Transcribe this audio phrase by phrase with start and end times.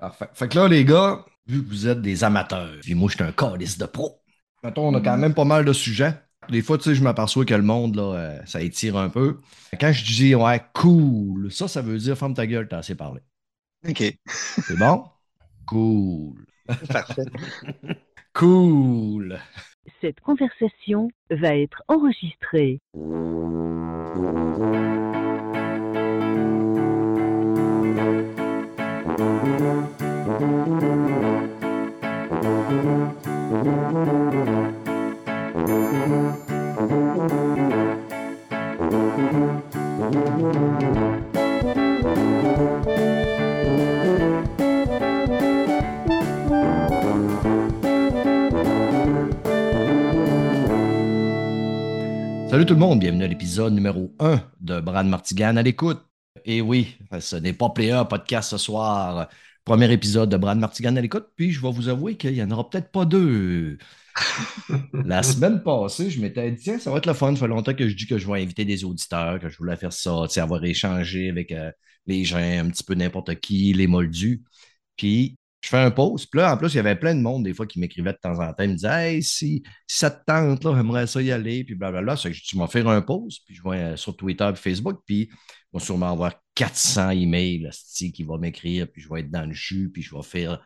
[0.00, 0.28] Parfait.
[0.32, 3.24] Fait que là, les gars, vu que vous êtes des amateurs, puis moi, je suis
[3.24, 4.22] un calice de pro,
[4.64, 6.14] mettons, on a quand même pas mal de sujets.
[6.48, 9.40] Des fois, tu sais, je m'aperçois que le monde, là, euh, ça étire un peu.
[9.78, 13.20] Quand je dis, ouais, cool, ça, ça veut dire, ferme ta gueule, t'as assez parlé.
[13.88, 14.02] OK.
[14.26, 15.04] C'est bon?
[15.66, 16.46] Cool.
[16.88, 17.24] Parfait.
[18.32, 19.40] Cool.
[20.00, 22.80] Cette conversation va être enregistrée.
[33.70, 33.86] Salut
[52.66, 56.04] tout le monde, bienvenue à l'épisode numéro 1 de Brad Martigan à l'écoute.
[56.44, 59.28] Et oui, ce n'est pas Player Podcast ce soir.
[59.64, 62.50] Premier épisode de Brad Martigan à l'écoute, puis je vais vous avouer qu'il n'y en
[62.50, 63.78] aura peut-être pas deux.
[65.04, 67.34] La semaine passée, je m'étais dit, tiens, ça va être le fun.
[67.34, 69.76] Ça fait longtemps que je dis que je vais inviter des auditeurs, que je voulais
[69.76, 71.70] faire ça, avoir échangé avec euh,
[72.06, 74.42] les gens, un petit peu n'importe qui, les moldus.
[74.96, 76.28] Puis je fais un post.
[76.30, 78.18] Puis là, en plus, il y avait plein de monde, des fois, qui m'écrivait de
[78.20, 78.62] temps en temps.
[78.62, 81.64] Ils me disaient, hey, si, si ça te tente, là, j'aimerais ça y aller.
[81.64, 82.16] Puis blablabla.
[82.16, 83.42] C'est que tu m'as fait un post.
[83.44, 85.00] Puis je vois euh, sur Twitter et Facebook.
[85.06, 88.86] Puis je vais sûrement avoir 400 emails, asti, qui vont m'écrire.
[88.86, 89.88] Puis je vais être dans le jus.
[89.90, 90.62] Puis je vais faire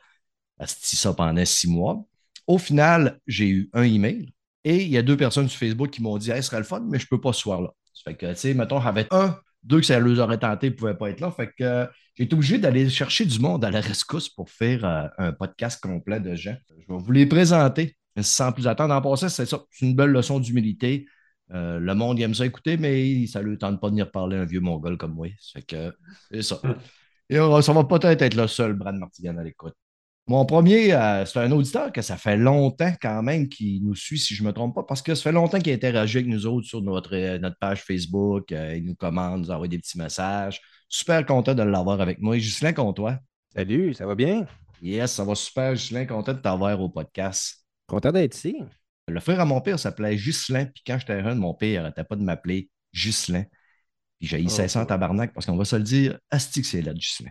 [0.59, 2.05] asti, ça pendant six mois.
[2.49, 4.33] Au final, j'ai eu un email.
[4.65, 6.65] Et il y a deux personnes sur Facebook qui m'ont dit, hey, ce serait le
[6.65, 7.71] fun, mais je ne peux pas ce soir-là.
[7.93, 10.71] Ça fait que, tu sais, mettons, j'avais un, deux que ça leur aurait tenté, ils
[10.71, 11.31] ne pouvaient pas être là.
[11.31, 11.87] Fait que euh,
[12.17, 15.81] j'ai été obligé d'aller chercher du monde à la rescousse pour faire euh, un podcast
[15.81, 16.57] complet de gens.
[16.71, 18.95] Je vais vous les présenter sans plus attendre.
[18.95, 19.63] En passant, c'est ça.
[19.71, 21.07] C'est une belle leçon d'humilité.
[21.55, 24.11] Euh, le monde il aime ça écouter, mais ça ne lui tente pas de venir
[24.11, 25.29] parler à un vieux mongol comme moi.
[25.39, 25.93] Ça fait que
[26.31, 26.61] c'est ça.
[27.31, 29.75] Et euh, ça va peut-être être le seul Brad Martigan à l'écoute.
[30.27, 34.19] Mon premier, euh, c'est un auditeur que ça fait longtemps quand même qui nous suit,
[34.19, 36.47] si je ne me trompe pas, parce que ça fait longtemps qu'il interagit avec nous
[36.47, 38.51] autres sur notre, euh, notre page Facebook.
[38.51, 40.63] Euh, il nous commande, nous envoie des petits messages.
[40.89, 42.39] Super content de l'avoir avec moi.
[42.39, 43.19] Ghislain Comtois.
[43.55, 44.47] Salut, ça va bien?
[44.81, 45.75] Yes, ça va super.
[45.75, 47.67] Ghislain, content de t'avoir au podcast.
[47.87, 48.57] Content d'être ici.
[49.09, 52.17] Le frère à mon père s'appelait Ghislain, puis quand j'étais jeune, mon père n'arrêtait pas
[52.17, 53.45] de m'appeler Ghislain.
[54.19, 54.87] Puis j'ai eu Oh, 500 cool.
[54.89, 57.31] tabarnak, parce qu'on va se le dire, Asti que c'est là, Ghislain.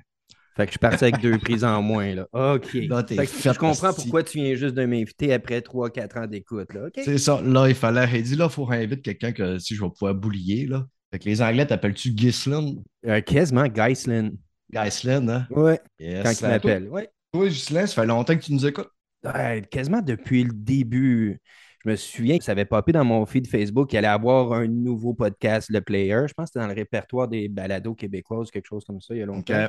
[0.55, 2.13] Fait que je suis parti avec deux prises en moins.
[2.13, 2.27] Là.
[2.55, 2.73] OK.
[2.73, 4.01] Là, Fait que je comprends asti.
[4.03, 6.71] pourquoi tu viens juste de m'inviter après 3-4 ans d'écoute.
[6.75, 6.85] là.
[6.87, 7.01] OK.
[7.03, 7.41] C'est ça.
[7.41, 8.07] Là, il fallait.
[8.19, 10.67] Il dit là, il faut inviter quelqu'un que si je vais pouvoir boulier.
[10.67, 10.85] Là.
[11.11, 12.75] Fait que les Anglais t'appelles-tu Gislin?
[13.07, 14.29] Euh, quasiment Geislin.
[14.71, 15.47] Gislin, hein?
[15.49, 16.21] Ouais, Yes.
[16.23, 16.87] quand il À toi- m'appelle.
[16.89, 17.09] Ouais.
[17.31, 18.89] Toi, Gislin, ça fait longtemps que tu nous écoutes?
[19.69, 21.39] Quasiment depuis le début.
[21.85, 24.67] Je me souviens que ça avait popé dans mon feed Facebook qu'il allait avoir un
[24.67, 26.21] nouveau podcast, Le Player.
[26.27, 29.19] Je pense que c'était dans le répertoire des balados québécoises, quelque chose comme ça, il
[29.19, 29.67] y a longtemps.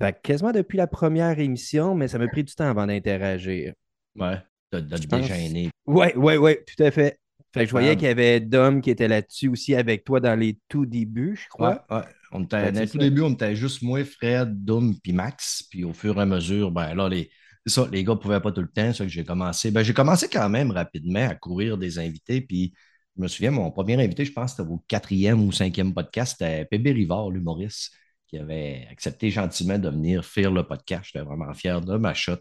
[0.00, 3.72] Fait que quasiment depuis la première émission, mais ça m'a pris du temps avant d'interagir.
[4.18, 4.36] Ouais.
[4.72, 5.70] De, de te pense- dégêner.
[5.86, 7.18] Ouais, ouais, ouais, tout à fait.
[7.54, 10.34] Fait que je voyais qu'il y avait Dom qui était là-dessus aussi avec toi dans
[10.38, 11.84] les tout débuts, je crois.
[11.90, 12.00] ouais.
[12.34, 13.04] On était, Ouais, dans c'est le tout ça.
[13.04, 15.62] début, on était juste moi, Fred, Doom, puis Max.
[15.70, 17.30] Puis au fur et à mesure, ben là, les,
[17.66, 18.92] ça, les gars ne pouvaient pas tout le temps.
[18.92, 19.70] C'est ça que j'ai commencé.
[19.70, 22.40] Ben, j'ai commencé quand même rapidement à courir des invités.
[22.40, 22.74] Puis
[23.16, 26.36] je me souviens, mon premier invité, je pense que c'était au quatrième ou cinquième podcast,
[26.38, 27.92] c'était Pébé Rivard, l'humoriste,
[28.26, 31.10] qui avait accepté gentiment de venir faire le podcast.
[31.12, 32.38] J'étais vraiment fier de ma shot.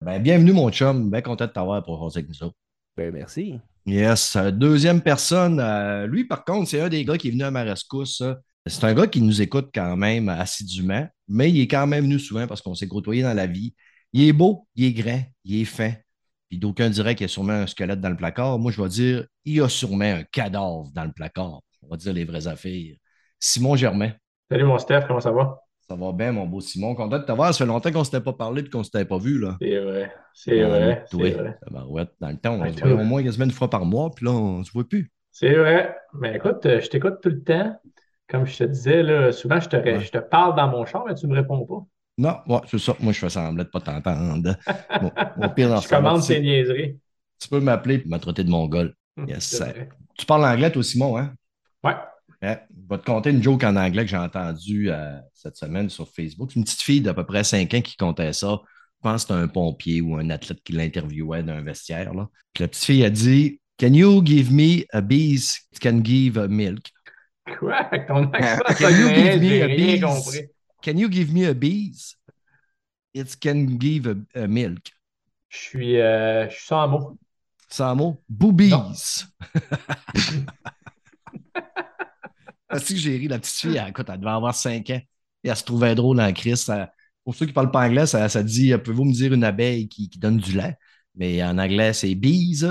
[0.00, 1.10] Ben, bienvenue, mon chum.
[1.10, 2.56] Bien content de t'avoir pour avec nous autres.
[2.96, 3.58] Ben, merci.
[3.86, 4.34] Yes.
[4.36, 7.50] Euh, Deuxième personne, euh, lui, par contre, c'est un des gars qui est venu à
[7.50, 8.22] ma rescousse.
[8.66, 12.18] C'est un gars qui nous écoute quand même assidûment, mais il est quand même venu
[12.18, 13.74] souvent parce qu'on s'est côtoyé dans la vie.
[14.16, 15.92] Il est beau, il est grand, il est fin.
[16.48, 18.58] Puis d'aucuns diraient qu'il y a sûrement un squelette dans le placard.
[18.58, 21.60] Moi, je vais dire, il y a sûrement un cadavre dans le placard.
[21.82, 22.94] On va dire les vraies affaires.
[23.38, 24.12] Simon Germain.
[24.50, 25.58] Salut mon Steph, comment ça va?
[25.86, 26.94] Ça va bien, mon beau Simon.
[26.94, 27.52] Content de t'avoir.
[27.52, 29.38] Ça fait longtemps qu'on ne s'était pas parlé et qu'on ne s'était pas vu.
[29.38, 29.56] Là.
[29.60, 31.58] C'est vrai, c'est vrai, vrai.
[31.62, 32.12] tabarouette.
[32.18, 34.24] Dans le temps, on Ouais, se voyait au moins quasiment une fois par mois, puis
[34.24, 35.12] là, on ne se voit plus.
[35.30, 35.94] C'est vrai.
[36.14, 37.78] Mais écoute, euh, je t'écoute tout le temps.
[38.28, 40.00] Comme je te disais, là, souvent je te, Ouais.
[40.00, 41.84] je te parle dans mon char, mais tu ne me réponds pas.
[42.18, 42.96] Non, ouais, c'est ça.
[43.00, 44.56] Moi, je fais semblant de ne pas t'entendre.
[45.00, 45.12] Bon,
[45.44, 46.98] au pire, dans Je ce commande sais, niaiseries.
[47.38, 48.94] tu peux m'appeler et me traiter de mongol.
[49.26, 49.88] Yes, ça- vrai.
[50.18, 51.34] Tu parles anglais, toi, Simon, hein?
[51.84, 51.94] Ouais.
[52.42, 52.60] Ouais.
[52.70, 56.08] Je vais te conter une joke en anglais que j'ai entendue euh, cette semaine sur
[56.08, 56.50] Facebook.
[56.52, 58.60] C'est une petite fille d'à peu près 5 ans qui comptait ça.
[58.64, 62.14] Je pense que c'était un pompier ou un athlète qui l'interviewait d'un vestiaire.
[62.14, 62.28] Là.
[62.54, 66.38] Puis la petite fille a dit Can you give me a bees that can give
[66.38, 66.90] a milk?
[67.58, 67.84] Quoi?
[68.08, 70.42] Ton accent Can you give me a bees?
[70.86, 72.14] Can you give me a bees?
[73.12, 74.92] It can give a, a milk.
[75.48, 77.18] Je suis, euh, je suis sans mots.
[77.68, 78.70] Sans mot, boobies.
[82.68, 85.00] Parce que j'ai ri, la petite fille, elle, écoute, elle devait avoir 5 ans.
[85.42, 86.28] Et elle se trouvait drôle en.
[86.28, 86.88] Elle,
[87.24, 89.42] pour ceux qui ne parlent pas anglais, ça, ça dit euh, pouvez-vous me dire une
[89.42, 90.76] abeille qui, qui donne du lait?
[91.16, 92.64] Mais en anglais, c'est bees,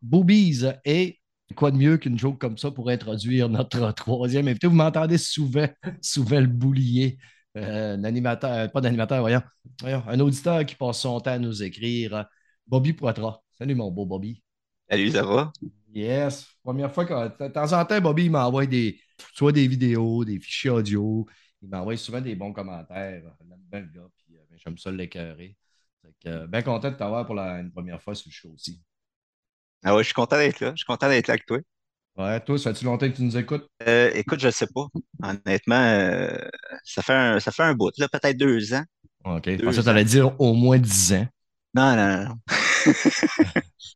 [0.00, 0.64] boobies.
[0.86, 1.20] Et
[1.54, 4.68] quoi de mieux qu'une joke comme ça pour introduire notre troisième invité?
[4.68, 5.68] Vous m'entendez souvent,
[6.00, 7.18] souvent le boulier.
[7.56, 9.42] Euh, un animateur, euh, pas d'animateur, voyons,
[9.80, 12.26] voyons, un auditeur qui passe son temps à nous écrire.
[12.66, 13.40] Bobby Poitras.
[13.52, 14.42] Salut mon beau Bobby.
[14.88, 15.52] Salut, ça va?
[15.92, 16.46] Yes.
[16.62, 19.00] Première fois que de temps en temps, Bobby il m'envoie des
[19.34, 21.26] soit des vidéos, des fichiers audio.
[21.62, 23.22] Il m'envoie souvent des bons commentaires.
[23.72, 25.56] J'aime gars, puis euh, j'aime ça l'écœurer.
[26.26, 28.82] Euh, bien content de t'avoir pour la une première fois sur le show aussi.
[29.84, 30.70] Ah ouais, je suis content d'être là.
[30.72, 31.58] Je suis content d'être là avec toi.
[32.18, 33.68] Ouais, toi, ça fait-tu longtemps que tu nous écoutes?
[33.86, 34.86] Euh, écoute, je ne sais pas.
[35.22, 36.36] Honnêtement, euh,
[36.84, 38.82] ça, fait un, ça fait un bout, là, peut-être deux ans.
[39.24, 39.44] OK.
[39.46, 41.26] Je pensais que tu allais dire au moins dix ans.
[41.74, 42.34] Non, non, non.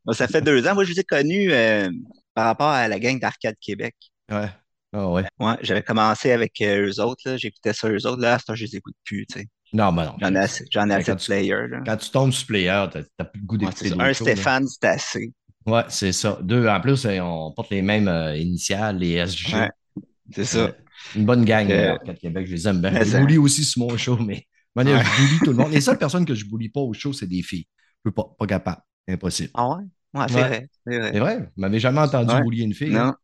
[0.13, 0.75] ça fait deux ans.
[0.75, 1.91] Moi, je vous ai connu euh,
[2.33, 3.97] par rapport à la gang d'Arcade Québec.
[4.31, 4.49] Ouais.
[4.93, 5.25] Ah ouais.
[5.41, 7.37] Ouais, j'avais commencé avec eux autres, là.
[7.37, 8.21] J'écoutais ça eux autres.
[8.21, 9.49] Là, à je les écoute plus, tu sais.
[9.73, 10.15] Non, mais non.
[10.21, 11.81] J'en ai assez, j'en ai assez de player, là.
[11.85, 14.87] Quand tu tombes sur player, tu n'as plus le goût d'écouter ouais, Un Stéphane, c'est
[14.87, 15.33] assez.
[15.67, 16.39] Ouais, c'est ça.
[16.43, 19.55] Deux, en plus, on porte les mêmes euh, initiales, les SG.
[19.55, 19.71] Ouais,
[20.35, 20.59] c'est ça.
[20.59, 20.73] Euh,
[21.17, 23.03] une bonne gang, euh, Québec, je les aime bien.
[23.03, 24.85] Je bully aussi sur mon show, mais ouais.
[24.85, 25.73] je bully tout le monde.
[25.73, 27.67] Les seules personnes que je bully pas au show, c'est des filles.
[28.05, 28.83] Je peux pas, pas capable.
[29.09, 29.51] Impossible.
[29.55, 29.85] Ah ouais?
[30.15, 30.69] Ouais, c'est vrai.
[30.87, 31.19] C'est vrai.
[31.19, 31.39] vrai?
[31.39, 32.91] Vous m'avez jamais entendu bullier une fille?
[32.91, 33.15] Non.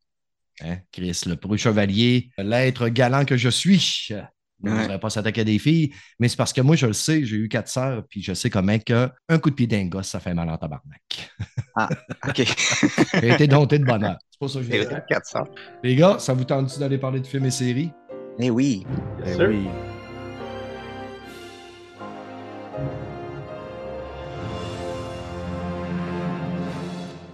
[0.61, 0.79] Hein?
[0.91, 4.09] Chris, le preux chevalier, l'être galant que je suis.
[4.65, 6.93] Je ne voudrais pas s'attaquer à des filles, mais c'est parce que moi, je le
[6.93, 9.11] sais, j'ai eu quatre sœurs, puis je sais comment qu'un
[9.41, 11.31] coup de pied d'un gosse, ça fait mal en tabarnak.
[11.77, 11.89] Ah,
[12.27, 12.43] OK.
[13.21, 14.19] j'ai été dompté de bonheur.
[14.31, 14.95] C'est pas ça que je dis.
[15.09, 15.49] quatre sœurs.
[15.85, 17.93] Les gars, ça vous tente-tu d'aller parler de films et séries?
[18.41, 18.85] Eh oui.
[19.25, 19.69] Eh oui.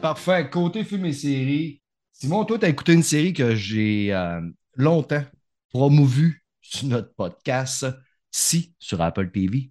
[0.02, 0.50] Parfait.
[0.50, 1.80] Côté films et séries,
[2.12, 4.40] Simon, toi, tu as écouté une série que j'ai euh,
[4.76, 5.24] longtemps
[5.70, 6.43] promouvu
[6.74, 7.86] sur notre podcast,
[8.30, 9.70] Si, sur Apple TV.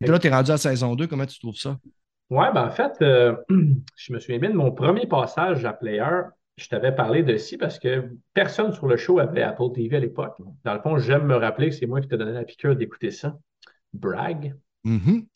[0.00, 1.06] Et là, tu es rendu à saison 2.
[1.06, 1.78] Comment tu trouves ça?
[2.30, 3.36] Ouais, ben en fait, euh,
[3.96, 6.04] je me souviens bien de mon premier passage à Player.
[6.56, 10.00] Je t'avais parlé de Si parce que personne sur le show avait Apple TV à
[10.00, 10.36] l'époque.
[10.64, 13.10] Dans le fond, j'aime me rappeler que c'est moi qui t'ai donné la piqûre d'écouter
[13.10, 13.36] ça.
[13.92, 14.54] Brag.
[14.84, 15.26] Mm -hmm.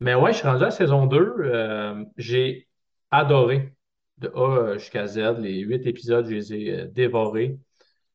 [0.00, 1.34] Mais ouais, je suis rendu à saison 2.
[1.40, 2.68] Euh, j'ai
[3.10, 3.74] adoré
[4.18, 5.38] de A jusqu'à Z.
[5.38, 7.58] Les huit épisodes, je les ai dévorés.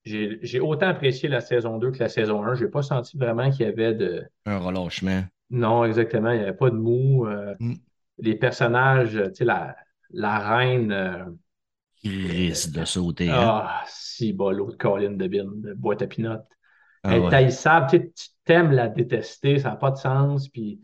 [0.08, 2.56] J'ai autant apprécié la saison 2 que la saison 1.
[2.56, 4.24] Je n'ai pas senti vraiment qu'il y avait de.
[4.46, 5.24] Un relâchement.
[5.50, 6.32] Non, exactement.
[6.32, 7.26] Il n'y avait pas de mou.
[7.28, 7.76] Euh, mm.
[8.20, 9.76] Les personnages, tu sais, la,
[10.12, 10.92] la reine.
[10.92, 11.26] Euh,
[11.96, 13.30] qui risque de sauter.
[13.30, 13.38] Hein?
[13.40, 16.48] Ah, si, bah, l'autre Colin de Bin, de boîte à pinotte.
[17.04, 17.32] Ah, Elle est ouais.
[17.32, 17.88] taillissable.
[17.90, 18.10] Tu
[18.46, 20.48] t'aimes la détester, ça n'a pas de sens.
[20.50, 20.80] Puis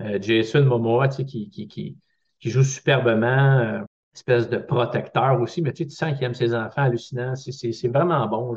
[0.00, 1.96] euh, Jason Momoa, tu sais, qui, qui, qui,
[2.38, 3.84] qui, joue superbement
[4.18, 7.34] espèce de protecteur aussi, mais tu, sais, tu sens qu'il aime ses enfants hallucinants.
[7.36, 8.56] C'est vraiment bon.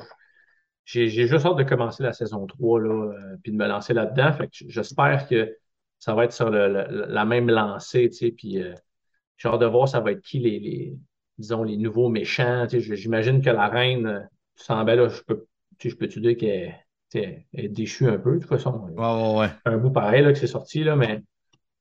[0.86, 4.32] J'ai juste hâte de commencer la saison 3 là, euh, puis de me lancer là-dedans.
[4.52, 5.56] J'espère que
[6.00, 8.10] ça va être sur le, le, la même lancée.
[8.10, 8.74] Tu sais, puis euh,
[9.38, 10.98] j'ai hâte de voir ça va être qui les, les
[11.38, 12.66] disons, les nouveaux méchants.
[12.68, 14.20] Tu sais, J'imagine que la reine, euh,
[14.58, 15.46] tu sens là, je peux,
[15.78, 18.88] tu sais, je peux te dire qu'elle est déchue un peu, de toute façon.
[18.90, 19.50] Ouais, ouais, ouais.
[19.66, 21.22] Un bout pareil là, que c'est sorti, là, mais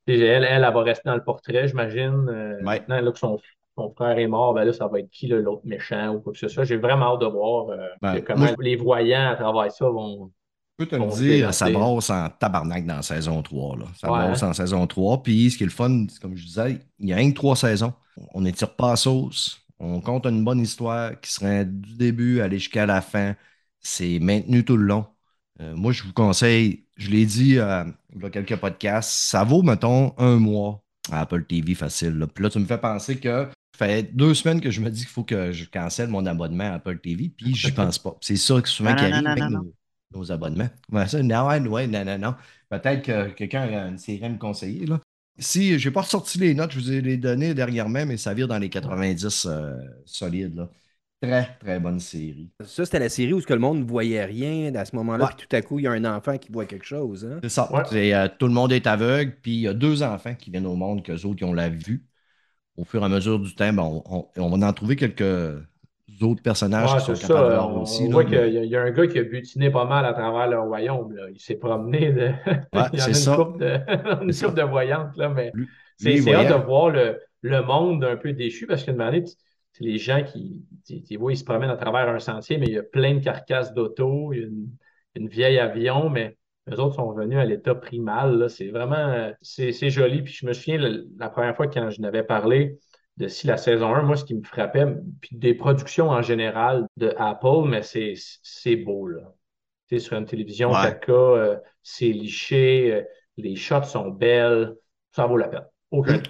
[0.06, 2.29] elle, elle, elle, va rester dans le portrait, j'imagine.
[2.29, 2.62] Euh, ouais.
[2.62, 3.38] Maintenant, là, que son,
[3.81, 6.38] son frère est mort, ben là, ça va être qui l'autre méchant ou quoi que
[6.38, 6.65] ce soit.
[6.65, 10.31] J'ai vraiment hâte de voir euh, ben, comment moi, les voyants à travers ça vont.
[10.79, 13.77] Je peux te le dire, ça brosse en tabarnak dans la saison 3.
[13.77, 13.85] Là.
[13.97, 14.27] Ça ouais.
[14.27, 15.23] brosse en saison 3.
[15.23, 17.56] Puis ce qui est le fun, comme je disais, il y a rien que trois
[17.56, 17.93] saisons.
[18.34, 19.60] On n'étire pas la sauce.
[19.79, 23.34] On compte une bonne histoire qui serait du début aller jusqu'à la fin.
[23.81, 25.06] C'est maintenu tout le long.
[25.60, 27.84] Euh, moi, je vous conseille, je l'ai dit euh,
[28.15, 32.19] il y a quelques podcasts, ça vaut, mettons, un mois à Apple TV facile.
[32.19, 32.27] Là.
[32.27, 33.49] Puis là, tu me fais penser que
[33.84, 36.75] fait deux semaines que je me dis qu'il faut que je cancelle mon abonnement à
[36.75, 38.17] Apple TV, puis j'y pense pas.
[38.20, 39.72] C'est ça souvent qui arrive avec nos,
[40.15, 40.69] nos, abonnements.
[40.93, 42.34] Ouais, ça, non, ouais, non, non, non.
[42.69, 44.87] Peut-être que quelqu'un a une série à me conseiller.
[44.87, 45.01] Là.
[45.39, 48.34] Si je n'ai pas ressorti les notes, je vous ai les données dernièrement, mais ça
[48.34, 50.56] vire dans les 90 euh, solides.
[50.56, 50.69] Là.
[51.22, 52.51] Très, très bonne série.
[52.65, 55.31] Ça, c'était la série où que le monde ne voyait rien à ce moment-là, ouais.
[55.37, 57.27] puis tout à coup, il y a un enfant qui voit quelque chose.
[57.27, 57.41] Hein?
[57.43, 57.70] C'est ça.
[57.72, 58.15] Ouais.
[58.15, 60.77] Euh, tout le monde est aveugle, puis il y a deux enfants qui viennent au
[60.77, 62.06] monde, qu'eux autres, qui ont la vue.
[62.81, 65.60] Au fur et à mesure du temps, ben, on, on, on, va en trouver quelques
[66.22, 67.29] autres personnages ouais, qui sont ça.
[67.29, 68.05] capables voir aussi.
[68.06, 68.51] On voit mais...
[68.51, 71.15] qu'il y, y, a un gars qui a butiné pas mal à travers le royaume.
[71.15, 71.25] Là.
[71.31, 72.13] Il s'est promené.
[72.13, 72.31] De...
[72.72, 73.37] Ouais, il y en a une ça.
[73.37, 73.79] couple de,
[74.22, 75.53] une de voyantes, là, mais
[75.99, 79.22] c'est hâte de voir le, le monde un peu déchu parce qu'une manière,
[79.72, 80.65] c'est les gens qui,
[81.17, 83.72] vois, ils se promènent à travers un sentier, mais il y a plein de carcasses
[83.75, 84.69] d'auto, une,
[85.15, 88.48] une, vieille avion, mais les autres sont venus à l'état primal.
[88.50, 90.22] C'est vraiment, c'est joli.
[90.22, 92.79] Puis je me souviens, la, la première fois quand je n'avais parlé
[93.17, 94.86] de si la saison 1, moi, ce qui me frappait,
[95.20, 99.34] puis des productions en général de Apple, mais c'est beau, là.
[99.98, 100.76] Sur une télévision Ouais.
[100.76, 103.02] 4K, euh, c'est liché, euh,
[103.36, 104.74] Les shots sont belles.
[105.10, 105.64] Ça vaut la peine.
[105.90, 106.20] Aucun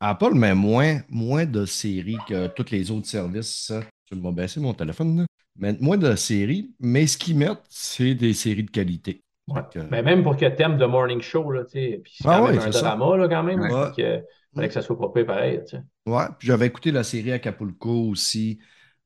[0.00, 3.72] Apple met moins, moins de séries que tous les autres services.
[4.06, 5.26] Tu m'as baissé mon téléphone, là.
[5.56, 9.20] Mais moins de séries, mais ce qu'ils mettent, c'est des séries de qualité.
[9.48, 9.62] Ouais.
[9.90, 12.60] Ben, même pour que thème de morning show, là, puis c'est ah quand ouais, même
[12.60, 13.60] un drama là, quand même.
[13.60, 13.92] Ouais.
[13.96, 14.24] Il
[14.54, 15.60] fallait que ça soit propre pareil.
[15.66, 15.82] sais.
[16.06, 18.58] Ouais, puis j'avais écouté la série Acapulco aussi.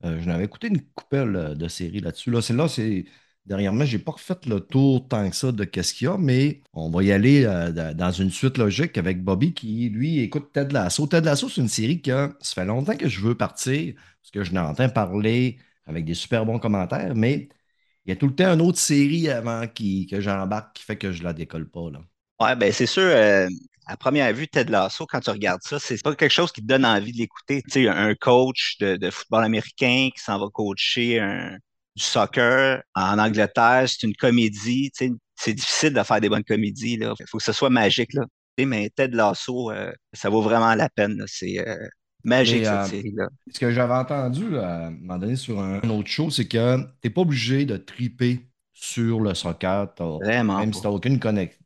[0.05, 2.31] Euh, J'en avais écouté une coupelle de séries là-dessus.
[2.31, 3.05] Là, c'est là, c'est.
[3.45, 6.09] Derrière moi, je n'ai pas refait le tour tant que ça de qu'est-ce qu'il y
[6.09, 10.21] a, mais on va y aller euh, dans une suite logique avec Bobby qui, lui,
[10.21, 11.09] écoute Ted Lasso.
[11.09, 14.45] Ted Lasso, c'est une série que ça fait longtemps que je veux partir, parce que
[14.45, 17.49] je n'entends parler avec des super bons commentaires, mais
[18.05, 20.97] il y a tout le temps une autre série avant qui, que j'embarque qui fait
[20.97, 21.91] que je la décolle pas.
[21.91, 22.01] Là.
[22.41, 23.49] Ouais, ben c'est sûr, euh,
[23.87, 26.67] à première vue, Ted Lasso, quand tu regardes ça, c'est pas quelque chose qui te
[26.67, 27.63] donne envie de l'écouter.
[27.63, 31.57] Tu sais, un coach de, de football américain qui s'en va coacher un,
[31.97, 34.91] du soccer en Angleterre, c'est une comédie.
[34.97, 36.99] Tu sais, c'est difficile de faire des bonnes comédies.
[37.01, 38.13] Il faut que ce soit magique.
[38.15, 38.25] Là.
[38.59, 41.25] Mais Ted Lasso, euh, ça vaut vraiment la peine.
[41.27, 41.89] C'est euh,
[42.25, 43.29] magique, cette euh, série-là.
[43.53, 46.49] Ce que j'avais entendu là, à un moment donné sur un, un autre show, c'est
[46.49, 48.41] que tu n'es pas obligé de triper
[48.73, 50.77] sur le soccer, t'as- Vraiment même pas.
[50.77, 51.59] si tu n'as aucune connexion.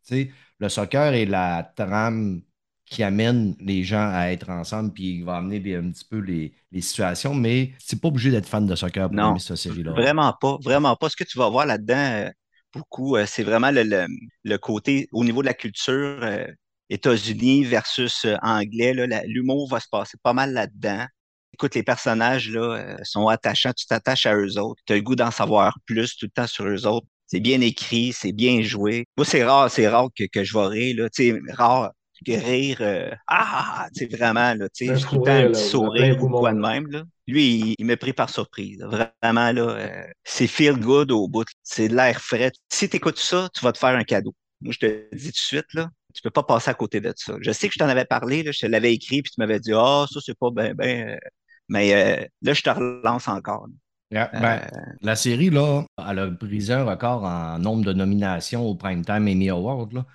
[0.59, 2.43] Le soccer est la trame
[2.85, 6.19] qui amène les gens à être ensemble, puis il va amener des- un petit peu
[6.19, 9.31] les, les situations, mais c'est pas obligé d'être fan de soccer pour Non.
[9.31, 9.93] aimer cette série-là.
[9.93, 11.09] Vraiment pas, vraiment pas.
[11.09, 12.31] Ce que tu vas voir là-dedans, euh,
[12.73, 14.07] beaucoup, euh, c'est vraiment le, le-
[14.45, 16.47] le côté au niveau de la culture euh,
[16.91, 18.95] États-Unis versus euh, anglais.
[19.27, 21.07] L'humour va se passer pas mal là-dedans.
[21.55, 24.83] Écoute, les personnages là, euh, sont attachants, tu t'attaches à eux autres.
[24.87, 27.07] Tu as le goût d'en savoir plus tout le temps sur eux autres.
[27.27, 29.07] C'est bien écrit, c'est bien joué.
[29.17, 30.97] Moi, c'est rare, c'est rare que, que je vais rire.
[31.03, 31.09] Là.
[31.11, 31.91] Tu sais, rare
[32.27, 32.79] que rire.
[32.81, 36.29] euh, ah, tu sais, vraiment, là, tu sais, tout le temps un petit sourire ou
[36.29, 36.87] quoi de même.
[36.91, 37.03] Là.
[37.27, 38.79] Lui, il, il m'a pris par surprise.
[38.79, 38.87] là.
[39.23, 41.45] Vraiment, là, euh, c'est feel good au bout.
[41.63, 42.53] C'est de l'air frais.
[42.71, 44.35] Si tu écoutes ça, tu vas te faire un cadeau.
[44.61, 47.13] Moi, je te dis tout de suite, là, tu peux pas passer à côté de
[47.17, 47.37] ça.
[47.41, 49.61] Je sais que je t'en avais parlé, là, je te l'avais écrit, puis tu m'avais
[49.61, 51.11] dit, ah, ça, c'est pas ben, ben.
[51.11, 51.17] euh,
[51.69, 51.95] Mais
[52.25, 53.69] euh, là, je te relance encore.
[54.13, 54.71] Yeah, Euh, ben,
[55.03, 59.51] la série, là, elle a brisé un record en nombre de nominations au Primetime Emmy
[59.51, 59.93] Award.
[59.95, 60.07] Là.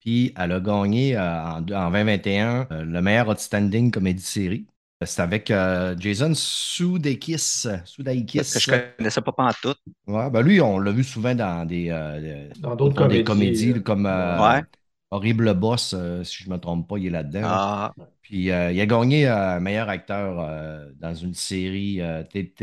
[0.00, 4.66] Puis elle a gagné euh, en, en 2021 euh, le meilleur outstanding comédie série.
[5.04, 7.66] C'est avec euh, Jason Sudeikis.
[7.84, 8.38] Sudeikis.
[8.38, 9.78] parce que je connaissais pas pantoute.
[10.06, 13.24] Ouais, ben lui, on l'a vu souvent dans des, euh, Dans d'autres dans des comédies,
[13.24, 14.62] comédies comme euh, Ouais.
[15.10, 17.40] Horrible Boss, euh, si je ne me trompe pas, il est là-dedans.
[17.40, 17.48] là.
[17.50, 22.00] Ah, Puis euh, il a gagné euh, meilleur acteur euh, dans une série,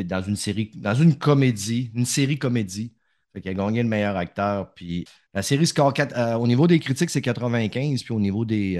[0.06, 2.94] dans une série, dans une comédie, une série comédie.
[3.34, 4.74] Fait qu'il a gagné le meilleur acteur.
[4.76, 8.46] Puis la série score quatre- euh, au niveau des critiques, c'est 95, puis au niveau
[8.46, 8.80] des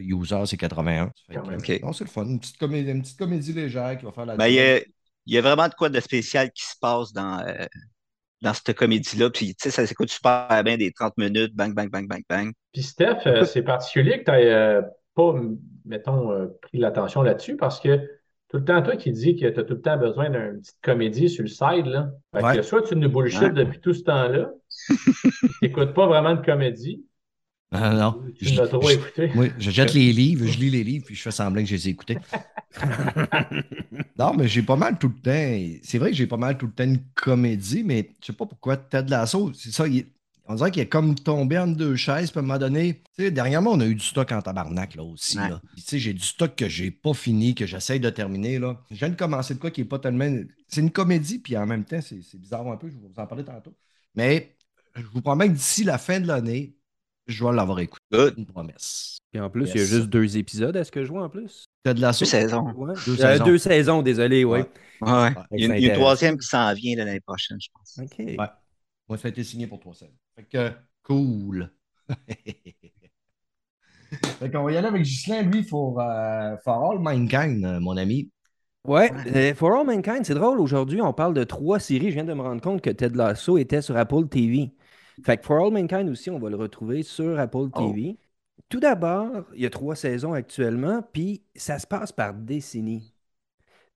[0.00, 1.10] users, c'est 81.
[1.26, 1.58] Fait que, Quand même.
[1.60, 1.80] OK.
[1.82, 2.26] non, c'est le fun.
[2.26, 4.78] Une petite, comédie, une petite comédie légère qui va faire la Ben, il y a,
[4.78, 7.42] il y a vraiment de quoi de spécial qui se passe dans,
[8.42, 9.30] dans cette comédie-là.
[9.30, 12.52] Puis, tu sais, ça s'écoute super bien, des 30 minutes, bang, bang, bang, bang, bang.
[12.72, 14.82] Puis Steph, euh, c'est particulier que tu n'aies
[15.14, 17.96] pas, m- mettons, euh, pris l'attention là-dessus parce que
[18.48, 20.78] tout le temps, toi qui dis que tu as tout le temps besoin d'une petite
[20.82, 22.10] comédie sur le side, là.
[22.34, 23.50] Fait que soit tu nous bullshit Ouais.
[23.52, 24.50] depuis tout ce temps-là,
[24.88, 27.04] tu n'écoutes pas vraiment de comédie,
[27.72, 28.22] Ah, non.
[28.38, 29.30] tu Je- l'as trop je- écouté.
[29.34, 31.74] Moi, je jette les livres, je lis les livres, puis je fais semblant que je
[31.74, 32.18] les ai écoutés.
[34.18, 35.78] non, mais j'ai pas mal tout le temps.
[35.82, 38.46] C'est vrai que j'ai pas mal tout le temps une comédie, mais je sais pas
[38.46, 39.86] pourquoi Ted Lasso, c'est ça.
[39.88, 40.06] il
[40.46, 43.00] on dirait qu'il est comme tombé entre deux chaises, puis à un moment donné.
[43.16, 45.38] Tu sais, dernièrement, on a eu du stock en tabarnak, là aussi.
[45.38, 45.48] Ouais.
[45.98, 48.78] j'ai du stock que j'ai pas fini, que j'essaye de terminer, là.
[48.90, 50.30] Je viens de commencer de quoi qui est pas tellement.
[50.68, 53.18] C'est une comédie, puis en même temps, c'est c'est bizarre un peu, je vais vous
[53.20, 53.72] en parler tantôt.
[54.14, 54.54] Mais
[54.94, 56.74] je vous promets que d'ici la fin de l'année,
[57.26, 58.04] je dois l'avoir écouté.
[58.12, 58.34] Good.
[58.38, 59.18] Une promesse.
[59.30, 61.28] Puis en plus, il y a juste deux épisodes à ce que je vois en
[61.28, 61.64] plus?
[61.82, 62.24] Ted Lasso.
[62.24, 62.72] Deux saisons.
[62.72, 62.94] Ouais.
[63.06, 63.44] Deux Euh, saisons.
[63.44, 64.60] deux saisons, désolé, oui.
[64.60, 65.10] Ouais.
[65.10, 65.34] Ouais.
[65.52, 67.98] Il y a une, troisième qui s'en vient l'année prochaine, je pense.
[67.98, 68.18] OK.
[68.18, 68.36] Ouais.
[69.08, 70.14] Moi, ça a été signé pour trois scènes.
[70.36, 71.70] Fait que, cool.
[74.38, 77.96] fait qu'on va y aller avec Ghislain, lui, pour euh, For All Mankind, euh, mon
[77.96, 78.30] ami.
[78.86, 80.60] Ouais, euh, For All Mankind, c'est drôle.
[80.60, 82.10] Aujourd'hui, on parle de trois séries.
[82.10, 84.72] Je viens de me rendre compte que Ted Lasso était sur Apple TV.
[85.22, 87.92] Fait que For All Mankind aussi, on va le retrouver sur Apple Oh.
[87.92, 88.16] TV.
[88.68, 93.12] Tout d'abord, il y a trois saisons actuellement, puis ça se passe par décennies.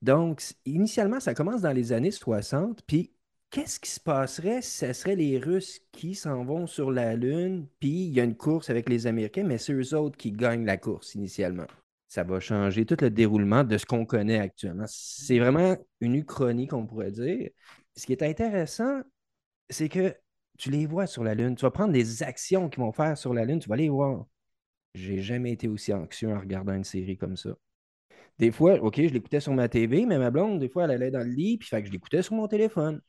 [0.02, 3.12] Donc, initialement, ça commence dans les années 60, puis
[3.50, 4.62] qu'est-ce qui se passerait?
[4.62, 8.25] Si ce serait les Russes qui s'en vont sur la Lune, puis il y a
[8.25, 11.66] une course avec les Américains, mais c'est eux autres qui gagnent la course initialement?
[12.06, 14.84] Ça va changer tout le déroulement de ce qu'on connaît actuellement.
[14.87, 17.50] C'est vraiment une uchronie qu'on pourrait dire.
[17.96, 19.00] Ce qui est intéressant,
[19.68, 20.14] c'est que
[20.59, 21.57] tu les vois sur la Lune.
[21.57, 24.27] Tu vas prendre des actions qu'ils vont faire sur la Lune, tu vas les voir.
[24.95, 27.50] J'ai jamais été aussi anxieux en regardant une série comme ça.
[28.38, 31.11] Des fois, OK, je l'écoutais sur ma TV, mais ma blonde, des fois, elle allait
[31.11, 33.00] dans le lit, puis fait que je l'écoutais sur mon téléphone.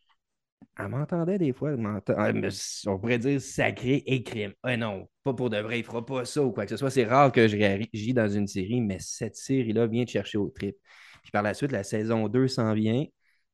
[0.78, 1.72] Elle m'entendait des fois.
[1.74, 4.54] On pourrait dire sacré et crime.
[4.64, 6.90] Ah non, pas pour de vrai, il fera pas ça ou quoi que ce soit.
[6.90, 10.50] C'est rare que je réagis dans une série, mais cette série-là vient de chercher au
[10.50, 10.76] trip.
[11.22, 13.06] Puis par la suite, la saison 2 s'en vient.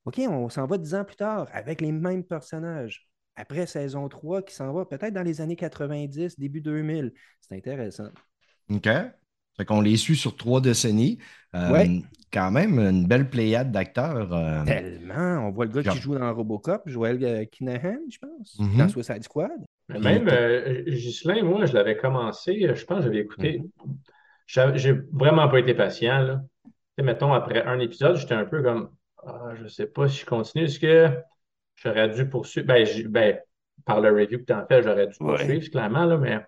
[0.05, 3.09] OK, on s'en va dix ans plus tard avec les mêmes personnages.
[3.35, 7.13] Après saison 3 qui s'en va peut-être dans les années 90, début 2000.
[7.41, 8.09] C'est intéressant.
[8.69, 8.87] OK.
[9.57, 11.17] Fait qu'on les suit sur trois décennies.
[11.53, 11.85] Euh,
[12.31, 14.33] quand même, une belle pléiade d'acteurs.
[14.33, 15.47] Euh, Tellement.
[15.47, 18.77] On voit le gars qui joue dans Robocop, Joel euh, Kinahan, je pense, mm-hmm.
[18.77, 19.51] dans Suicide Squad.
[19.87, 20.29] Même
[20.85, 23.61] Ghislain, moi, je l'avais commencé, je pense que j'avais écouté.
[24.47, 24.75] Mm-hmm.
[24.75, 26.19] J'ai vraiment pas été patient.
[26.19, 26.41] Là.
[27.01, 28.89] mettons, après un épisode, j'étais un peu comme
[29.25, 30.65] ah, je sais pas si je continue.
[30.65, 31.09] Est-ce que
[31.75, 32.67] j'aurais dû poursuivre?
[32.67, 33.39] Ben, ben,
[33.85, 36.39] par le review que tu en fais, j'aurais dû poursuivre, clairement, là, mais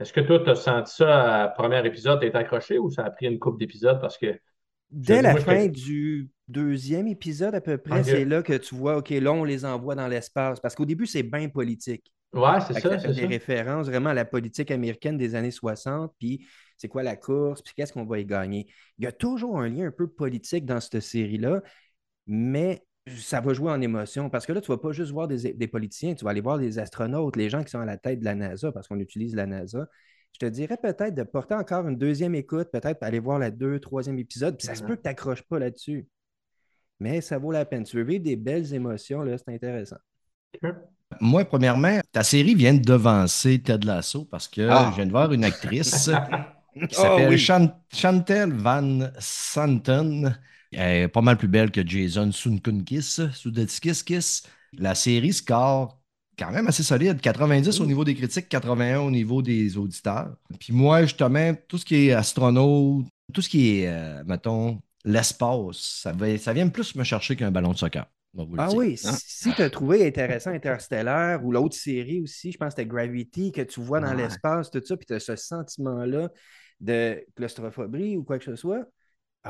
[0.00, 3.04] est-ce que toi, tu as senti ça à premier épisode, tu été accroché ou ça
[3.04, 4.00] a pris une couple d'épisodes?
[4.00, 4.38] Parce que.
[4.90, 9.10] Dès la fin du deuxième épisode, à peu près, c'est là que tu vois, OK,
[9.10, 10.60] là, on les envoie dans l'espace.
[10.60, 12.10] Parce qu'au début, c'est bien politique.
[12.32, 12.98] Ouais, c'est ça.
[12.98, 17.16] Fait des références vraiment à la politique américaine des années 60, puis c'est quoi la
[17.16, 18.66] course, puis qu'est-ce qu'on va y gagner.
[18.98, 21.62] Il y a toujours un lien un peu politique dans cette série-là,
[22.26, 22.82] mais
[23.16, 25.68] ça va jouer en émotion parce que là, tu ne vas pas juste voir des,
[25.68, 28.24] politiciens, tu vas aller voir des astronautes, les gens qui sont à la tête de
[28.24, 29.88] la NASA parce qu'on utilise la NASA.
[30.32, 33.80] Je te dirais peut-être de porter encore une deuxième écoute, peut-être aller voir le deux,
[33.80, 36.06] troisième épisode, puis ça se peut que tu n'accroches pas là-dessus.
[37.00, 37.84] Mais ça vaut la peine.
[37.84, 39.96] Tu veux vivre des belles émotions, là, c'est intéressant.
[41.20, 44.88] Moi, premièrement, ta série vient de devancer Ted Lasso parce que ah.
[44.90, 46.10] je viens de voir une actrice
[46.88, 50.38] qui s'appelle oh, Chantel Van Santen
[50.72, 53.20] elle est pas mal plus belle que Jason Sunkunkis,
[54.04, 54.42] Kiss.
[54.76, 55.98] La série score
[56.38, 57.20] quand même assez solide.
[57.20, 60.36] 90 au niveau des critiques, 81 au niveau des auditeurs.
[60.58, 66.02] Puis moi, justement, tout ce qui est astronaute, tout ce qui est, euh, mettons, l'espace,
[66.02, 68.06] ça, ça vient plus me chercher qu'un ballon de soccer.
[68.58, 69.12] Ah oui, hein?
[69.18, 73.50] si, tu as trouvé intéressant Interstellar ou l'autre série aussi, je pense que c'était Gravity,
[73.52, 76.28] que tu vois dans l'espace, tout ça, puis tu as ce sentiment-là
[76.78, 78.84] de claustrophobie ou quoi que ce soit,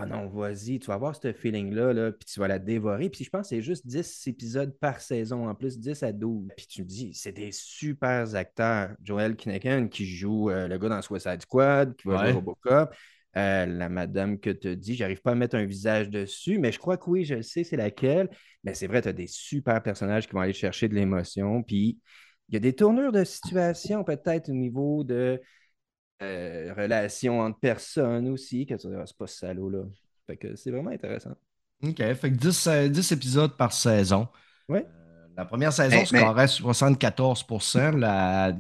[0.01, 3.11] ah non, vas-y, tu vas avoir ce feeling-là, là, puis tu vas la dévorer.
[3.11, 6.49] Puis je pense que c'est juste 10 épisodes par saison, en plus 10 à 12.
[6.57, 8.91] Puis tu me dis, c'est des super acteurs.
[9.03, 12.95] Joel Kinnaken qui joue euh, le gars dans Suicide Squad, qui va jouer Robocop.
[13.37, 16.79] Euh, la madame que tu dis, j'arrive pas à mettre un visage dessus, mais je
[16.79, 18.29] crois que oui, je sais c'est laquelle.
[18.65, 21.63] Mais c'est vrai, tu as des super personnages qui vont aller chercher de l'émotion.
[21.63, 21.99] Puis
[22.49, 25.41] il y a des tournures de situation, peut-être au niveau de
[26.23, 29.85] euh, relations entre personnes aussi, que c'est pas salaud là.
[30.27, 31.35] Fait que c'est vraiment intéressant.
[31.83, 34.29] OK, fait que 10, euh, épisodes par saison.
[34.69, 34.81] Oui.
[34.81, 36.23] Euh, la première saison se mais...
[36.23, 38.53] 74% la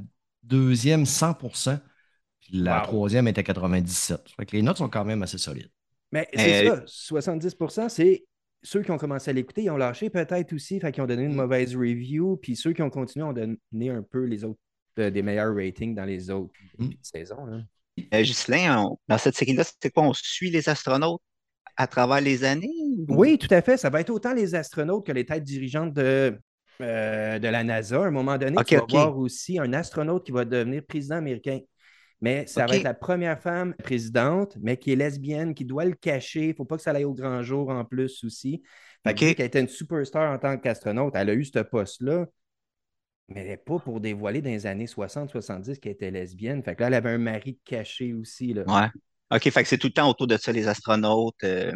[0.42, 1.81] deuxième 100 puis
[2.53, 5.71] la troisième était 97 Fait que les notes sont quand même assez solides.
[6.12, 8.25] Mais c'est ça, 70% c'est
[8.62, 11.25] ceux qui ont commencé à l'écouter, ils ont lâché peut-être aussi, fait qu'ils ont donné
[11.25, 11.37] une mm.
[11.37, 14.61] mauvaise review, puis ceux qui ont continué ont donné un peu les autres
[15.00, 16.90] des meilleurs ratings dans les autres mm.
[17.02, 17.46] saisons.
[17.46, 17.61] Là.
[18.14, 20.04] Euh, dans cette série-là, c'est quoi?
[20.04, 21.20] On suit les astronautes
[21.76, 22.68] à travers les années?
[23.08, 23.76] Oui, tout à fait.
[23.76, 26.38] Ça va être autant les astronautes que les têtes dirigeantes de,
[26.80, 28.02] euh, de la NASA.
[28.02, 31.61] À un moment donné, tu vas voir aussi un astronaute qui va devenir président américain.
[32.20, 35.94] Mais ça va être la première femme présidente, mais qui est lesbienne, qui doit le
[35.94, 36.46] cacher.
[36.46, 38.62] Il ne faut pas que ça aille au grand jour en plus aussi.
[39.04, 39.34] Fait okay.
[39.37, 41.14] qu'elle était une superstar en tant qu'astronaute.
[41.14, 42.26] Elle a eu ce poste-là
[43.28, 46.62] mais pas pour dévoiler dans les années 60-70 qu'elle était lesbienne.
[46.62, 48.54] Fait que là, elle avait un mari caché aussi.
[48.54, 48.64] Là.
[48.66, 48.88] Ouais.
[49.30, 51.34] OK, fait que c'est tout le temps autour de ça, les astronautes.
[51.44, 51.72] Euh,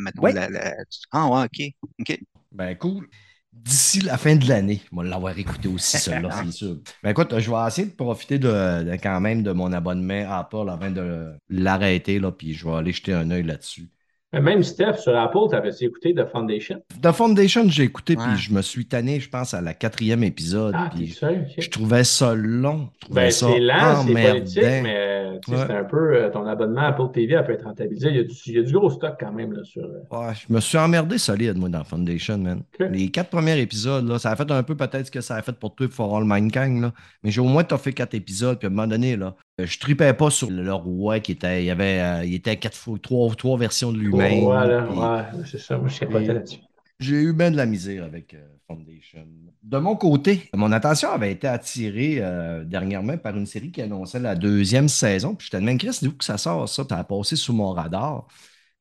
[1.10, 1.90] Ah ouais, OK.
[2.00, 2.20] OK.
[2.50, 3.06] Ben cool.
[3.52, 6.78] D'ici la fin de l'année, moi l'avoir écouté aussi, celui-là, c'est sûr.
[7.02, 10.90] Ben écoute, je vais essayer de profiter de, quand même de mon abonnement Apple avant
[10.90, 13.90] de l'arrêter, là, puis je vais aller jeter un œil là-dessus.
[14.32, 16.82] Même Steph, sur Apple, tu avais écouté The Foundation?
[17.02, 20.74] The Foundation, j'ai écouté, puis je me suis tanné, je pense, à la quatrième épisode.
[20.76, 21.18] Ah, puis
[21.58, 22.88] je trouvais ça long.
[23.10, 27.44] Ben, c'est lent, c'est politique, mais c'est un peu euh, ton abonnement Apple TV, elle
[27.44, 28.08] peut être rentabilisé.
[28.08, 29.82] Il y, a du, il y a du gros stock quand même là, sur.
[29.82, 32.62] Euh, ouais, je me suis emmerdé solide, moi, dans Foundation, man.
[32.78, 35.42] Les quatre premiers épisodes, là, ça a fait un peu peut-être ce que ça a
[35.42, 36.92] fait pour toi for All Mankind, là.
[37.22, 39.78] Mais j'ai au moins fait quatre épisodes, puis à un moment donné, là, euh, je
[39.78, 41.64] tripais pas sur le roi qui était.
[41.64, 44.44] Il avait euh, il était quatre fois, trois, trois versions de lui-même.
[44.44, 45.78] voilà, ouais, c'est ça.
[45.78, 46.60] Moi, je pas là-dessus.
[46.98, 49.26] J'ai eu bien de la misère avec euh, Foundation.
[49.62, 52.22] De mon côté, mon attention avait été attirée
[52.64, 55.34] dernièrement par une série qui annonçait la deuxième saison.
[55.34, 56.84] Puis j'étais même Chris, où que ça sort ça?
[56.88, 58.26] Ça a passé sous mon radar.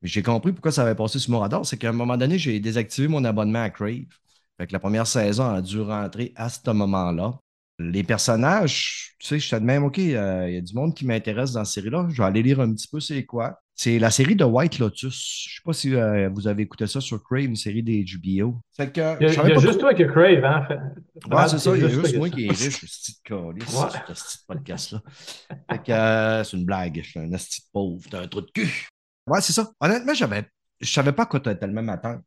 [0.02, 1.66] Mais j'ai compris pourquoi ça avait passé sous mon radar.
[1.66, 4.06] C'est qu'à un moment donné, j'ai désactivé mon abonnement à Crave.
[4.58, 7.40] Fait que la première saison a dû rentrer à ce moment-là.
[7.90, 10.96] Les personnages, tu sais, je suis de même, OK, euh, il y a du monde
[10.96, 12.08] qui m'intéresse dans cette série-là.
[12.10, 13.60] Je vais aller lire un petit peu c'est quoi.
[13.76, 15.48] C'est la série de White Lotus.
[15.50, 18.60] Je sais pas si euh, vous avez écouté ça sur Crave, une série des HBO.
[18.72, 20.68] C'est que, il y a, juste toi qui Crave, hein?
[21.30, 25.02] Ouais, c'est ça, il y a juste moi qui est riche, ce petit ce podcast-là.
[25.70, 28.52] Fait que euh, c'est une blague, je suis un asti pauvre, t'as un trou de
[28.52, 28.88] cul.
[29.26, 29.72] Ouais, c'est ça.
[29.80, 30.46] Honnêtement, j'avais,
[30.80, 32.22] je savais pas quoi tellement m'attendre.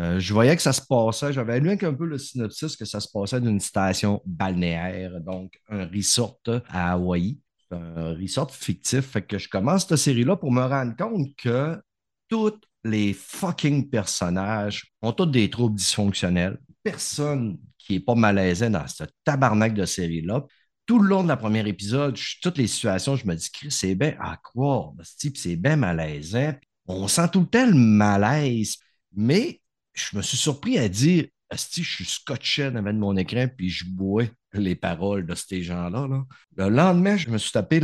[0.00, 3.00] Euh, je voyais que ça se passait, j'avais lu un peu le synopsis que ça
[3.00, 7.38] se passait d'une station balnéaire, donc un resort à Hawaï.
[7.70, 9.06] Un resort fictif.
[9.12, 11.80] Fait que je commence cette série-là pour me rendre compte que
[12.28, 16.58] tous les fucking personnages ont tous des troubles dysfonctionnels.
[16.82, 20.44] Personne qui n'est pas malaisé dans ce tabarnak de série-là.
[20.84, 24.16] Tout le long de la première épisode, toutes les situations, je me dis, c'est bien
[24.20, 26.52] à croire, c'est bien malaisant.
[26.86, 28.76] On sent tout le temps le malaise.
[29.14, 29.61] Mais
[29.92, 31.26] je me suis surpris à dire
[31.56, 34.24] si je suis scotché devant mon écran puis je bois
[34.54, 36.08] les paroles de ces gens-là.
[36.56, 37.80] Le lendemain, je me suis tapé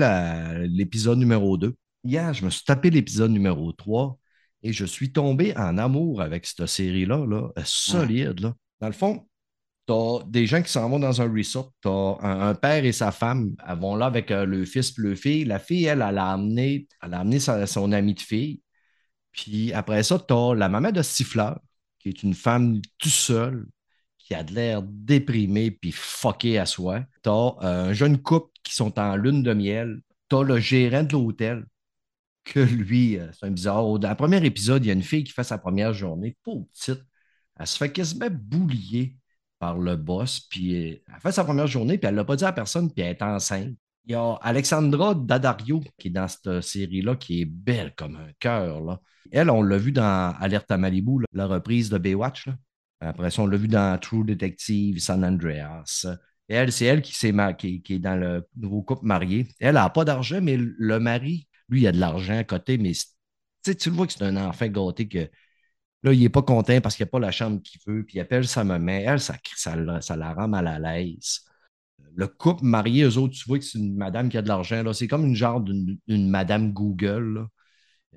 [0.69, 1.75] l'épisode numéro 2.
[2.05, 4.19] Hier, je me suis tapé l'épisode numéro 3
[4.63, 8.41] et je suis tombé en amour avec cette série-là, là, solide.
[8.41, 8.55] Là.
[8.81, 9.27] Dans le fond,
[9.87, 11.73] tu as des gens qui s'en vont dans un resort.
[11.83, 13.55] Tu as un, père et sa femme.
[13.67, 15.45] Elles vont là avec euh, le fils et le fille.
[15.45, 18.61] La fille, elle, elle a amené, elle a amené son amie de fille.
[19.33, 21.61] Puis après ça, tu as la maman de Siffleur
[21.99, 23.67] qui est une femme tout seule,
[24.19, 27.05] qui a de l'air déprimée puis fuckée à soi.
[27.23, 27.33] Tu as
[27.63, 30.01] euh, un jeune couple qui sont en lune de miel.
[30.29, 31.67] Tu as le gérant de l'hôtel,
[32.45, 33.99] que lui, euh, c'est un bizarre.
[33.99, 36.67] Dans le premier épisode, il y a une fille qui fait sa première journée, pauvre
[36.73, 37.03] petite.
[37.59, 39.17] Elle se fait quasiment boulier
[39.59, 42.45] par le boss, puis elle fait sa première journée, puis elle ne l'a pas dit
[42.45, 43.75] à personne, puis elle est enceinte.
[44.09, 48.31] Il y a Alexandra Daddario qui est dans cette série-là, qui est belle comme un
[48.41, 49.01] cœur.
[49.31, 52.49] Elle, on l'a vu dans Alerte à Malibu, la reprise de Baywatch.
[53.01, 56.07] Après ça, on l'a vu dans True Detective, San Andreas.
[56.49, 59.47] elle, c'est elle qui, est dans le nouveau couple marié.
[59.61, 62.93] Elle n'a pas d'argent, mais le mari, lui, il a de l'argent à côté, mais
[63.63, 65.29] tu le vois que c'est un enfant gâté que
[66.03, 68.21] là, il n'est pas content parce qu'il n'a pas la chambre qu'il veut, puis il
[68.21, 68.91] appelle sa maman.
[68.91, 69.37] Elle, ça
[70.17, 71.43] la rend mal à l'aise
[72.15, 74.93] le couple marié, eux autres, tu vois que c'est une madame qui a de l'argent.
[74.93, 77.47] C'est comme une genre d'une madame Google.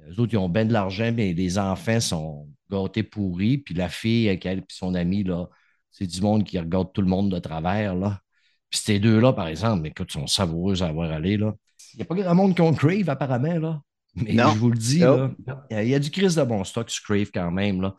[0.09, 3.59] Eux autres, ils ont bien de l'argent, mais les enfants sont gâtés pourris.
[3.59, 5.47] Puis la fille avec elle et son ami, là,
[5.91, 7.95] c'est du monde qui regarde tout le monde de travers.
[7.95, 8.21] Là.
[8.69, 11.37] Puis ces deux-là, par exemple, écoute, sont savoureux à avoir allé.
[11.37, 11.53] Là.
[11.93, 13.59] Il n'y a pas grand monde qui ont Crave, apparemment.
[13.59, 13.81] Là.
[14.15, 15.03] Mais je vous le dis,
[15.69, 17.81] il y, a du crise de bon stock sur Crave quand même.
[17.81, 17.95] Là.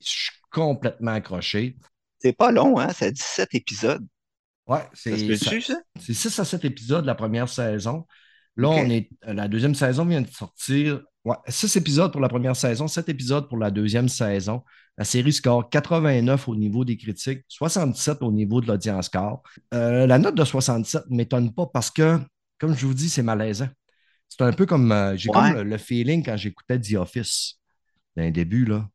[0.00, 1.76] Je suis complètement accroché.
[2.18, 2.88] C'est pas long, hein?
[2.92, 4.06] C'est 17 épisodes.
[4.66, 5.74] Ouais, c'est ça.
[6.00, 8.04] C'est 6 à 7 épisodes de la première saison.
[8.56, 9.10] Là, on est.
[9.26, 11.02] Euh, la deuxième saison vient de sortir.
[11.24, 14.62] Ouais, 6 épisodes pour la première saison, 7 épisodes pour la deuxième saison.
[14.98, 19.42] La série score 89 au niveau des critiques, 67 au niveau de l'audience score.
[19.74, 22.18] Euh, la note de 67 ne m'étonne pas parce que,
[22.58, 23.68] comme je vous dis, c'est malaisant.
[24.28, 24.90] C'est un peu comme.
[24.90, 27.60] Euh, j'ai comme le, feeling quand j'écoutais The Office
[28.16, 28.88] d'un début, là.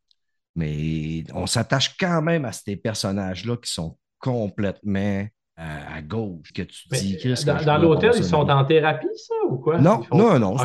[0.55, 5.25] Mais on s'attache quand même à ces personnages-là qui sont complètement
[5.61, 7.17] à, gauche que tu dis.
[7.45, 9.79] dans, l'hôtel, ils sont en thérapie, ça, ou quoi?
[9.79, 10.57] Non, non, non.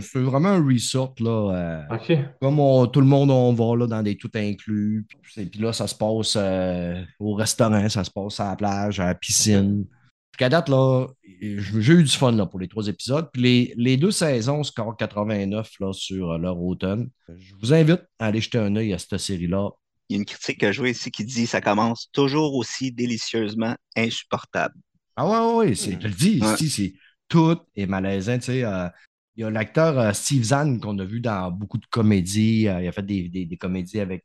[0.00, 1.14] C'est vraiment un resort.
[1.20, 5.06] Là, euh, Comme tout le monde, on va là, dans des tout inclus.
[5.08, 9.00] Puis, puis là, ça se passe euh, au restaurant, ça se passe à la plage,
[9.00, 9.84] à la piscine.
[10.32, 11.06] Jusqu'à date, là,
[11.40, 13.28] j'ai eu du fun là, pour les trois épisodes.
[13.32, 17.08] Puis les, les deux saisons score 89 là, sur leur automne.
[17.28, 19.70] Je vous invite à aller jeter un œil à cette série-là
[20.10, 22.90] il y a une critique que je vois ici qui dit ça commence toujours aussi
[22.90, 24.74] délicieusement insupportable.
[25.14, 26.94] Ah ouais, ouais, c'est, je le dis ici, c'est
[27.28, 28.38] tout est malaisant.
[28.38, 28.88] Tu sais, euh,
[29.36, 32.66] il y a l'acteur euh, Steve Zahn qu'on a vu dans beaucoup de comédies.
[32.66, 34.24] Euh, il a fait des, des, comédies avec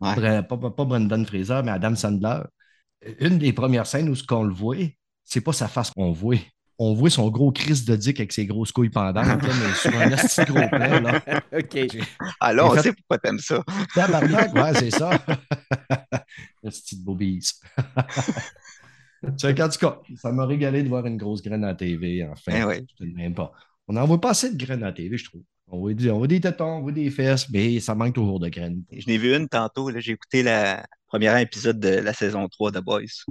[0.00, 2.40] pas, pas, Brendan Fraser, mais Adam Sandler.
[3.20, 4.76] Une des premières scènes où ce qu'on le voit,
[5.22, 6.36] c'est pas sa face qu'on voit,
[6.78, 10.10] on voit son gros Chris de dick avec ses grosses couilles pendantes, mais sur un
[10.10, 11.00] petit gros plan.
[11.00, 11.22] Là.
[11.52, 12.04] OK.
[12.40, 13.62] Alors, on sait pourquoi t'aimes ça.
[13.94, 15.10] Tabarnak, ouais, c'est ça.
[16.62, 17.60] Le petit bobise.
[19.26, 22.52] en tout cas, ça m'a régalé de voir une grosse graine à la TV, enfin.
[22.54, 22.84] Eh ouais.
[22.98, 23.52] Je te même pas.
[23.88, 25.42] On n'en voit pas assez de graines à la TV, je trouve.
[25.68, 28.38] On voit, des, on voit des tétons, on voit des fesses, mais ça manque toujours
[28.38, 28.84] de graines.
[28.92, 29.90] Je n'ai vu une tantôt.
[29.98, 30.76] J'ai écouté le
[31.08, 33.24] premier épisode de la saison 3 de Boys.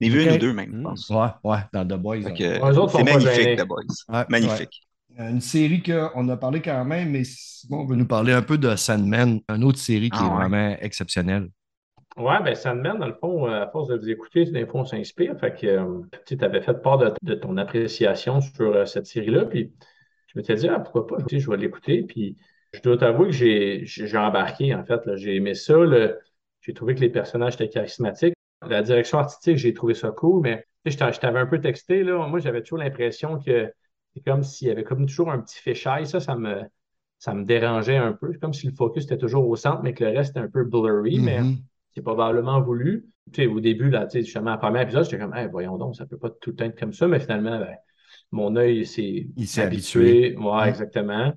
[0.00, 1.10] Les vu une ou deux même, je pense.
[1.10, 2.22] Ouais, ouais, dans The Boys.
[2.22, 4.26] c'est magnifique, The Boys.
[4.28, 4.88] magnifique.
[5.18, 8.76] Une série qu'on a parlé quand même, mais Simon veut nous parler un peu de
[8.76, 11.48] Sandman, une autre série qui ah, est vraiment exceptionnelle.
[12.16, 15.36] Ouais, ben Sandman, dans le fond, à force de vous écouter, des fois, on s'inspire.
[15.40, 19.44] Fait que euh, tu avais fait part de, ton appréciation sur euh, cette série-là.
[19.46, 19.72] Puis
[20.28, 22.04] je m'étais dit, ah, pourquoi pas, je vais l'écouter.
[22.04, 22.36] Puis
[22.72, 25.00] je dois t'avouer que j'ai embarqué, en fait.
[25.16, 25.74] J'ai aimé ça.
[26.60, 28.34] J'ai trouvé que les personnages étaient charismatiques.
[28.68, 32.26] La direction artistique, j'ai trouvé ça cool, mais je t'avais un peu texté, là.
[32.26, 33.72] Moi, j'avais toujours l'impression que
[34.14, 36.06] c'est comme s'il y avait comme toujours un petit fisheye.
[36.06, 36.62] Ça, ça me,
[37.18, 38.32] ça me dérangeait un peu.
[38.32, 40.48] C'est comme si le focus était toujours au centre, mais que le reste était un
[40.48, 41.18] peu blurry.
[41.18, 41.56] Mais mm-hmm.
[41.94, 43.06] c'est probablement voulu.
[43.38, 46.16] Au début, là, tu sais, justement, le premier épisode, j'étais comme, voyons donc, ça peut
[46.16, 47.06] pas tout le temps être comme ça.
[47.06, 47.76] Mais finalement, ben,
[48.30, 49.28] mon œil s'est
[49.58, 50.34] habitué.
[50.36, 50.68] Moi, mm.
[50.68, 51.32] exactement.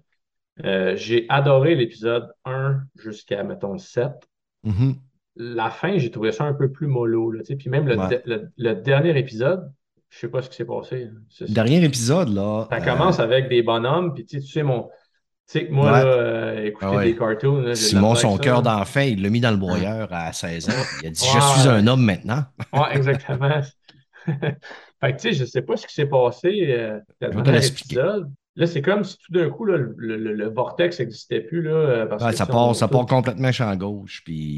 [0.63, 4.11] Euh, j'ai adoré l'épisode 1 jusqu'à, mettons, 7.
[4.65, 4.95] Mm-hmm.
[5.35, 7.31] La fin, j'ai trouvé ça un peu plus mollo.
[7.31, 9.71] Là, puis même le, dernier épisode,
[10.09, 11.09] je sais pas ce qui s'est passé.
[11.39, 12.67] Le dernier épisode, là.
[12.69, 14.89] Ça commence euh, avec des bonhommes, puis tu sais, mon.
[15.47, 17.73] Tu sais que moi, euh, écouter des cartoons.
[17.75, 20.83] Simon, son cœur d'enfant, il l'a mis dans le broyeur à 16 ans.
[21.01, 22.43] Il a dit Je suis un homme maintenant.
[22.73, 23.61] oui, exactement.
[24.25, 24.57] fait
[25.01, 28.31] que tu sais, je sais pas ce qui s'est passé euh, dans le dernier épisode.
[28.57, 31.61] Là, c'est comme si tout d'un coup, le, le, vortex n'existait plus.
[31.61, 34.23] Là, ça, part, ça part complètement champ gauche.
[34.25, 34.57] Puis...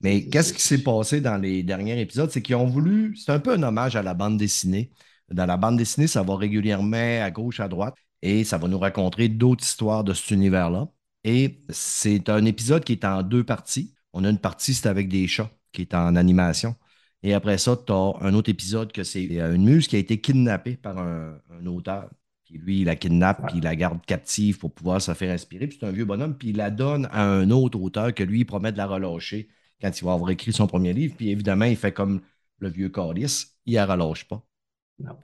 [0.00, 2.30] Mais qu'est-ce qui s'est passé dans les derniers épisodes?
[2.30, 3.16] C'est qu'ils ont voulu.
[3.16, 4.90] C'est un peu un hommage à la bande dessinée.
[5.30, 8.78] Dans la bande dessinée, ça va régulièrement à gauche, à droite, et ça va nous
[8.78, 10.88] raconter d'autres histoires de cet univers-là.
[11.24, 13.94] Et c'est un épisode qui est en deux parties.
[14.12, 16.76] On a une partie, c'est avec des chats, qui est en animation.
[17.22, 20.20] Et après ça, tu as un autre épisode que c'est une muse qui a été
[20.20, 22.08] kidnappée par un auteur.
[22.44, 25.66] Puis lui, il la kidnappe, puis il la garde captive pour pouvoir se faire inspirer.
[25.66, 28.40] Puis c'est un vieux bonhomme, puis il la donne à un autre auteur que lui,
[28.40, 29.48] il promet de la relâcher
[29.80, 31.14] quand il va avoir écrit son premier livre.
[31.16, 32.20] Puis évidemment, il fait comme
[32.58, 34.42] le vieux Cordis, il ne relâche pas.
[34.98, 35.16] Non.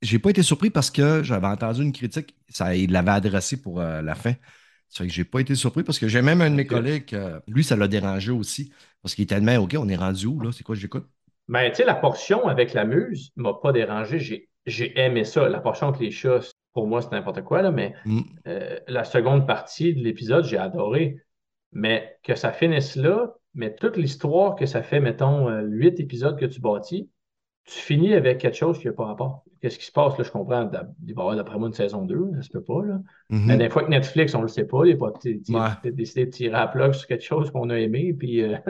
[0.00, 3.80] J'ai pas été surpris parce que j'avais entendu une critique, ça, il l'avait adressé pour
[3.80, 4.34] euh, la fin.
[4.90, 7.14] Fait que j'ai pas été surpris parce que j'ai même un de mes collègues,
[7.46, 8.72] lui, ça l'a dérangé aussi.
[9.02, 10.50] Parce qu'il était tellement OK, on est rendu où là?
[10.52, 11.06] C'est quoi j'écoute?
[11.48, 14.48] Ben, tu sais, la portion avec la muse m'a pas dérangé.
[14.66, 15.48] J'ai aimé ça.
[15.48, 16.40] La portion avec les chats,
[16.74, 18.20] pour moi, c'est n'importe quoi, là, mais mm.
[18.46, 21.18] euh, la seconde partie de l'épisode, j'ai adoré.
[21.72, 26.38] Mais que ça finisse là, mais toute l'histoire que ça fait, mettons, euh, huit épisodes
[26.38, 27.08] que tu bâtis,
[27.64, 29.44] tu finis avec quelque chose qui n'a pas rapport.
[29.60, 30.16] Qu'est-ce qui se passe?
[30.16, 32.62] Là, je comprends, il va y avoir d'après moi une saison 2, ça se peut
[32.62, 32.82] pas.
[32.84, 33.00] Là.
[33.30, 33.44] Mm-hmm.
[33.46, 35.12] Mais des fois que Netflix, on ne le sait pas, il a pas
[35.84, 38.56] décidé de tirer à plug sur quelque chose qu'on a aimé, puis euh,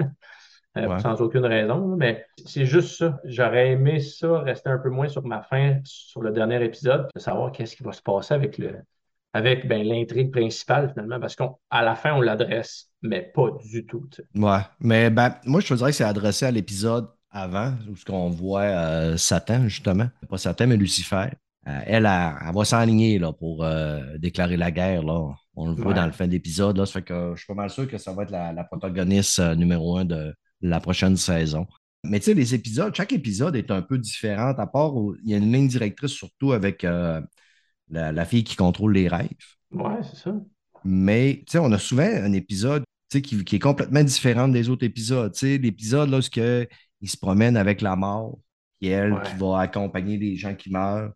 [0.79, 1.97] Euh, sans aucune raison.
[1.97, 3.21] Mais c'est juste ça.
[3.25, 7.21] J'aurais aimé ça, rester un peu moins sur ma fin sur le dernier épisode, de
[7.21, 8.75] savoir qu'est-ce qui va se passer avec le
[9.39, 14.09] avec ben, l'intrigue principale finalement, parce qu'à la fin, on l'adresse, mais pas du tout.
[14.35, 18.05] Ouais, mais ben, moi, je te dirais que c'est adressé à l'épisode avant, où ce
[18.05, 20.09] qu'on voit euh, Satan, justement.
[20.29, 21.29] Pas Satan, mais Lucifer.
[21.67, 23.67] Euh, elle, elle, va s'enligner là, pour
[24.17, 25.03] déclarer la guerre.
[25.03, 25.35] Là.
[25.55, 26.79] On le voit dans le fin d'épisode.
[26.85, 29.41] Ça fait que je suis pas mal sûr que ça va être la, la protagoniste
[29.57, 31.67] numéro un de, la prochaine saison.
[32.05, 35.31] Mais tu sais, les épisodes, chaque épisode est un peu différent, à part où il
[35.31, 37.21] y a une ligne directrice, surtout avec euh,
[37.91, 39.29] la, fille qui contrôle les rêves.
[39.71, 40.35] Ouais, c'est ça.
[40.85, 44.85] Mais tu sais, on a souvent un épisode qui, qui, est complètement différent des autres
[44.85, 45.33] épisodes.
[45.33, 46.37] Tu sais, l'épisode lorsque
[47.01, 48.39] il se promène avec la mort,
[48.81, 51.13] qui elle qui va accompagner les gens qui meurent.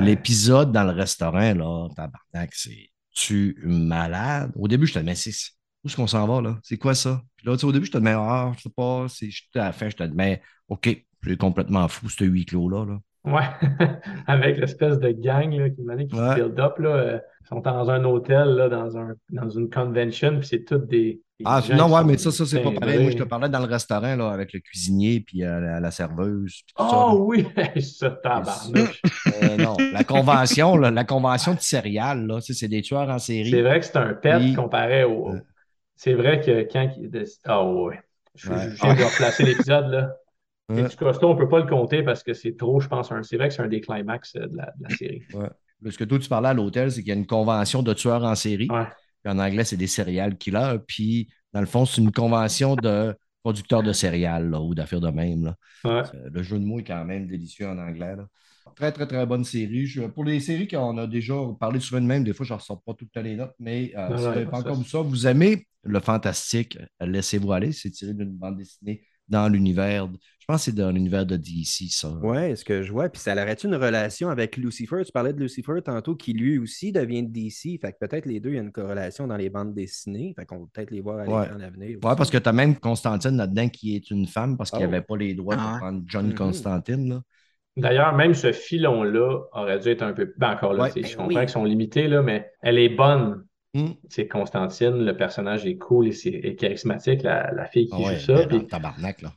[0.00, 4.52] L'épisode dans le restaurant, là, tabarnak, c'est tu malade?
[4.54, 6.58] Au début, je te mais où est-ce qu'on s'en va, là?
[6.62, 7.22] C'est quoi ça?
[7.36, 9.88] Puis là, au début, je te demande, ah, je sais pas, c'est à la fin,
[9.88, 10.38] je te demande,
[10.68, 12.84] OK, je suis complètement fou, ce huis clos-là.
[12.84, 12.98] Là.
[13.26, 13.42] Ouais,
[14.28, 16.78] avec l'espèce de gang là, qui, qui se build up.
[16.78, 20.64] Là, euh, ils sont dans un hôtel, là, dans, un, dans une convention, puis c'est
[20.64, 21.20] toutes des.
[21.44, 23.02] ah, non, ouais, mais ça, ça c'est pas pareil.
[23.02, 26.62] Moi, je te parlais dans le restaurant là, avec le cuisinier puis euh, la, serveuse.
[26.78, 27.44] oh oui,
[27.80, 29.02] ça, tabarnouche.
[29.42, 33.50] euh, non, la convention, là, la convention de céréales, là, c'est des tueurs en série.
[33.50, 35.32] C'est vrai que c'est un pet comparé au.
[35.96, 36.88] C'est vrai que quand.
[37.44, 37.98] Ah ouais.
[38.36, 40.16] Je, viens de replacer l'épisode là.
[40.68, 40.82] Ouais.
[40.82, 43.12] Et du costaud, on ne peut pas le compter parce que c'est trop, je pense.
[43.22, 45.22] C'est vrai que c'est un des climax euh, de la, série.
[45.32, 45.48] Ouais.
[45.90, 48.24] Ce que toi, tu parlais à l'hôtel, c'est qu'il y a une convention de tueurs
[48.24, 48.68] en série.
[48.70, 50.78] en anglais, c'est des serial killers.
[50.86, 55.44] Puis, dans le fond, c'est une convention de producteurs de céréales ou d'affaires de même.
[55.44, 55.56] Là.
[55.84, 56.02] Euh,
[56.32, 58.16] le jeu de mots est quand même délicieux en anglais.
[58.16, 58.26] Là.
[58.74, 59.88] Très, très, très bonne série.
[60.12, 62.82] pour les séries qu'on a déjà parlé souvent de même, des fois, je ne ressors
[62.82, 66.00] pas toutes les notes, mais euh, si vous n'avez pas encore ça, vous aimez le
[66.00, 67.70] fantastique, laissez-vous aller.
[67.70, 70.08] C'est tiré d'une bande dessinée dans l'univers.
[70.38, 72.08] Je pense que c'est dans l'univers de DC, ça.
[72.22, 73.08] Oui, ce que je vois.
[73.08, 75.02] Puis ça aurait une relation avec Lucifer?
[75.04, 77.80] Tu parlais de Lucifer tantôt, qui lui aussi devient de DC.
[77.80, 80.34] Fait que peut-être les deux, il y a une corrélation dans les bandes dessinées.
[80.38, 81.98] Fait qu'on va peut-être les voir aller en avenir.
[82.02, 84.84] Oui, parce que tu as même Constantine là-dedans qui est une femme parce qu'il n'y
[84.84, 84.88] oh.
[84.88, 85.78] avait pas les droits de ah.
[85.80, 86.34] prendre John mm-hmm.
[86.34, 87.08] Constantine.
[87.08, 87.22] Là.
[87.76, 90.32] D'ailleurs, même ce filon-là aurait dû être un peu.
[90.38, 93.44] Ben, encore là, je ben comprends qu'ils sont limités, là, mais elle est bonne.
[93.76, 93.92] Hmm.
[94.08, 98.46] C'est Constantine, le personnage est cool et, charismatique, la, fille qui joue ça.
[98.46, 98.66] Puis...
[98.66, 99.32] tabarnak, là.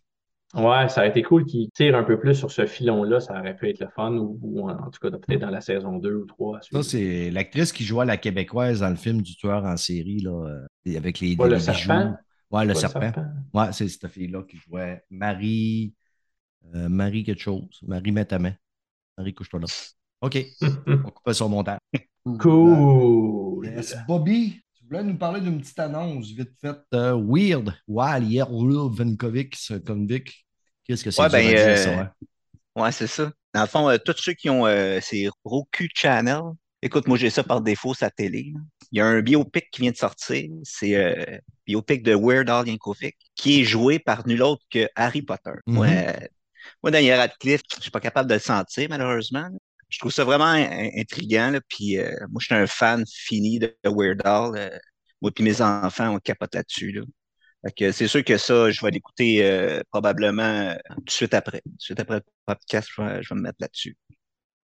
[0.56, 3.56] Ouais, ça aurait été cool qu'il tire un peu plus sur ce filon-là, ça aurait
[3.56, 6.62] pu être le fun, ou, en, tout cas peut-être dans la saison 2 ou 3.
[6.62, 10.47] Ça, c'est l'actrice qui jouait la québécoise dans le film du tueur en série, là,
[10.88, 12.15] euh, avec les, ouais, le serpent.
[12.49, 13.12] Ouais, le serpent.
[13.54, 15.93] Ouais, c'est cette fille-là qui jouait Marie.
[16.73, 17.80] Euh, Marie quelque chose.
[17.86, 18.54] Marie met ta main.
[19.17, 19.67] Marie couche-toi là.
[20.21, 20.45] OK.
[20.88, 21.80] On coupe sur mon montage.
[22.25, 23.65] Cool.
[23.67, 23.95] Yes.
[24.08, 26.79] Bobby, tu voulais nous parler d'une petite annonce vite faite.
[26.93, 27.73] euh, weird.
[27.88, 29.55] Wild Yerl Vankovic,
[29.86, 30.45] Convic.
[30.84, 32.12] Qu'est-ce que c'est Ouais, ben, dire, euh, ça, hein?
[32.75, 33.32] Ouais, c'est ça.
[33.53, 36.41] Dans le fond, euh, tous ceux qui ont euh, ces Roku Channel,
[36.82, 38.51] écoute, moi j'ai ça par défaut, sa télé.
[38.53, 38.60] là.
[38.91, 40.49] Il y a un biopic qui vient de sortir.
[40.63, 45.21] C'est euh, biopic de Weird Al Yankovic, qui est joué par nul autre que Harry
[45.21, 45.51] Potter.
[45.67, 45.75] Mhm.
[45.75, 46.13] Moi, euh,
[46.84, 49.49] moi, Daniel Radcliffe, je suis pas capable de le sentir, malheureusement.
[49.89, 51.52] Je trouve ça vraiment in- intriguant.
[51.52, 51.62] Là.
[51.67, 54.52] Puis euh, moi, je suis un fan fini de Weird Al.
[54.56, 54.69] euh,
[55.21, 56.91] moi puis mes enfants, on capote là-dessus.
[56.91, 57.02] Là.
[57.65, 61.62] Fait que c'est sûr que ça, je vais l'écouter euh, probablement tout de suite après.
[61.65, 63.97] Tout de suite après le podcast, je vais, je vais me mettre là-dessus.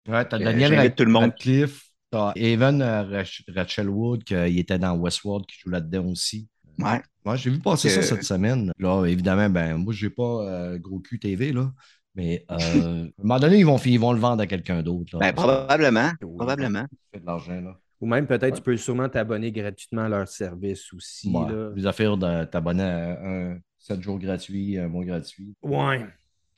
[0.07, 1.23] Ouais, t'as Daniel tout le monde.
[1.25, 6.49] Radcliffe, t'as Evan Rach- Rachel Wood, qui était dans Westworld, qui joue là-dedans aussi.
[6.79, 7.01] Ouais.
[7.23, 8.71] Moi, j'ai vu passer ça cette semaine.
[8.79, 11.71] Là, évidemment, ben, moi, j'ai pas gros cul TV, là.
[12.15, 15.17] Mais euh, à un moment donné, ils vont, ils vont le vendre à quelqu'un d'autre.
[15.19, 16.11] Ben, probablement.
[16.21, 16.35] Oui.
[16.37, 16.81] Probablement.
[16.81, 17.77] Ça fait de l'argent, là.
[18.01, 18.51] Ou même peut-être Ouais.
[18.53, 21.29] tu peux sûrement t'abonner gratuitement à leur service aussi.
[21.31, 21.51] Ouais.
[21.51, 21.69] là.
[21.75, 25.53] Les affaires de t'abonner à un 7 jours gratuit, un mois gratuit.
[25.61, 26.05] Ouais.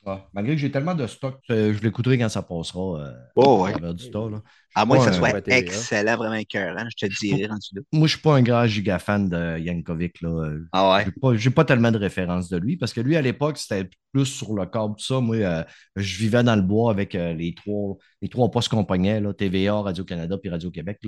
[0.06, 0.18] Ouais.
[0.34, 3.00] Malgré que j'ai tellement de stock, euh, je l'écouterai quand ça passera.
[3.00, 3.72] euh, Oh, ouais.
[3.82, 4.42] à du temps, là.
[4.74, 7.48] À moins que ça soit excellent, vraiment écœurant, je te dirais.
[7.92, 10.20] Moi, je suis pas un grand giga fan de Yankovic.
[10.20, 10.50] Là.
[10.72, 11.04] Ah ouais?
[11.06, 13.88] J'ai pas, j'ai pas tellement de références de lui parce que lui, à l'époque, c'était
[14.12, 15.20] plus sur le corps, tout ça.
[15.20, 15.64] Moi, euh,
[15.96, 19.32] je vivais dans le bois avec euh, les trois, les trois postes qu'on pognait, là,
[19.32, 21.00] TVA, Radio-Canada puis Radio-Québec.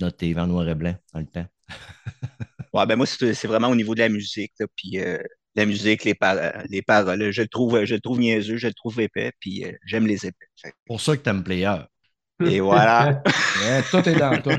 [0.00, 1.46] Notre TV en noir et blanc dans le temps.
[2.72, 4.98] Ouais, ben moi, c'est vraiment au niveau de la musique, là, puis
[5.54, 6.36] la musique, les, par-
[6.68, 9.72] les paroles, je le trouve, je le trouve niaiseux, je le trouve épais, puis euh,
[9.86, 10.46] j'aime les épais.
[10.56, 11.76] Fait pour ça que t'aimes Player.
[12.44, 13.22] Et voilà,
[13.56, 14.50] Ouais, tout est dans tout.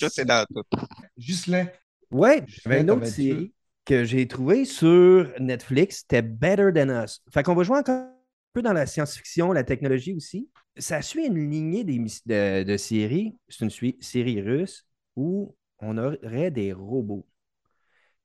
[0.00, 0.62] tout est dans tout.
[1.16, 1.66] Gislain.
[2.10, 7.22] Ouais, une autre série que j'ai trouvée sur Netflix, c'était Better Than Us.
[7.32, 8.14] Fait qu'on va jouer encore un
[8.52, 10.48] peu dans la science-fiction, la technologie aussi.
[10.76, 16.72] Ça suit une lignée de, de séries, c'est une série russe où on aurait des
[16.72, 17.26] robots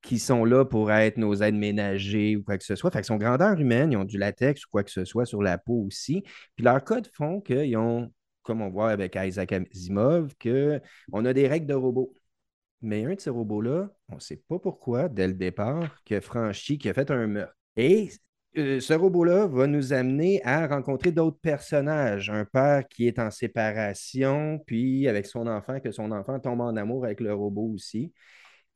[0.02, 2.92] qui sont là pour être nos aides ménagers ou quoi que ce soit.
[2.92, 5.42] Fait qu'ils sont grandeur humaine, ils ont du latex ou quoi que ce soit sur
[5.42, 6.24] la peau aussi.
[6.56, 8.12] Puis leurs codes font qu'ils ont,
[8.44, 12.14] comme on voit avec Isaac Asimov, qu'on a des règles de robots.
[12.82, 16.22] Mais un de ces robots-là, on ne sait pas pourquoi, dès le départ, qui a
[16.22, 17.56] franchi, qui a fait un meurtre.
[17.76, 18.10] Et
[18.58, 22.30] euh, ce robot-là va nous amener à rencontrer d'autres personnages.
[22.30, 26.76] Un père qui est en séparation, puis avec son enfant, que son enfant tombe en
[26.76, 28.14] amour avec le robot aussi.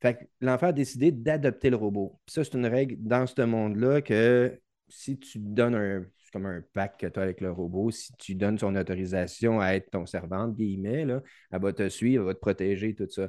[0.02, 2.20] Fait que l'enfant a décidé d'adopter le robot.
[2.26, 4.60] Puis ça, c'est une règle dans ce monde-là que
[4.90, 6.06] si tu donnes un.
[6.32, 7.92] Comme un pacte que tu as avec le robot.
[7.92, 11.90] Si tu donnes son autorisation à être ton servant, entre guillemets, là, elle va te
[11.90, 13.28] suivre, elle va te protéger, tout ça.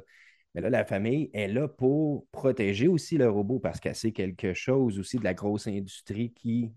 [0.55, 4.53] Mais là, la famille est là pour protéger aussi le robot parce qu'elle sait quelque
[4.53, 6.71] chose aussi de la grosse industrie qui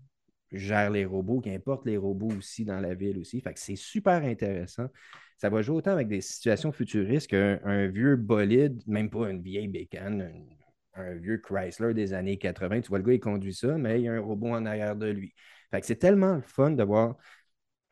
[0.51, 3.41] gère les robots, qui importe les robots aussi dans la ville aussi.
[3.41, 4.87] Fait que c'est super intéressant.
[5.37, 9.41] Ça va jouer autant avec des situations futuristes qu'un un vieux bolide, même pas une
[9.41, 10.31] vieille bécane,
[10.93, 12.81] un, vieux Chrysler des années 80.
[12.81, 14.95] Tu vois, le gars, il conduit ça, mais il y a un robot en arrière
[14.95, 15.33] de lui.
[15.69, 17.17] Fait que c'est tellement le fun de voir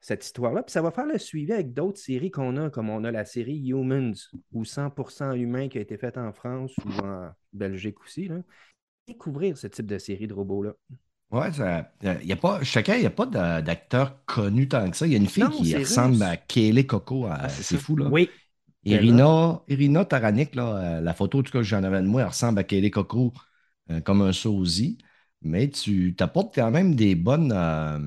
[0.06, 0.64] cette histoire-là.
[0.64, 3.26] Puis ça va faire le suivi avec d'autres séries qu'on a, comme on a la
[3.26, 4.14] série Humans,
[4.54, 8.28] ou 100% humain qui a été faite en France ou en Belgique aussi.
[8.28, 8.42] Là.
[9.08, 10.74] Découvrir ce type de série de robots-là.
[11.36, 14.96] Ouais, ça, y a pas, chacun, il n'y a pas d'a- d'acteur connu tant que
[14.96, 15.06] ça.
[15.06, 16.22] Il y a une fille Non, qui ressemble russe.
[16.24, 17.26] à Kaylee Coco.
[17.26, 18.06] à- Ah, c'est fou, là.
[18.10, 18.30] Oui.
[18.86, 22.22] Irina, Irina Taranik, là, euh, la photo en tout cas, que j'en avais de moi,
[22.22, 23.34] elle ressemble à Kaylee Coco
[23.92, 24.98] euh, comme un sosie.
[25.42, 28.00] Mais tu t'apportes quand même des bonnes, euh,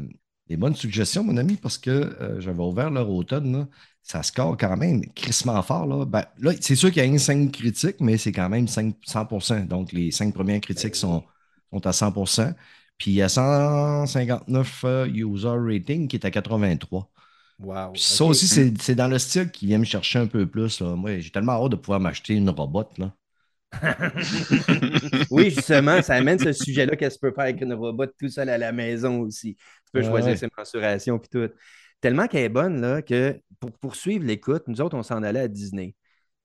[0.48, 3.52] des bonnes suggestions, mon ami, parce que euh, j'avais ouvert leur automne.
[3.52, 3.68] là.
[4.02, 5.86] ça score quand même crissement fort.
[5.86, 8.66] Là, Ben, là c'est sûr qu'il y a une 5 critiques, mais c'est quand même
[8.68, 11.24] 5, 100% Donc, les cinq premières critiques sont,
[11.72, 12.12] sont à 100
[12.98, 17.10] Puis il y a 159 euh, user rating qui est à 83.
[17.60, 17.92] Wow.
[17.92, 20.80] Puis ça aussi, c'est c'est dans le style qui vient me chercher un peu plus.
[20.80, 20.94] Là.
[20.94, 22.88] Moi, j'ai tellement hâte de pouvoir m'acheter une robot.
[22.98, 23.12] Là.
[25.30, 28.28] oui, justement, ça amène ce sujet-là qu'est-ce que tu peux faire avec une robot tout
[28.28, 29.56] seul à la maison aussi?
[29.56, 30.36] Tu peux choisir ouais.
[30.36, 31.52] ses mensurations puis tout.
[32.00, 35.48] Tellement qu'elle est bonne là, que pour poursuivre l'écoute, nous autres, on s'en allait à
[35.48, 35.94] Disney.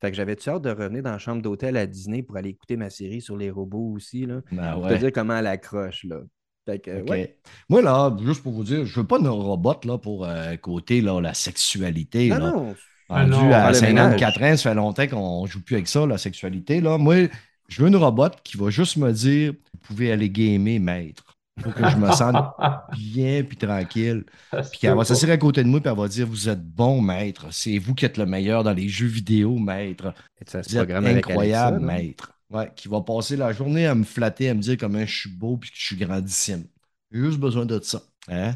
[0.02, 2.76] Fait que j'avais hâte de revenir dans la chambre d'hôtel à Disney pour aller écouter
[2.76, 4.26] ma série sur les robots aussi.
[4.26, 4.42] Là?
[4.52, 4.96] Ben Pour ouais.
[4.96, 6.04] te dire comment elle accroche.
[6.04, 6.22] Là.
[6.66, 7.10] Fait que, OK.
[7.10, 7.38] ouais.
[7.70, 11.02] Moi, là, juste pour vous dire, je veux pas de robot là, pour euh, côté
[11.02, 12.30] là, la sexualité.
[12.30, 12.52] Non, là.
[12.52, 12.78] non.
[13.10, 14.42] Ah Rendu non, à par le 54 ménage.
[14.42, 16.80] ans, ça fait longtemps qu'on joue plus avec ça, la sexualité.
[16.82, 16.98] Là.
[16.98, 17.28] Moi,
[17.68, 21.38] je veux une robot qui va juste me dire Vous pouvez aller gamer, maître.
[21.62, 22.38] Pour que je me sente
[22.98, 24.24] bien puis tranquille.
[24.72, 27.02] Puis qu'elle va s'asseoir à côté de moi et elle va dire Vous êtes bon,
[27.02, 27.48] maître.
[27.52, 30.14] C'est vous qui êtes le meilleur dans les jeux vidéo, maître.
[30.42, 31.82] Et ça Vous êtes incroyable, Alexa, non?
[31.82, 32.34] maître.
[32.50, 35.30] Ouais, qui va passer la journée à me flatter, à me dire comment je suis
[35.30, 36.66] beau puis que je suis grandissime.
[37.12, 38.02] J'ai juste besoin de ça.
[38.30, 38.54] Hein?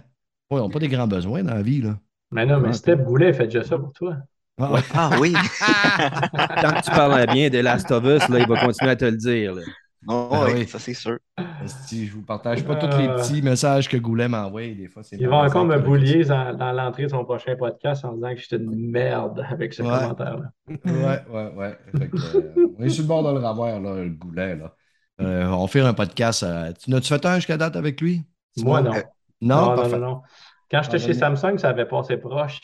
[0.52, 1.82] ils n'ont pas des grands besoins dans la vie.
[1.82, 2.00] Là.
[2.32, 4.18] Mais non, mais Steph Goulet fait déjà ça pour toi.
[4.60, 5.34] Ah, ah oui!
[5.62, 9.06] Tant que tu parles bien de Last of Us, là, il va continuer à te
[9.06, 9.54] le dire.
[10.08, 11.18] Oh, ah oui, ça c'est sûr.
[11.66, 15.02] Si je vous partage pas tous les petits messages que Goulet m'envoie, des fois.
[15.12, 18.40] Il va encore me boulier dans, dans l'entrée de son prochain podcast en disant que
[18.40, 20.52] j'étais une merde avec ce commentaire-là.
[20.68, 21.78] Ouais, ouais, ouais.
[21.96, 24.56] Euh, on est sur le bord de le revoir, là, le Goulet.
[24.56, 24.76] Là.
[25.20, 26.44] Euh, on va faire un podcast.
[26.44, 28.24] Euh, tu n'as-tu fait un jusqu'à date avec lui?
[28.58, 28.92] Moi, non.
[29.42, 30.22] Non, non, non, non,
[30.72, 32.62] Quand j'étais chez Samsung, ça avait passé proche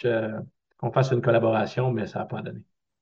[0.77, 2.61] qu'on fasse une collaboration, mais ça n'a pas donné.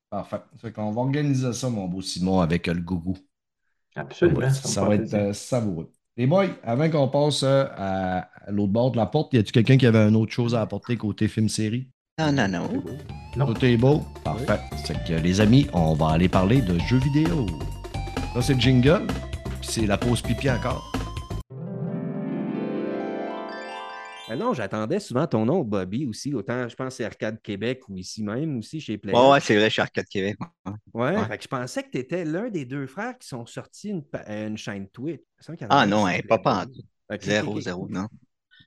[0.10, 0.42] Parfait.
[0.58, 3.18] Fait qu'on va organiser ça, mon beau Simon, avec le gougou.
[3.96, 4.50] Absolument.
[4.50, 5.92] Ça, va être euh, savoureux.
[6.18, 9.78] Les boys, avant qu'on passe euh, à, l'autre bord de la porte, y a-tu quelqu'un
[9.78, 11.88] qui avait une autre chose à apporter côté film-série?
[12.20, 13.46] Non, non, non.
[13.46, 14.04] Tout est beau?
[14.24, 14.60] Parfait.
[14.86, 17.46] C'est que les amis, on va aller parler de jeux vidéo.
[18.36, 20.91] Là, c'est le jingle, puis c'est la pause pipi encore.
[24.32, 26.34] Ben non, j'attendais souvent ton nom, Bobby, aussi.
[26.34, 29.14] Autant, je pense, c'est Arcade Québec ou ici même, aussi, chez Play.
[29.14, 30.38] ouais, c'est vrai, chez Arcade Québec.
[30.94, 34.58] Ouais, je pensais que tu étais l'un des deux frères qui sont sortis une, une
[34.58, 35.20] chaîne Twitch.
[35.70, 36.66] Ah non, hein, pas pas
[37.20, 38.08] Zéro, zéro, non.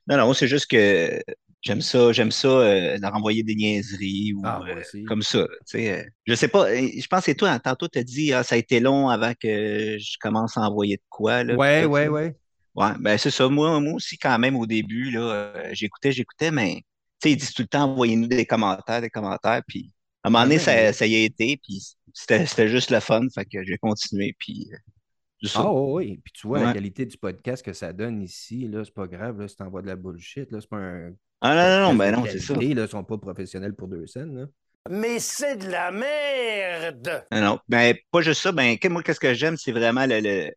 [0.07, 1.19] Non, non, c'est juste que
[1.63, 5.47] j'aime ça, j'aime ça, euh, leur envoyer des niaiseries ou ah, euh, comme ça.
[5.47, 8.03] Tu sais, euh, je sais pas, je pense que c'est toi, hein, tantôt, tu as
[8.03, 11.43] dit, ah, ça a été long avant que je commence à envoyer de quoi.
[11.43, 12.35] Là, ouais, ouais, ouais.
[12.75, 13.47] Ouais, ben c'est ça.
[13.47, 16.83] Moi, moi aussi, quand même, au début, là, euh, j'écoutais, j'écoutais, mais
[17.23, 19.61] ils disent tout le temps, envoyez-nous des commentaires, des commentaires.
[19.67, 21.81] Puis à un moment donné, ça, ça y a été, puis
[22.13, 23.21] c'était juste le fun.
[23.33, 27.63] Fait que j'ai continué, puis euh, Ah oui, puis tu vois la qualité du podcast
[27.63, 30.59] que ça donne ici, là, c'est pas grave, là, si t'envoies de la bullshit, là,
[30.59, 31.13] c'est pas un.
[31.41, 32.55] Ah non, non, non, ben non, c'est ça.
[32.59, 34.45] Ils sont pas professionnels pour deux scènes, là.
[34.89, 37.25] Mais c'est de la merde!
[37.31, 40.51] Non, non, ben pas juste ça, ben moi, qu'est-ce que j'aime, c'est vraiment le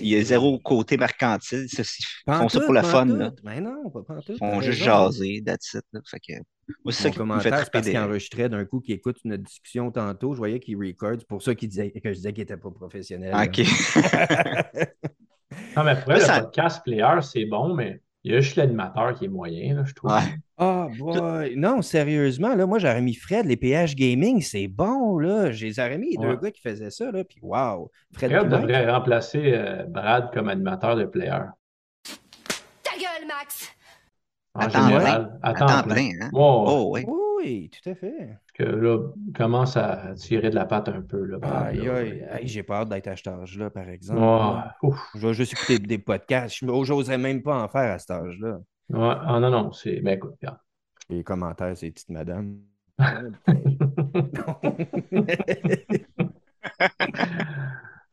[0.00, 1.66] il y a zéro côté mercantile.
[1.70, 3.06] Ils font ça pour la fun.
[3.06, 3.32] Là.
[3.44, 5.84] Mais non, pas, pas Ils font juste jaser, that's it.
[5.92, 6.00] Là.
[6.06, 6.32] Fait que,
[6.84, 9.90] moi, c'est ça qui me fait parce qu'il enregistrait d'un coup, qu'il écoute une discussion
[9.90, 10.34] tantôt.
[10.34, 11.16] Je voyais qu'il record.
[11.18, 13.34] C'est pour ça qu'il disait, que je disais qu'il n'était pas professionnel.
[13.34, 13.58] OK.
[15.76, 19.24] non, mais pour le podcast player, c'est bon, mais il y a juste l'animateur qui
[19.24, 20.12] est moyen, là, je trouve.
[20.62, 21.56] Ah, boy.
[21.56, 25.50] Non, sérieusement, là, moi, j'aurais mis Fred, les PH Gaming, c'est bon, là.
[25.50, 27.90] J'ai mis deux gars qui faisaient ça, là, puis wow.
[28.12, 31.40] Fred, Fred devrait remplacer euh, Brad comme animateur de player.
[32.82, 33.74] Ta gueule, Max!
[34.54, 36.10] En attends, général, attends, plein.
[36.20, 36.30] Hein?
[36.34, 37.04] Oh, oui.
[37.38, 38.38] oui, tout à fait.
[38.52, 38.98] Que là,
[39.34, 41.24] commence à tirer de la patte un peu.
[41.24, 41.88] Là, aïe,
[42.30, 44.20] aïe, j'ai peur d'être à cet âge-là, par exemple.
[45.14, 46.56] je vais juste écouter des podcasts.
[46.58, 48.58] Je n'oserais même pas en faire à cet âge-là.
[48.90, 49.14] Ouais.
[49.20, 50.00] Ah non, non, c'est.
[50.02, 50.58] Mais écoute, regarde.
[51.08, 52.60] Les commentaires, c'est petite madame.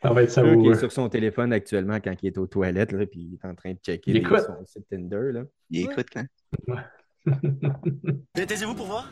[0.01, 0.43] Ça va être ça.
[0.45, 3.45] Il est sur son téléphone actuellement quand il est aux toilettes, là, puis il est
[3.45, 5.31] en train de checker son site Tinder.
[5.33, 5.43] Là.
[5.69, 6.25] Il écoute, hein?
[6.67, 7.35] Ouais.
[8.47, 9.11] Taisez-vous pour voir?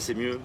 [0.00, 0.40] c'est mieux.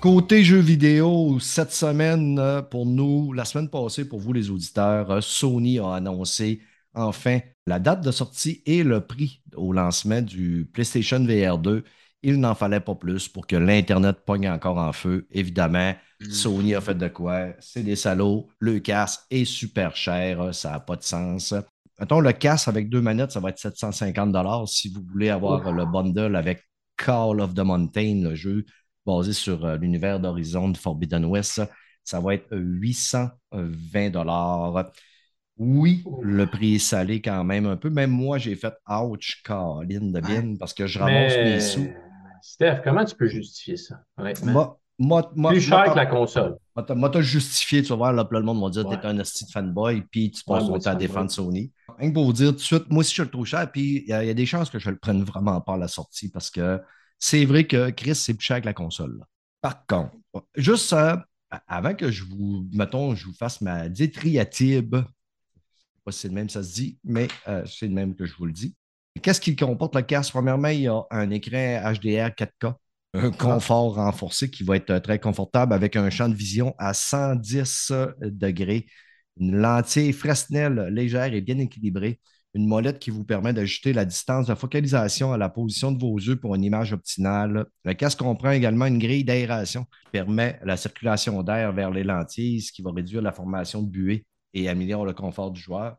[0.00, 5.10] Côté jeux vidéo, cette semaine, euh, pour nous, la semaine passée, pour vous les auditeurs,
[5.10, 6.60] euh, Sony a annoncé
[6.94, 11.82] enfin la date de sortie et le prix au lancement du PlayStation VR 2.
[12.22, 15.26] Il n'en fallait pas plus pour que l'Internet pogne encore en feu.
[15.32, 16.30] Évidemment, hmm.
[16.30, 17.48] Sony a fait de quoi?
[17.58, 18.48] C'est des salauds.
[18.60, 20.54] Le casque est super cher.
[20.54, 21.54] Ça n'a pas de sens.
[21.98, 25.86] Mettons, le casque avec deux manettes, ça va être 750 si vous voulez avoir le
[25.86, 26.62] bundle avec
[26.96, 28.64] Call of the Mountain, le jeu
[29.08, 31.62] basé sur euh, l'univers d'Horizon de Forbidden West.
[32.04, 34.90] Ça, va être 820
[35.60, 37.90] oui, le prix est salé quand même un peu.
[37.90, 41.88] Même moi, j'ai fait ouch, Caroline de Bin, parce que je ramasse mes sous.
[42.42, 43.96] Steph, comment tu peux justifier ça?
[44.98, 46.58] Moi, Plus cher que la console.
[46.94, 49.46] Moi, t'as justifié, tu vas voir, là, le monde va dire que t'es un esti
[49.46, 51.72] de fanboy, puis tu passes ton temps à défendre Sony.
[51.98, 54.04] Rien que pour vous dire tout de suite, moi aussi, je le trouve cher, puis
[54.06, 56.50] il y, a des chances que je le prenne vraiment pas à la sortie, parce
[56.50, 56.80] que
[57.18, 59.24] c'est vrai que Chris, c'est plus cher que la console.
[59.60, 60.12] Par contre,
[60.56, 60.94] juste
[61.66, 65.04] avant que je vous, mettons, je vous fasse ma diatriative
[66.08, 68.34] pas si c'est le même, ça se dit, mais euh, c'est le même que je
[68.34, 68.74] vous le dis.
[69.22, 70.32] Qu'est-ce qu'il comporte le casque?
[70.32, 72.74] Premièrement, il y a un écran HDR 4K,
[73.12, 76.94] un confort renforcé qui va être euh, très confortable avec un champ de vision à
[76.94, 77.92] 110
[78.22, 78.86] degrés,
[79.38, 82.20] une lentille Fresnel légère et bien équilibrée,
[82.54, 86.16] une molette qui vous permet d'ajuster la distance de focalisation à la position de vos
[86.16, 87.66] yeux pour une image optimale.
[87.84, 92.62] Le casque comprend également une grille d'aération qui permet la circulation d'air vers les lentilles,
[92.62, 95.98] ce qui va réduire la formation de buée et améliore le confort du joueur.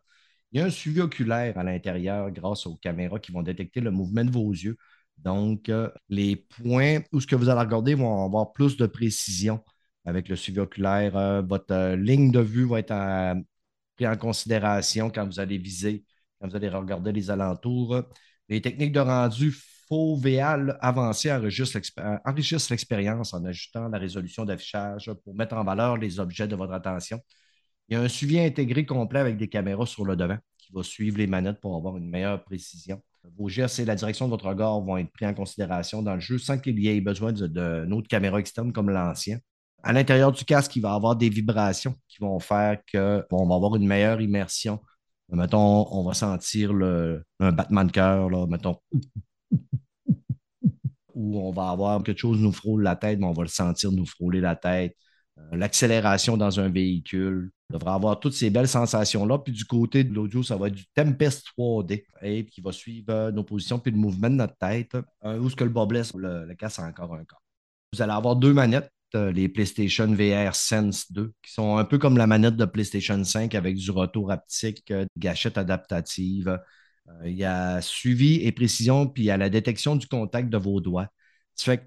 [0.52, 3.91] Il y a un suivi oculaire à l'intérieur grâce aux caméras qui vont détecter le
[3.91, 4.78] mouvement de vos yeux.
[5.18, 9.64] Donc, euh, les points où ce que vous allez regarder vont avoir plus de précision
[10.06, 11.16] avec le suivi oculaire.
[11.18, 12.93] Euh, votre euh, ligne de vue va être
[13.95, 16.06] prise en considération quand vous allez viser,
[16.42, 18.02] vous allez regarder les alentours.
[18.48, 19.52] Les techniques de rendu
[19.88, 26.48] FOVL avancées enrichissent l'expérience en ajustant la résolution d'affichage pour mettre en valeur les objets
[26.48, 27.20] de votre attention.
[27.88, 30.84] Il y a un suivi intégré complet avec des caméras sur le devant qui va
[30.84, 33.02] suivre les manettes pour avoir une meilleure précision.
[33.38, 36.20] Vos gestes et la direction de votre regard vont être pris en considération dans le
[36.20, 39.40] jeu sans qu'il y ait besoin d'une autre caméra externe comme l'ancien.
[39.82, 43.56] À l'intérieur du casque, il va y avoir des vibrations qui vont faire qu'on va
[43.56, 44.80] avoir une meilleure immersion.
[45.32, 48.77] Mettons, on va sentir le, un battement de cœur, mettons.
[51.13, 53.91] Ou on va avoir quelque chose nous frôle la tête, mais on va le sentir
[53.91, 54.95] nous frôler la tête.
[55.38, 57.51] Euh, l'accélération dans un véhicule.
[57.69, 59.39] On devrait avoir toutes ces belles sensations-là.
[59.39, 62.05] Puis du côté de l'audio, ça va être du Tempest 3D
[62.47, 64.97] qui va suivre euh, nos positions puis le mouvement de notre tête.
[65.23, 67.41] où ce que le bas blesse, le, le casse encore un corps.
[67.93, 72.18] Vous allez avoir deux manettes, les PlayStation VR Sense 2, qui sont un peu comme
[72.18, 76.60] la manette de PlayStation 5 avec du retour haptique, des gâchettes adaptatives.
[77.26, 80.57] il y a suivi et précision, puis il y a la détection du contact de
[80.57, 81.07] vos doigts.
[81.55, 81.86] Ça fait que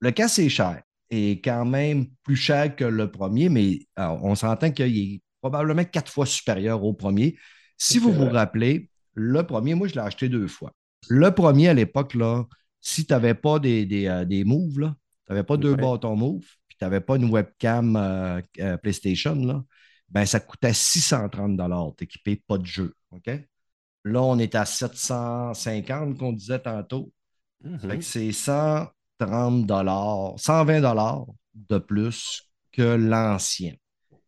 [0.00, 4.70] le casque est cher est quand même plus cher que le premier, mais on s'entend
[4.70, 7.36] qu'il est probablement quatre fois supérieur au premier.
[7.76, 10.72] Si vous vous rappelez, le premier, moi, je l'ai acheté deux fois.
[11.08, 12.44] Le premier, à l'époque, là,
[12.80, 14.92] si tu n'avais pas des, des, euh, moves,
[15.26, 16.44] tu n'avais pas deux bâtons move,
[16.74, 19.62] puis tu n'avais pas une webcam euh, euh, PlayStation, là,
[20.08, 22.94] ben, ça coûtait 630 t'équiper, pas de jeu.
[23.12, 23.30] OK?
[24.04, 27.12] Là, on est à 750 qu'on disait tantôt.
[27.64, 28.00] Mm-hmm.
[28.02, 28.86] C'est 100,
[29.18, 29.70] 30
[30.36, 33.72] 120 dollars de plus que l'ancien.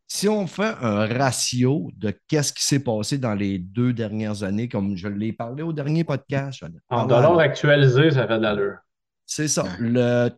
[0.09, 4.68] Si on fait un ratio de qu'est-ce qui s'est passé dans les deux dernières années,
[4.68, 6.64] comme je l'ai parlé au dernier podcast.
[6.88, 8.78] En dollars actualisés, ça fait de l'allure.
[9.27, 9.64] C'est ça.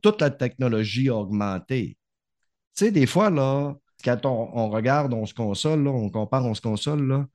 [0.03, 1.99] toute la technologie a augmenté.
[2.75, 3.75] Tu sais, des fois, là,
[4.05, 7.27] quand on, regarde, on se console, on compare, on se console, là,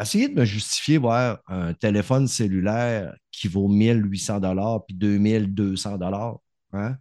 [0.00, 6.38] essayez de me justifier voir un téléphone cellulaire qui vaut 1800 dollars puis 2200 dollars.
[6.72, 6.96] Hein?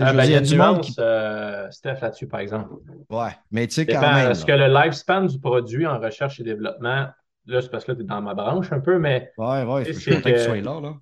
[0.00, 2.72] Ah, ben, il y a, du monde, euh, Steph, là-dessus, par exemple.
[3.10, 4.30] Ouais, mais tu sais, quand même.
[4.30, 7.08] Est-ce que le lifespan du produit en recherche et développement,
[7.46, 9.32] là, c'est parce que là, tu es dans ma branche un peu, mais.
[9.38, 10.80] Ouais, ouais, je suis content que tu sois là.
[10.80, 10.94] là.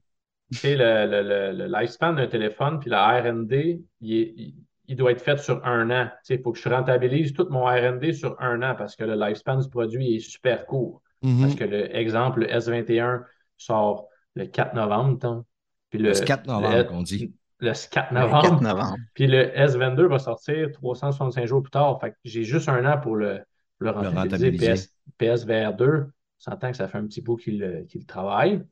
[0.53, 4.55] Sais, le, le, le, lifespan d'un téléphone, puis la RD, il,
[4.87, 6.07] il, doit être fait sur un an.
[6.07, 9.03] Tu sais, il faut que je rentabilise tout mon RD sur un an parce que
[9.03, 11.03] le lifespan du produit est super court.
[11.25, 11.41] Mm-hmm.
[11.41, 13.25] Parce que l'exemple, le S21
[13.57, 15.45] sort le 4 novembre.
[15.91, 17.35] Puis le, 4 novembre, on dit.
[17.59, 18.95] Le 4 novembre.
[19.15, 22.01] Puis le S22 va sortir 365 jours plus tard.
[22.01, 23.41] Fait que j'ai juste un an pour le,
[23.81, 24.89] le rentabiliser.
[25.19, 28.63] PSVR 2, on s'entend que ça fait un petit bout qu'il le travaille.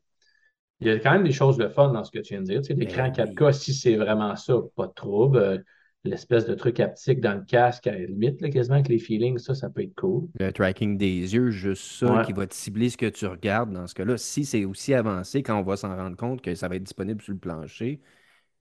[0.81, 2.47] Il y a quand même des choses de fun dans ce que tu viens de
[2.47, 2.61] dire.
[2.61, 5.63] Tu sais, l'écran 4K, ben si c'est vraiment ça, pas de trouble
[6.05, 9.53] l'espèce de truc haptique dans le casque, à la limite, quasiment avec les feelings, ça,
[9.53, 10.27] ça peut être cool.
[10.39, 13.87] Le tracking des yeux, juste ça, qui va te cibler ce que tu regardes dans
[13.87, 14.17] ce cas-là.
[14.17, 17.21] Si c'est aussi avancé, quand on va s'en rendre compte que ça va être disponible
[17.21, 17.99] sur le plancher,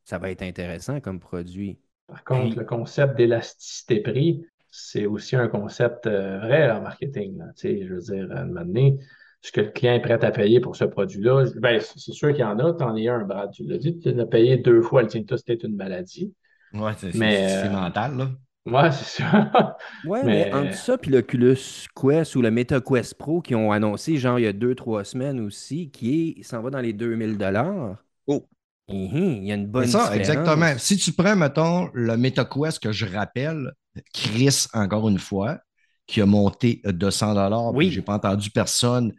[0.04, 1.78] ça va être intéressant comme produit.
[2.06, 7.40] Par contre, le concept d'élasticité prix, c'est aussi un concept euh, vrai en marketing.
[7.62, 8.98] Je veux dire, à un moment donné,
[9.44, 12.40] ce que le client est prêt à payer pour ce produit-là, ben, c'est sûr qu'il
[12.40, 14.80] y en a, tu en es un, Brad, tu l'as dit, tu l'as payé deux
[14.80, 16.32] fois le tinnitus, c'était une maladie.
[16.72, 18.30] Ouais, c'est euh, mental, là.
[18.64, 19.76] Ouais, c'est ça.
[20.06, 20.50] ouais, mais...
[20.54, 21.58] entre ça puis l'Oculus
[21.94, 25.04] Quest ou le Meta Quest Pro qui ont annoncé, genre, il y a deux, trois
[25.04, 27.98] semaines aussi, qui s'en va dans les 2000 dollars.
[28.26, 28.46] Oh.
[28.88, 30.72] il y a une bonne ça, exactement.
[30.78, 33.72] Si tu prends, mettons, le Meta Quest que je rappelle,
[34.14, 35.58] Chris, encore une fois,
[36.06, 37.90] qui a monté 200 dollars, oui.
[37.90, 39.12] j'ai pas entendu personne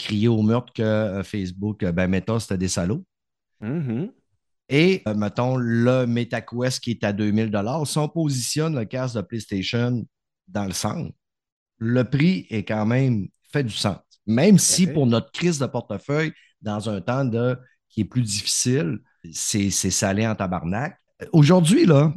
[0.00, 3.04] crier au meurtre que euh, Facebook, euh, ben Meta, c'était des salauds.
[3.62, 4.10] Mm-hmm.
[4.70, 7.50] Et, euh, mettons, le MetaQuest qui est à 2000
[7.84, 10.04] Si on positionne le casque de PlayStation
[10.48, 11.12] dans le centre,
[11.78, 13.98] le prix est quand même fait du sens.
[14.26, 19.00] Même si pour notre crise de portefeuille, dans un temps de, qui est plus difficile,
[19.32, 20.96] c'est salé en tabarnak.
[21.32, 22.12] Aujourd'hui, là,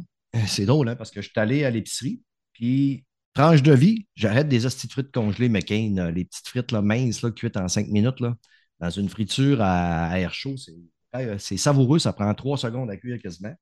[0.46, 2.22] c'est drôle, hein, parce que je suis allé à l'épicerie,
[2.52, 3.04] puis
[3.34, 7.22] tranche de vie, j'arrête des hosties de frites congelées McCain, les petites frites là, minces
[7.22, 8.36] là, cuites en cinq minutes, là,
[8.80, 10.74] dans une friture à, à air chaud, c'est
[11.16, 13.54] euh, c'est savoureux, ça prend trois secondes à cuire quasiment.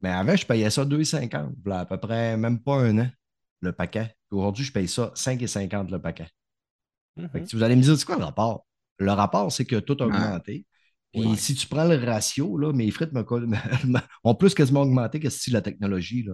[0.00, 3.08] Mais avant, je payais ça 2,50, à peu près même pas un an
[3.60, 4.14] le paquet.
[4.30, 6.26] Aujourd'hui, je paye ça 5,50 le paquet.
[7.16, 7.46] Mhm.
[7.46, 8.66] si vous allez me dire, c'est quoi le rapport?
[8.98, 10.66] Le rapport, c'est que tout a augmenté.
[11.12, 13.12] Puis si tu prends le ratio, là, mes frites
[14.24, 16.26] ont plus quasiment augmenté que si la technologie.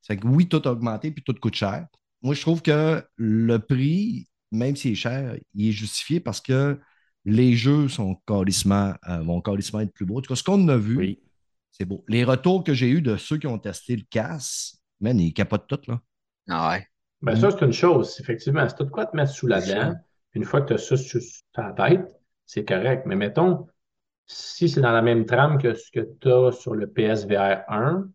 [0.00, 1.86] C'est que oui, tout a augmenté, puis tout coûte cher.
[2.24, 6.80] Moi, je trouve que le prix, même s'il est cher, il est justifié parce que
[7.24, 10.18] les jeux sont carrément, euh, vont carrément être plus beaux.
[10.18, 11.18] En tout cas, ce qu'on a vu,
[11.70, 12.04] c'est beau.
[12.08, 15.66] Les retours que j'ai eus de ceux qui ont testé le casse man, il capote
[15.68, 16.00] tout, là.
[16.48, 16.86] Ah ouais.
[17.22, 18.18] Ben, ça, c'est une chose.
[18.20, 19.94] Effectivement, c'est tout quoi te mettre sous la dent.
[20.34, 21.20] Une fois que tu as ça sur
[21.52, 22.10] ta tête,
[22.44, 23.04] c'est correct.
[23.06, 23.66] Mais mettons,
[24.26, 28.08] si c'est dans la même trame que ce que tu as sur le PSVR 1,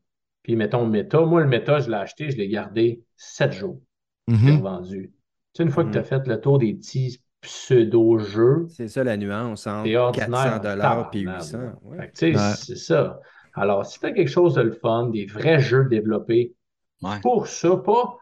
[0.43, 3.81] puis mettons Meta, moi, le Meta, je l'ai acheté, je l'ai gardé sept jours.
[4.29, 5.11] Tu
[5.53, 6.07] sais, une fois que tu as Mhm.
[6.07, 10.29] fait le tour des petits pseudo-jeux, C'est ça la nuance entre ordinaire.
[10.29, 11.57] 400 dollars et tabarnak, 800.
[11.57, 11.73] là.
[11.83, 11.97] ouais.
[11.97, 12.11] Ouais.
[12.13, 13.19] c'est ça.
[13.53, 16.53] Alors, si tu as quelque chose de le fun, des vrais jeux développés
[17.01, 17.19] Ouais.
[17.21, 18.17] pour ça, pas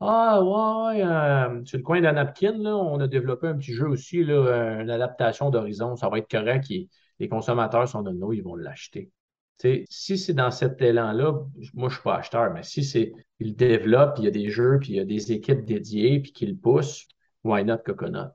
[0.00, 3.56] Ah ouais, ouais, euh, sur le coin de la napkin, là, on a développé un
[3.56, 6.70] petit jeu aussi, là, euh, une adaptation d'Horizon, ça va être correct.
[6.70, 6.88] et
[7.18, 9.10] les consommateurs sont de nous, ils vont l'acheter.
[9.58, 11.32] Tu sais, si c'est dans cet élan-là,
[11.74, 14.78] moi je suis pas acheteur, mais si c'est développent, puis il y a des jeux,
[14.80, 17.06] puis il y a des équipes dédiées, puis qu'ils le poussent,
[17.44, 18.32] why not Coconut?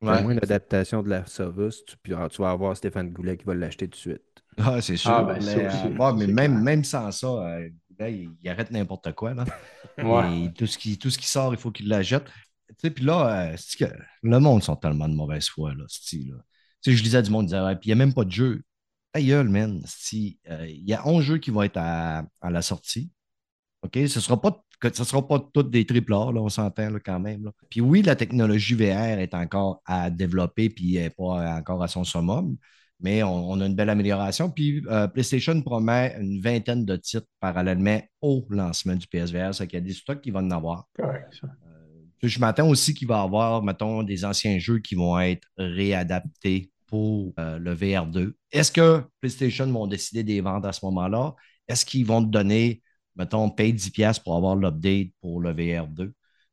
[0.00, 0.22] Au Ouais.
[0.22, 3.54] moins l'adaptation de la Sovus, tu, puis, ah, tu vas avoir Stéphane Goulet qui va
[3.54, 4.22] l'acheter tout de suite.
[4.58, 5.10] Ah, c'est sûr.
[5.10, 6.62] Ah, ben, mais, ouais, mais même, clair.
[6.64, 7.68] même sans ça, euh,
[7.98, 9.34] là, il, il arrête n'importe quoi.
[9.34, 9.44] Là.
[10.02, 10.44] Ouais.
[10.46, 12.24] Et tout ce, qui, tout ce qui sort, il faut qu'il la jette.
[12.68, 13.92] Tu sais, puis là, euh, c'est que
[14.22, 16.36] le monde sont tellement de mauvaise foi, là, là.
[16.84, 18.62] Je disais du monde, Ouais, puis il n'y a même pas de jeu.
[19.12, 19.82] Ta gueule, man.
[20.50, 23.10] euh, Il y a 11 jeux qui vont être à, à la sortie.
[23.82, 23.92] OK?
[23.94, 27.20] Ce ne sera pas, ce sera pas toutes des triple A, là, on s'entend quand
[27.20, 27.44] même.
[27.44, 27.52] là.
[27.68, 31.88] Puis oui, la technologie VR est encore à développer, puis elle n'est pas encore à
[31.88, 32.56] son summum,
[33.00, 34.50] mais on, on a une belle amélioration.
[34.50, 39.78] Puis euh, PlayStation promet une vingtaine de titres parallèlement au lancement du PSVR, c'est qu'il
[39.78, 40.86] y a des stocks qui vont en avoir.
[40.96, 41.48] Correct, ça.
[42.18, 45.48] Puis Je m'attends aussi qu'il va y avoir, mettons, des anciens jeux qui vont être
[45.58, 48.32] réadaptés pour euh, le VR2.
[48.50, 51.34] Est-ce que PlayStation vont décider des ventes à ce moment-là?
[51.66, 52.82] Est-ce qu'ils vont te donner,
[53.16, 56.12] mettons, paye 10$ pour avoir l'update pour le VR2?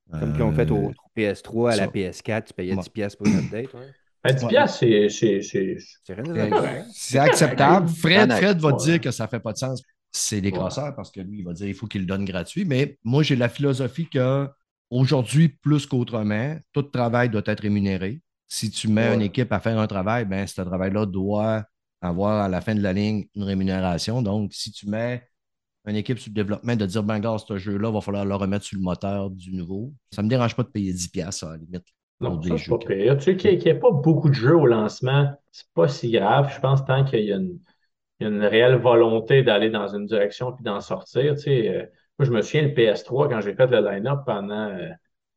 [0.09, 1.91] Comme qu'ils ont fait au Euh, PS3 à la ça.
[1.91, 2.77] PS4, tu payais Ouais.
[2.81, 3.73] 10$ piastres pour une update.
[3.73, 3.91] Ouais.
[4.23, 4.49] Ben, 10 Ouais.
[4.49, 4.79] piastres,
[5.09, 7.89] c'est- c'est- acceptable.
[7.89, 8.77] Fred, Fred va ouais.
[8.85, 9.83] dire que ça ne fait pas de sens.
[10.13, 12.63] C'est des crosseurs parce que lui, il va dire qu'il faut qu'il le donne gratuit.
[12.63, 14.47] Mais moi, j'ai la philosophie que
[14.89, 18.21] aujourd'hui, plus qu'autrement, tout travail doit être rémunéré.
[18.49, 19.15] Si tu mets Ouais.
[19.15, 21.65] une équipe à faire un travail, ben, ce travail-là doit
[22.01, 24.21] avoir à la fin de la ligne une rémunération.
[24.23, 25.23] Donc, si tu mets
[25.87, 28.35] une équipe sur le développement de dire, ben, gars, ce jeu-là, il va falloir le
[28.35, 31.51] remettre sur le moteur du nouveau, ça ne me dérange pas de payer 10$ à
[31.51, 31.85] la limite.
[32.21, 33.17] Non, ça, c'est pas pire.
[33.17, 36.51] Tu sais, qu'il n'y ait pas beaucoup de jeux au lancement, c'est pas si grave.
[36.53, 37.59] Je pense tant qu'il y a une,
[38.19, 41.35] il y a une réelle volonté d'aller dans une direction puis d'en sortir.
[41.35, 41.85] Tu sais, euh,
[42.19, 44.89] moi, je me souviens, le PS3, quand j'ai fait le line-up pendant, euh,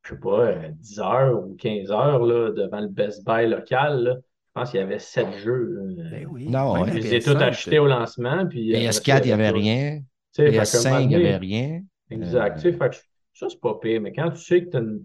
[0.03, 4.03] je sais pas, euh, 10 heures ou 15 heures là, devant le Best Buy local,
[4.03, 5.79] là, je pense qu'il y avait 7 jeux.
[6.11, 6.49] Ben oui.
[6.49, 8.47] Non, Je les ai PS5, tous achetés au lancement.
[8.47, 10.01] Puis, ça, PS4, il n'y avait rien.
[10.01, 11.83] Tu sais, fait qu'à un PS5, moment il n'y avait rien.
[12.11, 12.57] Exact.
[12.57, 12.97] Tu sais, fait que
[13.33, 14.01] ça, c'est pas pire.
[14.01, 15.05] Mais quand tu sais que t'as une-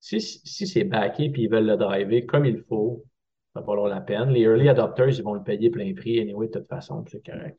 [0.00, 3.04] si, si c'est backé et ils veulent le driver comme il faut,
[3.54, 4.28] ça va valoir la peine.
[4.30, 7.58] Les early adopters, ils vont le payer plein prix anyway, de toute façon, c'est correct.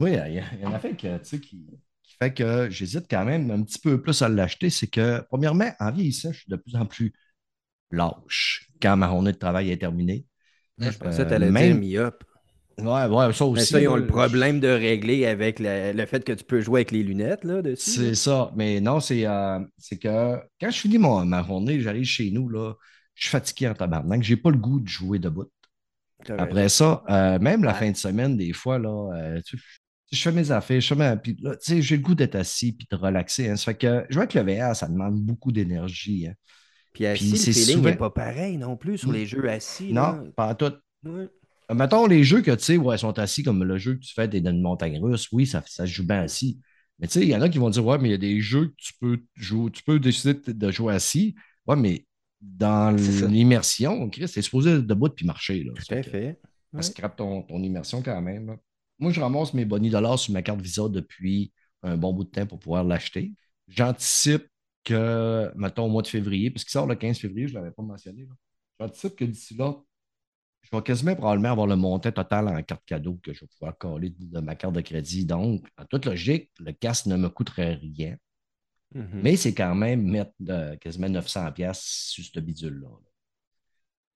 [0.00, 1.66] Oui, il y, a- il y en a fait que, tu sais, qui,
[2.04, 4.70] qui fait que j'hésite quand même un petit peu plus à l'acheter.
[4.70, 7.12] C'est que, premièrement, en vieillissant, je suis de plus en plus
[7.90, 10.24] lâche quand ma journée de travail est terminée.
[10.78, 12.24] Je pensais Euh, que tu allais même- dire myope.
[12.78, 13.60] Ouais, ouais, ça aussi.
[13.60, 16.42] Mais ça, ils ont là, le problème de régler avec la- le fait que tu
[16.42, 17.90] peux jouer avec les lunettes là, dessus.
[17.90, 18.50] C'est ça.
[18.56, 22.48] Mais non, c'est euh, c'est que quand je finis mon- ma journée, j'arrive chez nous,
[22.48, 22.74] là,
[23.14, 24.24] je suis fatigué en tabarnak.
[24.24, 25.48] J'ai pas le goût de jouer debout.
[26.36, 27.78] Après ça, euh, même la Ouais.
[27.78, 29.60] fin de semaine, des fois, là, euh, tu-
[30.12, 32.72] je fais mes affaires, je fais puis là, tu sais, j'ai le goût d'être assis
[32.72, 33.48] puis de relaxer.
[33.48, 33.56] hein.
[33.56, 36.26] Ça fait que jouer avec le VR, ça demande beaucoup d'énergie.
[36.28, 36.34] hein.
[36.92, 39.48] Puis assis, Puis le c'est feeling souvent- n'est pas pareil non plus sur les jeux
[39.50, 39.92] assis.
[39.92, 40.22] Non, là.
[40.36, 40.72] pas tout.
[41.04, 41.28] Ouais.
[41.70, 44.12] Euh, Mettons les jeux que tu sais, ouais, sont assis comme le jeu que tu
[44.14, 46.60] fais dans une montagne russe, oui, ça, ça se joue bien assis.
[47.00, 48.18] Mais tu sais, il y en a qui vont dire Ouais, mais il y a
[48.18, 51.34] des jeux que tu peux jouer, tu peux décider de- jouer assis.
[51.66, 52.06] Ouais, mais
[52.40, 52.94] dans
[53.28, 55.64] l'immersion, Chris, t'es supposé être debout puis marcher.
[55.64, 55.72] Là.
[55.74, 56.38] Tout à fait
[56.72, 56.76] que-.
[56.76, 58.46] Ça scrape ton, ton immersion quand même.
[58.46, 58.56] là.
[58.98, 62.30] Moi, je ramasse mes bonnies dollars sur ma carte Visa depuis un bon bout de
[62.30, 63.32] temps pour pouvoir l'acheter.
[63.68, 64.46] J'anticipe
[64.84, 67.72] que, mettons, au mois de février, parce qu'il sort le 15 février, je ne l'avais
[67.72, 68.26] pas mentionné.
[68.78, 69.74] J'anticipe que d'ici là,
[70.62, 73.76] je vais quasiment probablement avoir le montant total en carte cadeau que je vais pouvoir
[73.76, 75.26] coller de ma carte de crédit.
[75.26, 78.16] Donc, en toute logique, le casque ne me coûterait rien.
[78.94, 79.20] Mhm.
[79.22, 82.88] Mais c'est quand même mettre euh, quasiment 900$ piastres sur ce bidule-là.
[82.88, 83.13] là.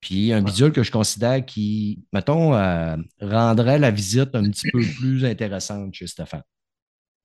[0.00, 4.80] Puis un bidule que je considère qui, mettons, euh, rendrait la visite un petit peu
[4.80, 6.42] plus intéressante chez Stéphane.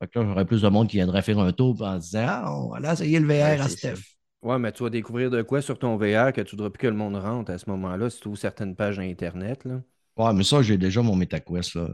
[0.02, 2.54] Fait que là, j'aurais plus de monde qui viendrait faire un tour en disant Ah,
[2.56, 4.00] on va essayer le VR Ouais, à Steph.
[4.42, 6.80] Ouais, mais tu vas découvrir de quoi sur ton VR que tu ne voudras plus
[6.80, 9.64] que le monde rentre à ce moment-là si tu ouvres certaines pages Internet.
[9.66, 9.82] Là.
[10.18, 11.76] Ouais, mais ça, j'ai déjà mon MetaQuest.
[11.76, 11.90] Là.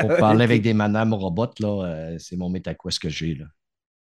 [0.00, 3.34] Pour parler avec des madames robots, là, euh, c'est mon MetaQuest que j'ai.
[3.36, 3.46] Là.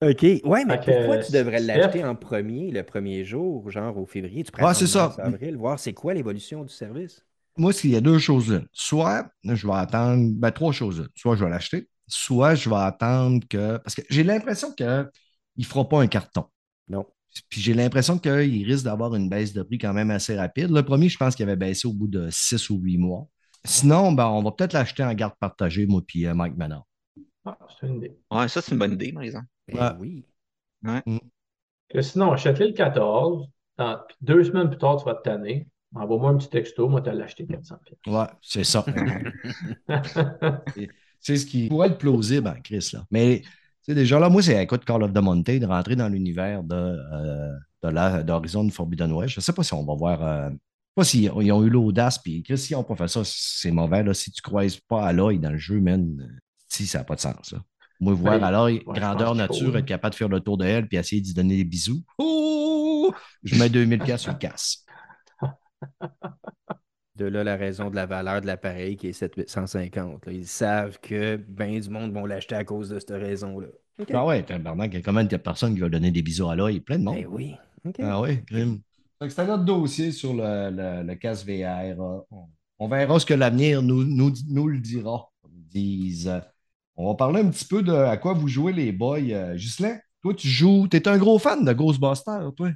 [0.02, 0.24] OK.
[0.44, 4.06] Ouais, mais Fait que, pourquoi tu devrais l'acheter en premier, le premier jour, genre au
[4.06, 4.44] février?
[4.44, 5.16] Tu Ouais, prends c'est ça.
[5.18, 7.26] avril, voir c'est quoi l'évolution du service?
[7.58, 8.62] Moi, il y a deux choses là.
[8.72, 11.08] Soit je vais attendre, ben, trois choses là.
[11.16, 13.78] Soit je vais l'acheter, soit je vais attendre que.
[13.78, 15.10] Parce que j'ai l'impression qu'il
[15.58, 16.46] ne fera pas un carton.
[16.88, 17.06] Non.
[17.50, 20.72] Puis j'ai l'impression qu'il risque d'avoir une baisse de prix quand même assez rapide.
[20.72, 23.28] Le premier, je pense qu'il avait baissé au bout de six ou huit mois.
[23.66, 26.88] Sinon, ben, on va peut-être l'acheter en garde partagée, moi puis euh, Mike Manor.
[27.46, 28.18] Ah, c'est une idée.
[28.32, 29.48] Ouais, ça, c'est une bonne idée, par exemple.
[29.68, 31.02] Ben Ouais.
[31.06, 31.20] oui.
[31.90, 33.48] Que sinon, achète-le le 14.
[33.78, 35.68] dans- deux semaines plus tard, tu vas te tanner.
[35.96, 38.00] Envoie-moi un petit texto, moi, tu l'as acheté 400 pièces.
[38.08, 38.84] Ouais, c'est ça.
[41.20, 42.90] c'est ce qui pourrait être plausible, hein, Chris.
[42.94, 43.06] Là.
[43.12, 43.48] Mais tu
[43.82, 46.76] sais, déjà là, moi, c'est écoute Call of the Mountain, de rentrer dans l'univers de,
[46.76, 47.54] euh,
[47.84, 49.34] de la- d'Horizon Forbidden West.
[49.36, 50.24] Je ne sais pas si on va voir.
[50.24, 50.60] euh, je sais
[50.96, 53.72] pas s'ils ont, ils ont eu l'audace, puis Chris, s'ils n'ont pas fait ça, c'est
[53.72, 54.04] mauvais.
[54.04, 54.14] Là.
[54.14, 57.16] Si tu ne croises pas à l'œil dans le jeu, man, si ça n'a pas
[57.16, 57.52] de sens.
[57.52, 57.60] Là.
[58.00, 58.44] Moi, voir Ouais.
[58.44, 59.78] à l'œil, Ouais, je grandeur nature, faut.
[59.78, 62.04] être capable de faire le tour de elle, puis essayer d'y donner des bisous.
[62.20, 63.14] Oh!
[63.44, 64.84] Je mets 2000 pièces sur le casse.
[67.16, 70.26] De là, la raison de la valeur de l'appareil qui est 750.
[70.28, 70.32] là.
[70.32, 73.68] Ils savent que bien du monde vont l'acheter à cause de cette raison-là.
[74.14, 76.56] Ah ouais, tabarnak, il y a combien de personnes qui veulent donner des bisous à
[76.56, 76.80] l'œil?
[76.80, 77.16] Plein de monde.
[77.16, 77.56] Ben oui.
[77.86, 77.96] OK.
[78.02, 78.82] Ah oui, crime.
[79.28, 82.00] C'était notre dossier sur le, le, le casque VR.
[82.00, 82.24] On,
[82.78, 86.32] on verra ce que l'avenir nous, nous, nous le dira, disent.
[86.98, 89.20] On va parler un petit peu de à quoi vous jouez les boys.
[89.20, 90.88] Euh, Ghislain, toi, tu joues.
[90.90, 92.72] Tu es un gros fan de Ghostbusters, toi.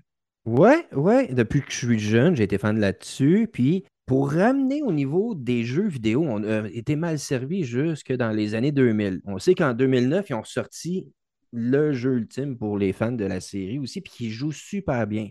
[0.45, 1.33] Ouais, ouais.
[1.33, 3.49] Depuis que je suis jeune, j'ai été fan là-dessus.
[3.51, 8.31] Puis pour ramener au niveau des jeux vidéo, on a été mal servi jusque dans
[8.31, 9.21] les années 2000.
[9.25, 11.11] On sait qu'en 2009, ils ont sorti
[11.51, 15.29] le jeu ultime pour les fans de la série aussi, puis qui joue super bien.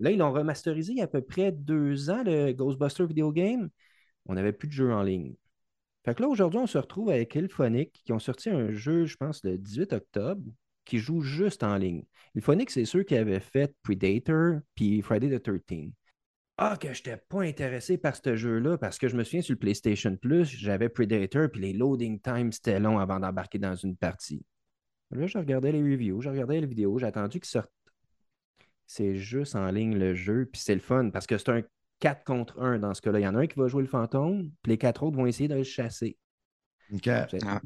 [0.00, 3.32] Là, ils l'ont remasterisé il y a à peu près deux ans, le Ghostbuster Video
[3.32, 3.68] Game.
[4.26, 5.34] On n'avait plus de jeu en ligne.
[6.08, 9.14] Fait que là, aujourd'hui, on se retrouve avec Ilphonic, qui ont sorti un jeu, je
[9.18, 10.42] pense, le 18 octobre,
[10.86, 12.02] qui joue juste en ligne.
[12.34, 15.90] Ilphonic, c'est ceux qui avaient fait Predator puis Friday the 13
[16.56, 19.52] Ah, que je n'étais pas intéressé par ce jeu-là, parce que je me souviens sur
[19.52, 23.94] le PlayStation Plus, j'avais Predator, puis les loading times, c'était long avant d'embarquer dans une
[23.94, 24.42] partie.
[25.10, 27.70] Là, je regardais les reviews, je regardais les vidéos, j'ai attendu qu'ils sortent.
[28.86, 31.62] C'est juste en ligne le jeu, puis c'est le fun, parce que c'est un
[32.00, 33.20] 4 contre 1 dans ce cas-là.
[33.20, 35.26] Il y en a un qui va jouer le fantôme, puis les quatre autres vont
[35.26, 36.16] essayer de le chasser.
[36.92, 37.08] OK.
[37.08, 37.60] Vous, Ah.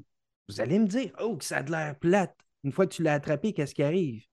[0.48, 2.36] vous allez me dire, oh, que ça a de l'air plate.
[2.64, 4.24] Une fois que tu l'as attrapé, qu'est-ce qui arrive?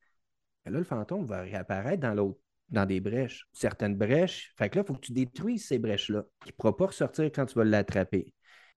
[0.66, 2.40] Ben là, le fantôme va réapparaître dans l'autre,
[2.70, 4.54] dans des brèches, certaines brèches.
[4.58, 7.26] Fait que là, il faut que tu détruises ces brèches-là, qui ne pourra pas ressortir
[7.26, 8.34] quand tu vas l'attraper.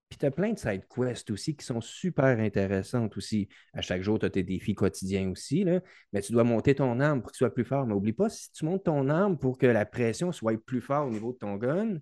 [0.09, 3.49] Puis tu as plein de side quests aussi qui sont super intéressantes aussi.
[3.73, 5.63] À chaque jour, tu as tes défis quotidiens aussi.
[5.63, 5.81] Là.
[6.11, 7.87] Mais tu dois monter ton arme pour que tu sois plus fort.
[7.87, 11.07] Mais n'oublie pas, si tu montes ton arme pour que la pression soit plus forte
[11.07, 11.97] au niveau de ton gun,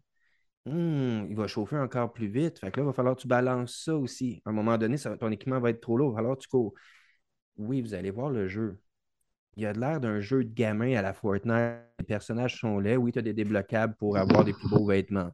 [0.65, 2.59] hmm, il va chauffer encore plus vite.
[2.59, 4.41] Fait que là, il va falloir que tu balances ça aussi.
[4.45, 6.15] À un moment donné, ton équipement va être trop lourd.
[6.15, 6.73] Que tu cours.
[7.57, 8.81] Oui, vous allez voir le jeu.
[9.55, 11.79] Il a de l'air d'un jeu de gamin à la Fortnite.
[11.99, 12.97] Les personnages sont laids.
[12.97, 15.31] Oui, tu as des débloquables pour avoir des plus beaux vêtements.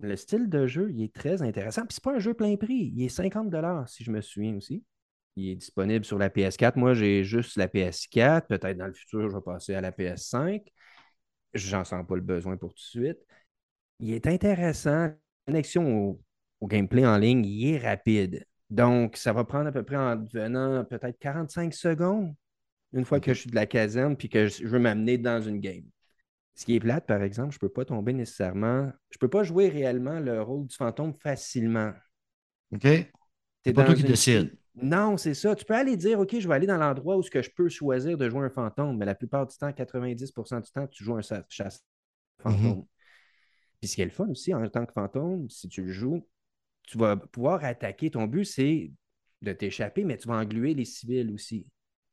[0.00, 1.82] Le style de jeu, il est très intéressant.
[1.82, 2.92] Puis c'est pas un jeu plein prix.
[2.94, 3.54] Il est 50
[3.88, 4.84] si je me souviens aussi.
[5.36, 6.78] Il est disponible sur la PS4.
[6.78, 8.46] Moi, j'ai juste la PS4.
[8.46, 10.62] Peut-être dans le futur, je vais passer à la PS5.
[11.54, 13.18] J'en sens pas le besoin pour tout de suite.
[14.00, 15.08] Il est intéressant.
[15.08, 15.14] La
[15.46, 16.22] connexion au,
[16.60, 18.44] au gameplay en ligne, il est rapide.
[18.68, 22.34] Donc, ça va prendre à peu près en devenant peut-être 45 secondes
[22.92, 25.40] une fois que je suis de la caserne puis que je je veux m'amener dans
[25.40, 25.84] une game.
[26.56, 28.90] Ce qui est plate, par exemple, je ne peux pas tomber nécessairement.
[29.10, 31.92] Je ne peux pas jouer réellement le rôle du fantôme facilement.
[32.72, 32.88] OK?
[33.62, 34.50] C'est pas toi qui.
[34.74, 35.54] Non, c'est ça.
[35.54, 37.68] Tu peux aller dire, OK, je vais aller dans l'endroit où ce que je peux
[37.68, 41.16] choisir de jouer un fantôme, mais la plupart du temps, 90% du temps, tu joues
[41.16, 41.84] un chasse
[42.42, 42.86] fantôme.
[43.80, 46.26] Puis ce qui est le fun aussi, en tant que fantôme, si tu le joues,
[46.84, 48.10] tu vas pouvoir attaquer.
[48.10, 48.92] Ton but, c'est
[49.42, 51.66] de t'échapper, mais tu vas engluer les civils aussi.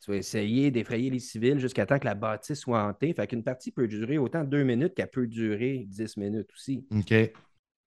[0.03, 3.13] Tu vas essayer d'effrayer les civils jusqu'à temps que la bâtisse soit hantée.
[3.13, 7.13] Fait qu'une partie peut durer autant deux minutes qu'elle peut durer 10 minutes aussi OK.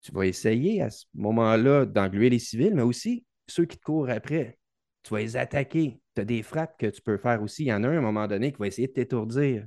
[0.00, 4.08] tu vas essayer à ce moment-là d'engluer les civils, mais aussi ceux qui te courent
[4.08, 4.58] après.
[5.02, 6.00] Tu vas les attaquer.
[6.14, 7.64] Tu as des frappes que tu peux faire aussi.
[7.64, 9.66] Il y en a un à un moment donné qui va essayer de t'étourdir.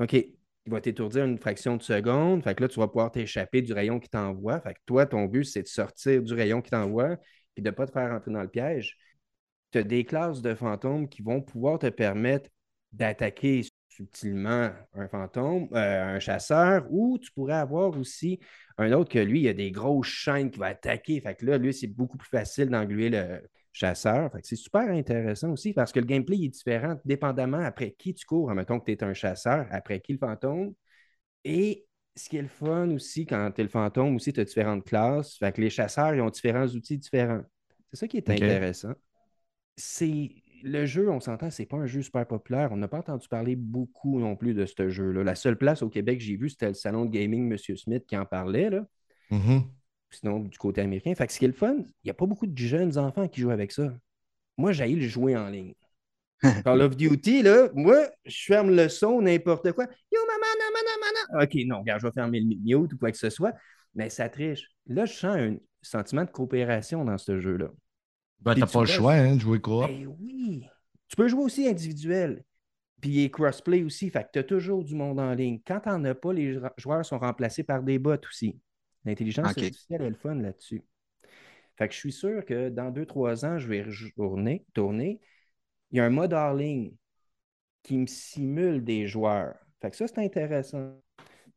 [0.00, 0.32] OK, il
[0.66, 2.42] va t'étourdir une fraction de seconde.
[2.42, 4.60] Fait que là, tu vas pouvoir t'échapper du rayon qui t'envoie.
[4.60, 7.18] Fait que toi, ton but, c'est de sortir du rayon qui t'envoie
[7.56, 8.98] et de ne pas te faire rentrer dans le piège.
[9.72, 12.50] Tu as des classes de fantômes qui vont pouvoir te permettre
[12.92, 18.40] d'attaquer subtilement un fantôme, euh, un chasseur, ou tu pourrais avoir aussi
[18.78, 21.20] un autre que lui, il a des grosses chaînes qui va attaquer.
[21.20, 23.42] Fait que là, lui, c'est beaucoup plus facile d'engluer le
[23.72, 24.30] chasseur.
[24.32, 28.14] Fait que c'est super intéressant aussi parce que le gameplay est différent dépendamment après qui
[28.14, 28.50] tu cours.
[28.52, 30.74] Mettons que tu es un chasseur, après qui le fantôme.
[31.44, 34.44] Et ce qui est le fun aussi, quand tu es le fantôme, aussi, tu as
[34.44, 35.36] différentes classes.
[35.38, 37.42] Fait que les chasseurs, ils ont différents outils différents.
[37.90, 38.92] C'est ça qui est intéressant.
[39.76, 40.30] C'est
[40.62, 42.70] le jeu, on s'entend, c'est pas un jeu super populaire.
[42.72, 45.24] On n'a pas entendu parler beaucoup non plus de ce jeu-là.
[45.24, 48.04] La seule place au Québec que j'ai vu, c'était le salon de gaming Monsieur Smith
[48.06, 48.70] qui en parlait.
[48.70, 48.86] Là.
[49.30, 49.62] Mhm.
[50.10, 51.14] sinon du côté américain.
[51.14, 53.28] Fait que ce qui est le fun, il n'y a pas beaucoup de jeunes enfants
[53.28, 53.94] qui jouent avec ça.
[54.58, 55.74] Moi, j'ai le jouer en ligne.
[56.64, 59.86] Call of Duty, là, moi, je ferme le son, n'importe quoi.
[60.12, 61.44] Yo, maman, maman, maman.
[61.44, 63.54] OK, non, regarde, je vais fermer le mute ou quoi que ce soit.
[63.94, 64.68] Mais ça triche.
[64.86, 67.70] Là, je sens un sentiment de coopération dans ce jeu-là.
[68.42, 69.86] Ben, t'as pas le choix hein, de jouer coop.
[69.86, 70.66] Ben oui.
[71.08, 72.44] Tu peux jouer aussi individuel.
[73.00, 74.10] Puis il y a crossplay aussi.
[74.10, 75.60] Fait que tu as toujours du monde en ligne.
[75.66, 78.58] Quand t'en as pas, les joueurs sont remplacés par des bots aussi.
[79.04, 80.82] L'intelligence artificielle est le fun là-dessus.
[81.76, 83.84] Fait que je suis sûr que dans deux, trois ans, je vais
[84.14, 85.20] tourner, tourner.
[85.90, 86.92] Il y a un mode hors ligne
[87.82, 89.56] qui me simule des joueurs.
[89.80, 91.00] Fait que ça, c'est intéressant.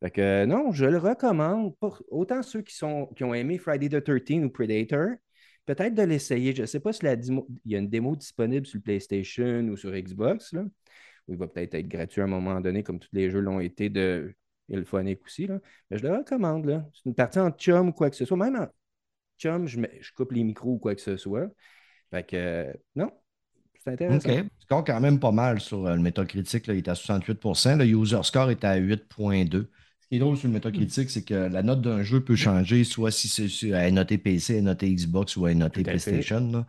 [0.02, 3.90] Fait que non, je le recommande pour autant ceux qui, sont, qui ont aimé Friday
[3.90, 5.10] the 13 ou Predator,
[5.66, 6.54] peut-être de l'essayer.
[6.56, 9.78] Je ne sais pas si la il y a une démo disponible sur PlayStation ou
[9.78, 10.54] sur Xbox.
[10.54, 10.64] Là,
[11.28, 13.90] il va peut-être être gratuit à un moment donné, comme tous les jeux l'ont été
[13.90, 14.34] de
[14.70, 15.48] Ilphonic aussi.
[15.48, 15.60] Là.
[15.90, 16.84] Mais je le recommande.
[16.94, 18.38] C'est une partie en chum ou quoi que ce soit.
[18.38, 18.68] Même en
[19.38, 19.80] chum, je,
[20.16, 21.50] coupe les micros ou quoi que ce soit.
[22.12, 23.12] Fait que non,
[23.84, 24.30] c'est intéressant.
[24.30, 24.46] OK.
[24.60, 26.68] Score quand même pas mal sur euh, le métacritique.
[26.68, 29.68] il est à 68% Le user score est à 8.2.
[30.06, 32.84] Ce qui est drôle sur le métacritique, c'est que la note d'un jeu peut changer,
[32.84, 36.64] soit si c'est à noter PC, à noter Xbox ou à noter PlayStation.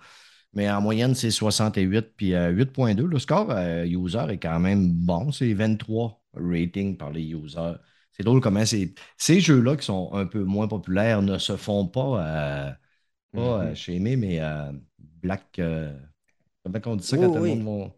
[0.55, 3.03] Mais en moyenne, c'est 68 puis 8.2.
[3.03, 5.33] Euh, le score euh, user est quand même bon.
[5.33, 7.75] C'est 23 rating par les users.
[8.13, 8.95] C'est drôle comment ces
[9.41, 12.79] jeux-là qui sont un peu moins populaires ne se font pas,
[13.35, 13.75] pas mm-hmm.
[13.75, 14.41] chez mais
[15.21, 15.61] Black.
[15.61, 17.93] comment on dit ça quand tout le monde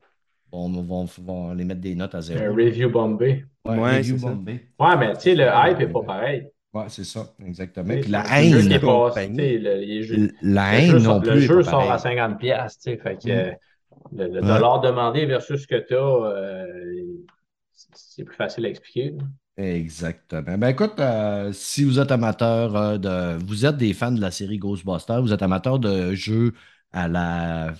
[0.53, 2.43] vont, vont, les mettre des notes à zéro?
[2.43, 3.45] Un review bombé.
[3.65, 4.69] Ouais, review bombé.
[4.79, 6.49] Ouais, mais tu sais, le hype n'est pas pareil.
[6.75, 7.95] Ouais, c'est ça, exactement.
[8.01, 8.53] Puis la haine.
[8.53, 11.31] Le le, la haine non plus.
[11.31, 12.97] Le jeu sort à 50$, tu sais.
[12.99, 13.57] Fait que mm.
[14.17, 16.67] le, dollar demandé versus ce que tu as, euh,
[17.73, 19.15] c'est plus facile à expliquer.
[19.57, 20.57] Exactement.
[20.57, 23.45] Ben écoute, euh, si vous êtes amateur euh, de.
[23.45, 26.53] Vous êtes des fans de la série Ghostbusters, vous êtes amateur de jeux
[26.93, 27.73] à la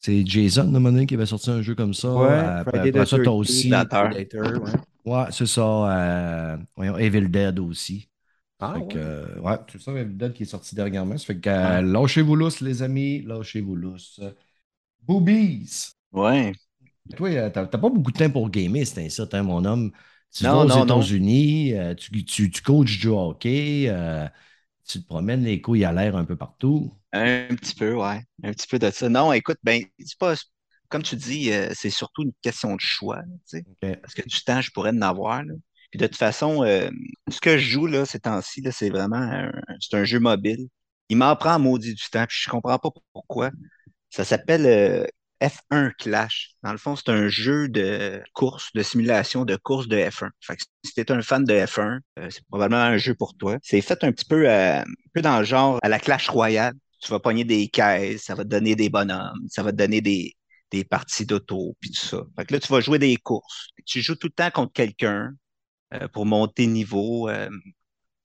[0.00, 2.10] c'est Jason, de moment qui avait sorti un jeu comme ça.
[2.14, 3.70] Ouais, euh, après, ça, t'as aussi.
[5.04, 5.62] ouais, c'est ça.
[5.62, 8.08] Euh, voyons, Evil Dead aussi.
[8.58, 8.88] Ah, ouais.
[8.88, 11.18] Que, ouais, c'est ça, Evil Dead qui est sorti dernièrement.
[11.18, 13.20] Ça fait que euh, lâchez-vous lousse, les amis.
[13.22, 14.20] Lâchez-vous lousse.
[15.02, 15.92] Boobies.
[16.12, 16.52] Ouais.
[17.14, 19.90] Toi, t'as pas beaucoup de temps pour gamer, c'est ça, hein, mon homme.
[20.32, 23.92] Tu vas aux États-Unis, tu, tu, tu, coaches du hockey,
[24.86, 26.92] tu te promènes les couilles à l'air un peu partout.
[27.12, 28.22] Un petit peu, ouais.
[28.42, 29.08] Un petit peu de ça.
[29.08, 30.34] Non, écoute, ben, c'est pas.
[30.88, 33.22] Comme tu dis, euh, c'est surtout une question de choix.
[33.80, 35.42] Parce que du temps, je pourrais en avoir.
[35.90, 36.90] Puis de toute façon, euh,
[37.28, 40.68] ce que je joue là, ces temps-ci, c'est vraiment un, c'est un jeu mobile.
[41.08, 43.50] Il m'en prend maudit du temps, puis je comprends pas pourquoi.
[44.10, 45.06] Ça s'appelle euh,
[45.40, 46.52] F1 Clash.
[46.62, 50.30] Dans le fond, c'est un jeu de course, de simulation de course de F1.
[50.40, 53.56] Fait que si tu es un fan de F1, c'est probablement un jeu pour toi.
[53.62, 54.84] C'est fait un petit peu, un
[55.14, 58.44] peu dans le genre à la Clash Royale tu vas pogner des caisses, ça va
[58.44, 60.36] te donner des bonhommes, ça va te donner des,
[60.70, 62.22] des parties d'auto, puis tout ça.
[62.36, 63.68] Fait que là, tu vas jouer des courses.
[63.86, 65.32] Tu joues tout le temps contre quelqu'un
[65.94, 67.50] euh, pour monter niveau, euh,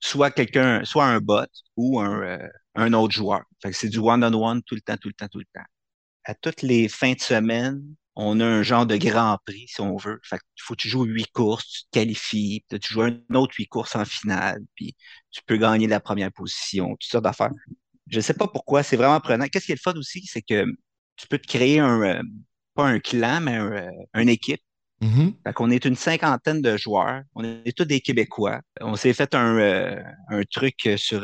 [0.00, 1.46] soit quelqu'un, soit un bot
[1.76, 3.44] ou un, euh, un autre joueur.
[3.62, 5.66] Fait que c'est du one-on-one tout le temps, tout le temps, tout le temps.
[6.26, 7.82] À toutes les fins de semaine,
[8.16, 10.18] on a un genre de grand prix, si on veut.
[10.24, 13.16] Fait qu'il faut que tu joues huit courses, tu te qualifies, puis tu joues un
[13.34, 14.96] autre huit courses en finale, puis
[15.30, 17.52] tu peux gagner la première position, toutes sortes d'affaires.
[18.08, 19.46] Je ne sais pas pourquoi, c'est vraiment prenant.
[19.46, 20.64] Qu'est-ce qui est le fun aussi, c'est que
[21.16, 22.22] tu peux te créer un, euh,
[22.74, 24.60] pas un clan, mais un, euh, une équipe.
[25.00, 27.22] Mm Fait qu'on est une cinquantaine de joueurs.
[27.34, 28.60] On est tous des Québécois.
[28.80, 31.22] On s'est fait un, euh, un truc sur,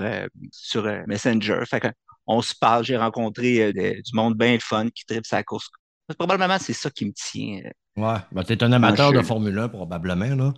[0.53, 1.61] sur Messenger.
[1.65, 1.81] Fait
[2.27, 2.85] qu'on se parle.
[2.85, 5.69] J'ai rencontré du monde bien fun qui tripe sa course.
[6.19, 7.61] Probablement, c'est ça qui me tient.
[7.97, 10.55] Ouais, ben, tu es un amateur de Formule 1, probablement, là.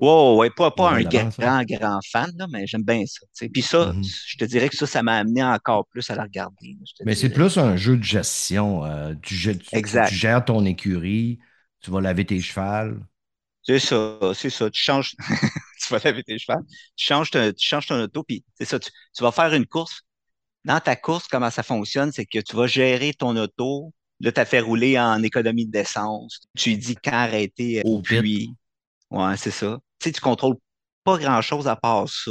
[0.00, 3.48] Wow, ouais, pas, pas un grand, grand fan, là, mais j'aime bien ça.
[3.52, 4.24] Puis ça, mm-hmm.
[4.26, 6.76] je te dirais que ça, ça m'a amené encore plus à la regarder.
[7.04, 8.84] Mais c'est plus un jeu de gestion.
[8.84, 11.40] Euh, tu, gères ton écurie,
[11.80, 13.00] tu vas laver tes chevals.
[13.64, 14.70] C'est ça, c'est ça.
[14.70, 15.16] Tu changes,
[15.82, 16.62] tu vas laver tes chevals,
[16.96, 18.90] tu changes, ton, tu changes ton auto, puis c'est ça, tu,
[19.20, 20.02] vas faire une course.
[20.64, 23.92] Dans ta course, comment ça fonctionne, c'est que tu vas gérer ton auto.
[24.20, 26.40] Là, tu as fait rouler en économie d'essence.
[26.56, 28.52] Tu dis quand arrêter euh, au puits.
[29.10, 30.56] Ouais, c'est ça tu sais, tu contrôles
[31.04, 32.30] pas grand-chose à part ça.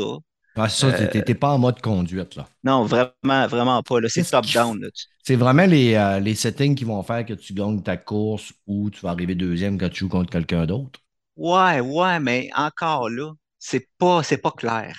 [0.56, 2.48] Ah, ça, euh, pas en mode conduite, là.
[2.64, 3.98] Non, vraiment, vraiment pas.
[4.08, 4.90] C'est top-down.
[5.24, 8.90] C'est vraiment les, euh, les, settings qui vont faire que tu gagnes ta course ou
[8.90, 11.00] tu vas arriver deuxième quand tu joues contre quelqu'un d'autre.
[11.36, 14.98] Ouais, ouais, mais encore là, c'est pas, pas clair.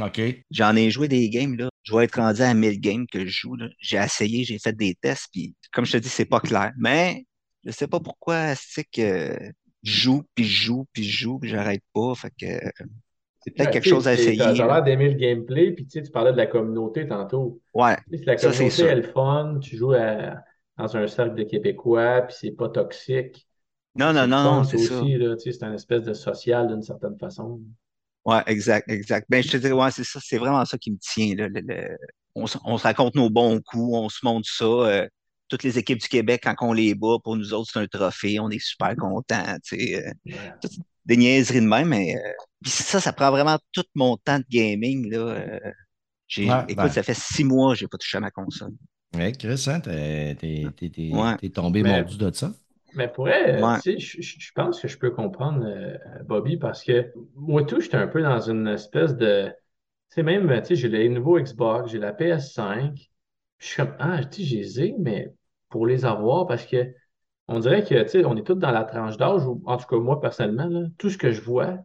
[0.00, 0.44] OK.
[0.50, 1.68] J'en ai joué des games, là.
[1.82, 3.56] Je vais être rendu à 1000 games que je joue.
[3.80, 6.72] J'ai essayé, j'ai fait des tests, puis comme je te dis, c'est pas clair.
[6.78, 7.24] Mais
[7.64, 9.36] je sais pas pourquoi c'est que
[9.82, 12.14] joue, puis joue, puis joue, puis j'arrête pas.
[12.14, 12.46] Fait que
[13.40, 14.36] c'est peut-être quelque chose à c'est- essayer.
[14.36, 17.60] T'as t'as l'air d'aimer le gameplay, puis tu sais, tu parlais de la communauté tantôt.
[17.74, 18.86] Ouais, Tu sais, si la Ça, c'est communauté sûr.
[18.86, 20.42] est le fun, tu joues à-
[20.78, 23.48] dans un cercle de Québécois, puis c'est pas toxique.
[23.94, 25.10] non, non, C'est non, c'est ça.
[25.10, 27.60] aussi, là, tu sais, c'est un espèce de social d'une certaine façon.
[28.26, 29.26] Ouais, exact, exact.
[29.30, 31.48] Ben, je te dirais, ouais, c'est ça, c'est vraiment ça qui me tient, là.
[31.48, 31.96] le- le-
[32.34, 34.64] on, se- on se raconte nos bons coups, on se montre ça.
[34.64, 35.08] euh,
[35.48, 38.40] toutes les équipes du Québec, quand on les bat, pour nous autres, c'est un trophée,
[38.40, 40.04] on est super contents, tu sais.
[40.06, 40.10] euh,
[41.04, 42.20] des niaiseries de même, mais euh,
[42.62, 45.18] puis ça, ça prend vraiment tout mon temps de gaming, là.
[45.18, 45.60] euh,
[46.26, 46.88] j'ai, Ouais, écoute, ben.
[46.88, 48.72] ça fait six mois que j'ai pas touché à ma console.
[49.14, 51.36] Ouais, Chris, hein, t'es t'es- t'es- t'es- Ouais.
[51.36, 52.52] t'es tombé Mais- mordu de ça.
[52.96, 53.80] Mais pour Ouais.
[53.82, 57.98] tu sais, je, pense que je peux comprendre euh, Bobby parce que moi tout, j'étais
[57.98, 59.48] un peu dans une espèce de.
[59.48, 62.94] Tu sais, même, tu sais, j'ai les nouveaux Xbox, j'ai la PS5.
[62.94, 63.10] puis
[63.58, 65.32] Je suis comme, ah, tu sais, j'ai mais
[65.68, 66.92] pour les avoir, parce que
[67.48, 69.86] on dirait que, tu sais, on est tous dans la tranche d'âge, ou en tout
[69.86, 71.78] cas, moi, personnellement, là, tout ce que je vois,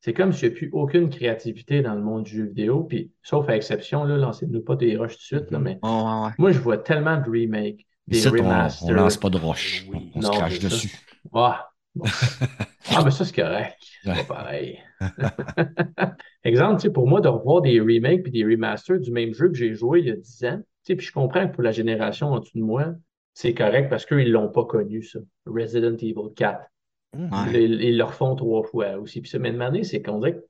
[0.00, 3.12] c'est comme s'il n'y a plus aucune créativité dans le monde du jeu vidéo, puis
[3.22, 6.30] sauf à exception, là, lancez-nous pas des rushs tout de suite, là, mais ouais, ouais.
[6.38, 8.88] moi, je vois tellement de remakes, Ici, on, remasters.
[8.88, 9.84] on lance pas de roche.
[9.88, 10.10] Oui.
[10.14, 10.90] On Non, se crache dessus.
[11.34, 12.04] Ah, bon.
[12.88, 13.76] Ah, mais ça, c'est correct.
[14.02, 14.16] C'est Ouais.
[14.24, 14.78] pas pareil.
[16.44, 19.48] Exemple, tu sais, pour moi, de revoir des remakes puis des remasters du même jeu
[19.48, 21.62] que j'ai joué il y a 10 ans, tu sais, puis je comprends que pour
[21.64, 22.94] la génération en dessous de moi,
[23.34, 25.18] c'est correct parce qu'eux, ils l'ont pas connu, ça.
[25.46, 26.60] Resident Evil 4.
[27.16, 27.30] Mhm.
[27.32, 27.64] Ouais.
[27.64, 29.20] Ils, ils le refont trois fois aussi.
[29.20, 30.44] Puis ça m'a demandé, c'est qu'on dirait que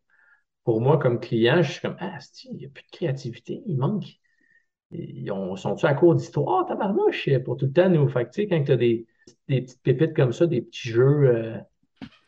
[0.64, 3.76] pour moi, comme client, je suis comme, ah, il n'y a plus de créativité, il
[3.78, 4.04] manque.
[4.92, 8.08] Ils ont- sont-ils à court d'histoire, tabarnouche, pour tout le temps nous?
[8.08, 9.06] Fait que, tu sais, quand tu as des,
[9.48, 11.02] des petites pépites comme ça, des petits jeux.
[11.28, 11.58] euh,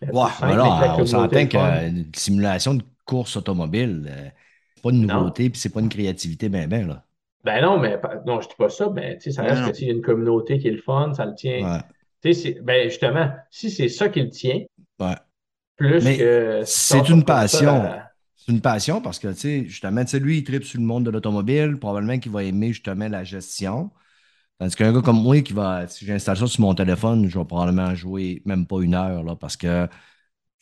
[0.05, 4.31] euh, simples, on s'entend qu'une simulation de course automobile, euh,
[4.75, 7.05] c'est pas une nouveauté, puis c'est pas une créativité, ben, ben, là.
[7.45, 9.71] Ben non, mais non, je dis pas ça, mais tu sais, ça reste non.
[9.71, 11.65] que s'il y a une communauté qui est le fun, ça le tient.
[11.65, 11.83] Ouais,
[12.23, 14.61] Tu sais, ben justement, si c'est ça qui le tient,
[15.01, 15.17] ouais.
[15.77, 16.63] plus Mais que.
[16.63, 17.83] c'est une ça, passion.
[18.49, 20.87] C'est une passion parce que, tu sais, justement, tu sais, lui, il tripe sur le
[20.87, 21.77] monde de l'automobile.
[21.79, 23.91] Probablement qu'il va aimer justement la gestion.
[24.59, 27.45] Tandis qu'un gars comme moi qui va, si j'installe ça sur mon téléphone, je vais
[27.45, 29.87] probablement jouer même pas une heure, là, parce que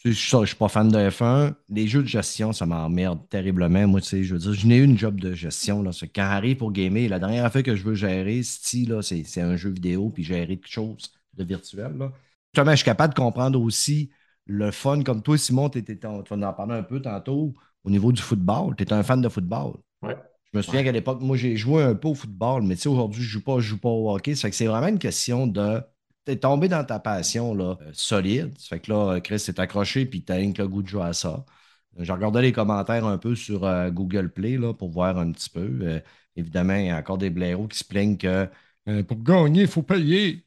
[0.04, 1.54] je suis pas fan de F1.
[1.68, 3.86] Les jeux de gestion, ça m'emmerde terriblement.
[3.86, 5.80] Moi, tu sais, je veux dire, je n'ai eu une job de gestion.
[5.80, 5.92] Là.
[6.12, 10.10] Quand arrive pour gamer, la dernière fois que je veux gérer, c'est, un jeu vidéo,
[10.10, 11.96] puis gérer quelque chose de virtuel.
[11.96, 12.10] Là.
[12.52, 14.10] Justement, je suis capable de comprendre aussi
[14.44, 15.04] le fun.
[15.04, 17.54] Comme toi, Simon, tu en parler un peu tantôt
[17.86, 18.76] au niveau du football.
[18.76, 19.74] Tu es un fan de football.
[20.02, 20.16] Ouais.
[20.52, 22.88] Je me souviens qu'à l'époque, moi, j'ai joué un peu au football, mais tu sais,
[22.88, 24.34] aujourd'hui, je joue pas, je joue pas au hockey.
[24.34, 25.82] Ça fait que c'est vraiment une question de.
[26.24, 28.58] T'es tombé dans ta passion là, euh, solide.
[28.58, 31.04] Ça fait que là, Chris s'est accroché puis t'as rien que le goût de jouer
[31.04, 31.44] à ça.
[31.98, 35.32] Euh, J'ai regardé les commentaires un peu sur euh, Google Play là, pour voir un
[35.32, 35.78] petit peu.
[35.82, 36.00] Euh,
[36.36, 38.48] évidemment, il y a encore des blaireaux qui se plaignent que
[38.88, 40.45] euh, pour gagner, il faut payer.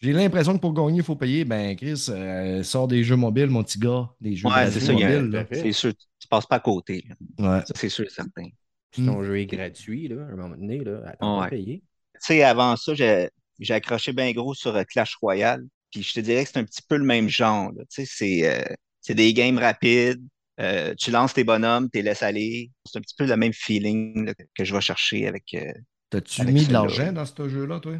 [0.00, 1.44] J'ai l'impression que pour gagner, il faut payer.
[1.44, 4.08] Ben, Chris, euh, sort des jeux mobiles, mon petit gars.
[4.20, 5.46] Des jeux Ouais, c'est ça, il y a- mobiles.
[5.52, 7.04] C'est sûr, tu passes pas à côté.
[7.38, 7.60] Ouais.
[7.74, 8.48] C'est sûr et certain.
[8.92, 11.50] Si ton jeu est gratuit, là, à un moment donné, là, attends Ouais.
[11.50, 11.82] payer.
[12.14, 13.28] Tu sais, avant ça, j'ai
[13.60, 15.64] j'ai accroché bien gros sur euh, Clash Royale.
[15.90, 17.72] Puis je te dirais que c'est un petit peu le même genre.
[17.72, 18.64] Tu sais, c'est euh,
[19.00, 20.22] c'est des games rapides.
[20.60, 22.70] Euh, tu lances tes bonhommes, tu les laisses aller.
[22.84, 25.54] C'est un petit peu le même feeling là, que je vais chercher avec.
[25.54, 25.72] euh,
[26.10, 27.94] T'as-tu Avec mis de l'argent dans ce jeu-là, toi?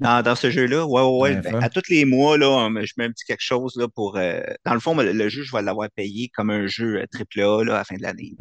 [0.00, 1.36] Dans, dans ce jeu-là, ouais, ouais, ouais.
[1.42, 4.16] Ben, à tous les mois, là, je mets un petit quelque chose là, pour.
[4.16, 7.06] euh, dans le fond, le, le jeu, je vais l'avoir payé comme un jeu euh,
[7.10, 8.34] triple A là, à la fin de l'année.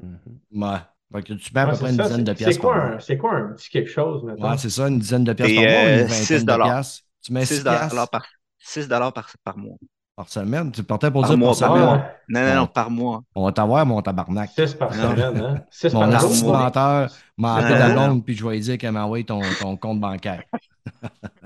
[0.51, 0.64] Mhm.
[0.64, 1.22] Ouais.
[1.24, 2.99] Que tu mets à peu près une ça, dizaine de pièces C'est quoi, par mois.
[2.99, 4.51] c'est quoi un petit quelque chose, maintenant?
[4.51, 6.53] Ouais, c'est ça, une dizaine de pièces Et, par mois, euh, une vingtaine 6 de
[6.55, 7.03] pièces.
[7.22, 8.26] Tu mets 6 6 pièces par,
[8.60, 9.78] 6 par, par mois.
[10.16, 10.72] par semaine?
[10.72, 11.84] Tu partais pour Par dire mois, par semaine?
[11.84, 12.05] mois.
[12.30, 13.22] Non, non, non, par mois.
[13.36, 14.51] On va t'avoir, mon tabarnak.
[14.55, 15.16] 6 par Non.
[15.16, 15.64] semaine, hein?
[15.72, 16.60] 6 Mon par mois.
[16.66, 19.76] menteur m'a appelé la blonde, puis je vais lui dire qu'elle m'a envoyé ton, ton
[19.78, 20.43] compte bancaire.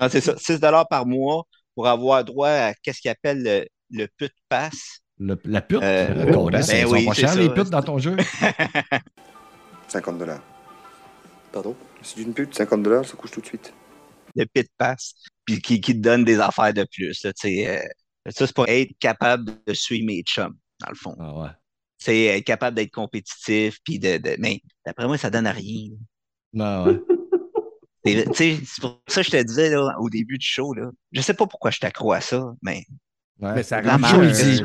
[0.00, 4.06] Non, c'est ça, 6 par mois pour avoir droit à qu'est-ce qu'ils appellent le, le
[4.16, 5.00] put pass.
[5.18, 7.40] Le- la pute, Euh, le ben sont oui, pas c'est chers, ça.
[7.40, 8.16] les putes, dans ton jeu?
[9.88, 10.42] 50 dollars.
[11.52, 11.74] Pardon?
[12.02, 13.72] C'est une pute, 50 dollars, ça couche tout de suite.
[14.34, 15.14] le pit pass,
[15.44, 17.22] puis qui, qui te donne des affaires de plus.
[17.24, 20.94] là, tu sais, euh, ça, c'est pour être capable de suivre mes chums, dans le
[20.96, 21.16] fond.
[21.18, 21.48] Ah ouais.
[21.98, 25.88] C'est être capable d'être compétitif, puis de, de- Mais d'après moi, ça donne à rien.
[26.52, 27.00] Non, ouais.
[28.34, 31.34] C'est pour ça que je te disais là, au début du show, là, je sais
[31.34, 32.84] pas pourquoi je t'accrois à ça, mais
[33.38, 33.52] Ouais.
[33.54, 34.62] Mais ça La rend ludique.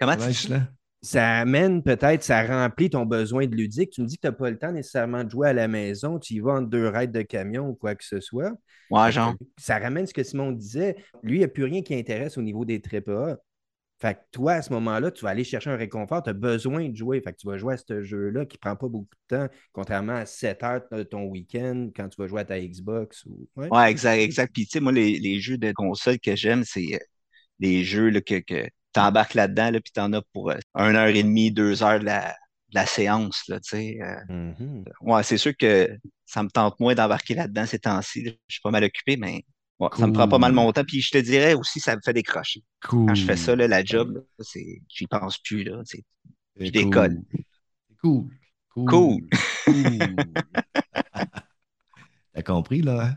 [0.00, 0.54] comment Ouais, tu dis?
[1.00, 3.90] Ça amène peut-être, ça remplit ton besoin de ludique.
[3.90, 6.18] Tu me dis que tu n'as pas le temps nécessairement de jouer à la maison,
[6.18, 8.52] tu y vas en deux raids de camion ou quoi que ce soit.
[8.90, 9.34] Ouais, genre.
[9.58, 10.96] Ça ramène ce que Simon disait.
[11.22, 13.36] Lui, il n'y a plus rien qui intéresse au niveau des AAA.
[14.00, 16.88] Fait que toi, à ce moment-là, tu vas aller chercher un réconfort, tu as besoin
[16.88, 17.20] de jouer.
[17.20, 19.48] Fait que tu vas jouer à ce jeu-là qui ne prend pas beaucoup de temps,
[19.72, 23.24] contrairement à 7 heures de ton week-end quand tu vas jouer à ta Xbox.
[23.26, 23.48] Ou...
[23.56, 23.68] Ouais.
[23.70, 24.52] Ouais, exact, exact.
[24.52, 26.98] Puis, tu sais, moi, les, les jeux de console que j'aime, c'est euh,
[27.58, 30.94] les jeux là, que, que tu t'embarques là-dedans, là, puis t'en as pour euh, une
[30.94, 32.36] heure et demie, deux heures de la,
[32.68, 34.14] de la séance, là, tu euh.
[34.28, 34.84] Mhm.
[35.00, 35.90] Ouais, c'est sûr que
[36.24, 38.24] ça me tente moins d'embarquer là-dedans ces temps-ci.
[38.26, 39.42] Je suis pas mal occupé, mais
[39.80, 40.84] ouais, ça me prend pas mal mon temps.
[40.84, 42.62] Puis je te dirais aussi, ça me fait décrocher.
[42.82, 43.06] Cool.
[43.06, 45.80] Quand je fais ça, là, la job, c'est, j'y pense plus, là.
[45.84, 46.04] C'est
[46.56, 47.22] je décolle.
[48.02, 48.26] Cool.
[48.74, 48.86] Cool.
[48.86, 49.28] cool.
[52.38, 53.16] T'as compris, là?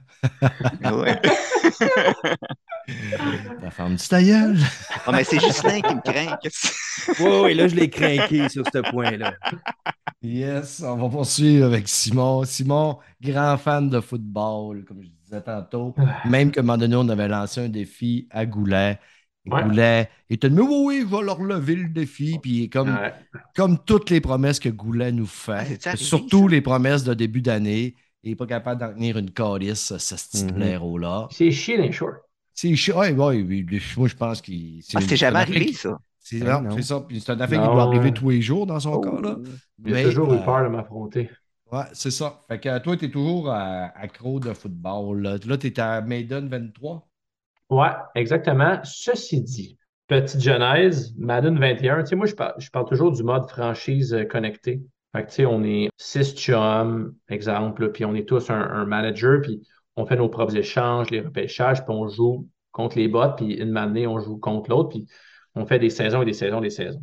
[0.82, 0.94] hein?
[0.98, 1.22] Ouais.
[3.62, 4.58] Ta femme du ta gueule.
[5.06, 6.38] Ah, mais c'est Justin qui me craint.
[7.20, 9.36] Oui, oui, là, je l'ai craqué sur ce point-là.
[10.24, 12.44] Yes, on va poursuivre avec Simon.
[12.46, 15.94] Simon, grand fan de football, comme je disais tantôt.
[16.26, 19.00] Même qu'à un moment donné, on avait lancé un défi à Goulet.
[19.46, 19.62] Et Ouais.
[19.64, 22.40] Goulet était de mais oui, oui, il va leur lever le défi.
[22.42, 23.14] Puis comme, Ouais.
[23.56, 27.42] comme toutes les promesses que Goulet nous Ah, fait, arrivé, surtout les promesses de début
[27.44, 30.62] d'année, il n'est pas capable d'en tenir une calice, ce style Mhm.
[30.62, 31.28] héros-là.
[31.32, 32.18] C'est chier les shorts.
[32.54, 34.80] C'est chi- ouais, ouais, oui, moi, je pense qu'il.
[34.80, 35.98] Ah, c'était c'est jamais une arrivé, ça.
[36.20, 37.02] C'est Ben c'est ça.
[37.02, 39.00] Puis c'est une affaire qui doit arriver tous les jours dans son Oh.
[39.02, 39.22] cas.
[39.22, 39.38] Là.
[39.84, 41.30] J'ai Mais, toujours eu euh, peur de m'affronter.
[41.72, 42.40] Ouais, c'est ça.
[42.48, 45.22] Fait que toi, tu es toujours euh, accro de football.
[45.22, 47.08] Là, là tu es à Maiden 23.
[47.70, 48.80] Ouais, exactement.
[48.84, 53.24] Ceci dit, petite genèse, Madden 21, tu sais, moi, je parle, je parle toujours du
[53.24, 54.82] mode franchise euh, connecté.
[55.14, 58.86] Fait que, tu sais, on est six chums, exemple, puis on est tous un, un
[58.86, 63.34] manager, puis on fait nos propres échanges, les repêchages, puis on joue contre les bots,
[63.36, 65.08] puis une année, on joue contre l'autre, puis
[65.56, 67.02] on fait des saisons et des saisons, des saisons.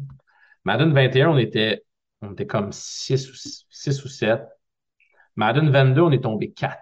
[0.64, 1.84] Madden 21, on était,
[2.22, 3.34] on était comme 6 ou,
[3.68, 4.40] 6 ou 7.
[5.36, 6.76] Madden 22, on est tombé 4.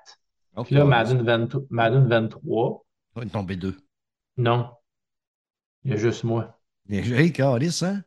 [0.57, 0.67] Ok.
[0.67, 2.85] Puis là, Madden, 20 Madden 23,
[3.17, 3.77] On est tombé deux.
[4.37, 4.71] non.
[5.85, 6.59] Il y a juste moi.
[6.89, 8.03] Hey, Calis, hein?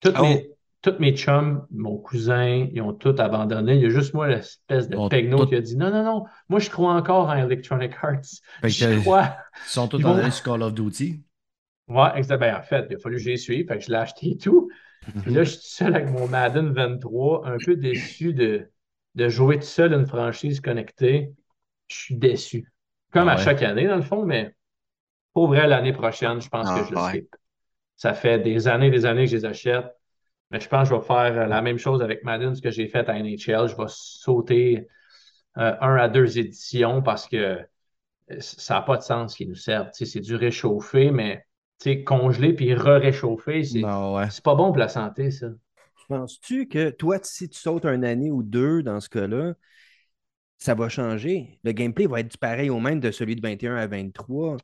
[0.00, 0.22] Toutes Oh.
[0.22, 0.53] mes,
[0.84, 3.76] tous mes chums, mon cousin, ils ont tout abandonné.
[3.76, 6.04] Il y a juste moi, l'espèce de ont pegno tout- qui a dit non, non,
[6.04, 8.20] non, moi je crois encore en Electronic Arts.
[8.62, 9.36] Je t'as- crois.
[9.66, 11.22] Ils sont tous en vont- sur Call of Duty.
[11.88, 12.58] Ouais, exactement.
[12.58, 13.66] En fait, il a fallu que j'y suive.
[13.66, 14.70] Fait que je l'ai acheté et tout.
[15.22, 18.70] Puis là, je suis seul avec mon Madden 23, un peu déçu de,
[19.14, 21.32] de jouer tout seul une franchise connectée.
[21.88, 22.72] Je suis déçu.
[23.10, 23.42] Comme Ah à ouais.
[23.42, 24.54] chaque année, dans le fond, mais
[25.34, 27.08] pour vrai, l'année prochaine, je pense Ah que je le ouais.
[27.10, 27.36] skip.
[27.96, 29.86] Ça fait des années des années que je les achète.
[30.54, 32.70] Mais je pense que je vais faire euh, la même chose avec Madden, ce que
[32.70, 33.66] j'ai fait à NHL.
[33.66, 34.86] Je vais sauter
[35.58, 37.58] euh, un à deux éditions parce que
[38.30, 39.90] euh, ça n'a pas de sens qu'ils nous servent.
[39.90, 41.44] Tu sais, c'est du réchauffé, mais
[41.80, 44.28] tu sais, congelé puis re-réchauffer, c'est ouais.
[44.44, 45.48] pas bon pour la santé, ça.
[46.08, 49.54] Penses-tu que toi, si tu sautes une année ou deux dans ce cas-là,
[50.58, 51.58] ça va changer?
[51.64, 54.56] Le gameplay va être du pareil au même de celui de 21 à 23.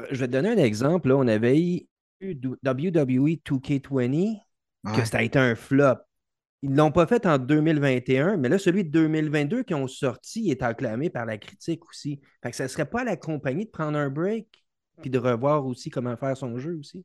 [0.00, 1.10] Euh, Je vais te donner un exemple.
[1.10, 1.86] Là, on avait
[2.20, 2.34] eu
[2.64, 4.40] WWE 2K20,
[4.84, 5.96] que ça a été un flop.
[6.62, 10.50] Ils ne l'ont pas fait en 2021, mais là, celui de 2022 qui ont sorti
[10.50, 12.20] est acclamé par la critique aussi.
[12.42, 14.46] Fait que ça ne serait pas à la compagnie de prendre un break
[15.00, 17.04] puis de revoir aussi comment faire son jeu aussi?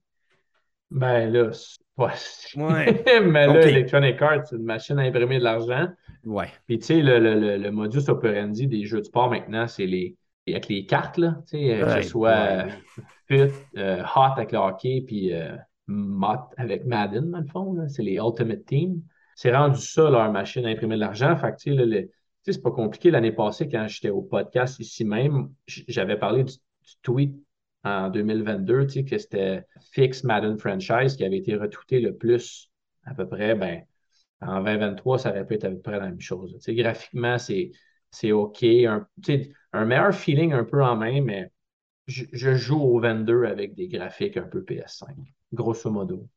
[0.92, 2.14] Ben là, c'est- ouais.
[2.56, 3.04] Ouais.
[3.26, 3.62] mais là.
[3.68, 5.88] Electronic Arts, c'est une machine à imprimer de l'argent.
[6.24, 6.50] Ouais.
[6.68, 9.86] Puis tu sais, le, le, le, le modus operandi des jeux de sport maintenant, c'est
[9.86, 10.16] les
[10.48, 12.68] avec les cartes, là, tu sais, euh, que ce soit ouais.
[13.30, 15.58] euh, Fit, euh, Hot avec le hockey, puis euh,
[15.88, 17.88] Mott avec Madden, dans le fond.
[17.88, 19.02] C'est les Ultimate Team.
[19.36, 21.36] C'est rendu ça, leur machine à imprimer de l'argent.
[21.36, 21.56] Fait
[22.44, 23.12] c'est pas compliqué.
[23.12, 26.54] L'année passée, quand j'étais au podcast ici même, j'avais parlé du,
[27.02, 27.36] tweet
[27.84, 32.72] en 2022, tu sais, que c'était Fix Madden Franchise qui avait été retweeté le plus,
[33.06, 33.84] à peu près, ben,
[34.42, 36.58] en 2023, ça être à peu près la même chose.
[36.68, 38.64] Graphiquement, c'est, OK.
[38.64, 39.08] Un,
[39.74, 41.52] un meilleur feeling un peu en main, mais
[42.08, 45.14] je joue au 22 avec des graphiques un peu PS5,
[45.54, 46.28] grosso modo.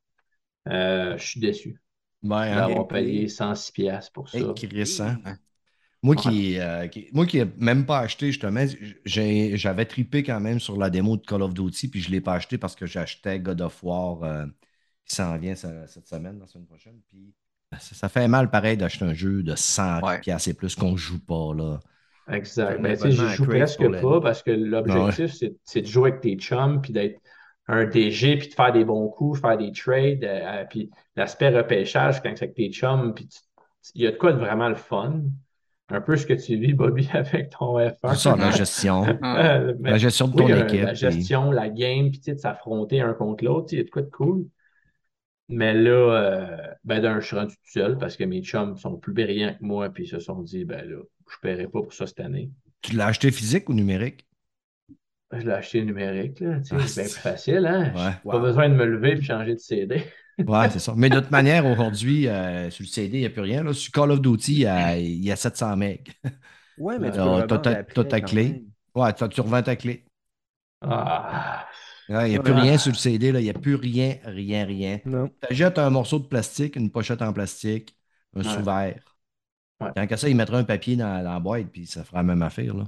[0.68, 1.80] Euh, je suis déçu
[2.22, 2.68] Ouais, hein?
[2.68, 4.38] d'avoir payé 106 pièces pour ça.
[4.38, 5.18] Hey, Chris, hein?
[6.02, 8.64] Moi qui, euh, qui- moi qui n'ai même pas acheté, justement,
[9.04, 12.20] j'avais tripé quand même sur la démo de Call of Duty, puis je ne l'ai
[12.22, 14.46] pas acheté parce que j'achetais God of War euh,
[15.04, 17.00] qui s'en vient ce- cette semaine, la semaine prochaine.
[17.08, 17.34] Puis
[17.72, 20.20] ça, ça fait mal pareil d'acheter un jeu de 100 Ouais.
[20.20, 21.54] piastres et plus qu'on ne joue pas.
[21.54, 21.80] là.
[22.30, 22.80] Exact.
[22.80, 26.80] Ben, à joue presque pas parce que l'objectif, c'est c'est de jouer avec tes chums
[26.80, 27.20] puis d'être
[27.72, 30.24] un DG puis de faire des bons coups, faire des trades.
[30.24, 33.28] euh, euh, puis l'aspect repêchage, quand c'est avec tes chums, puis
[33.94, 35.22] il y a de quoi de vraiment le fun.
[35.92, 38.10] Un peu ce que tu vis, Bobby, avec ton F1.
[38.14, 39.04] C'est ça, la gestion.
[39.24, 40.82] Euh, mais- La gestion de oui, ton euh, équipe.
[40.82, 43.84] la gestion, la game, puis tu sais, de s'affronter un contre l'autre, il y a
[43.84, 44.46] de quoi de cool.
[45.48, 48.96] Mais là, euh, ben d'un, je suis rendu tout seul parce que mes chums sont
[48.98, 50.98] plus brillants que moi, puis ils se sont dit, ben là,
[51.28, 52.50] je ne paierai pas pour ça cette année.
[52.82, 54.26] Tu l'as acheté physique ou numérique?
[55.32, 56.58] Je l'ai acheté numérique, là.
[56.60, 57.92] tu sais, Ah, c'est bien plus facile, hein?
[57.94, 58.30] Ouais.
[58.32, 60.02] Pas besoin de me lever et changer de CD.
[60.46, 60.94] Ouais, c'est ça.
[60.96, 63.62] Mais de toute manière, aujourd'hui, euh, sur le CD, il n'y a plus rien.
[63.62, 63.74] Là.
[63.74, 65.98] Sur Call of Duty, il y a, il y a 700 MB.
[66.78, 68.64] Ouais, mais tu Euh, t'as revendre ta- clé.
[68.94, 70.06] Ouais, tu tu revends ta clé.
[70.80, 71.66] Ah,
[72.08, 73.40] Il n'y a plus rien sur le CD, là.
[73.40, 74.98] il n'y a plus rien, rien, rien.
[75.04, 75.28] Non.
[75.46, 77.94] Tu achètes un morceau de plastique, une pochette en plastique,
[78.34, 78.44] un Ouais.
[78.48, 79.18] sous-verre.
[79.80, 79.92] Ouais.
[79.94, 82.22] Tant qu'à ça, il mettra un papier dans, dans la boîte, puis ça fera la
[82.24, 82.74] même affaire.
[82.74, 82.84] Là.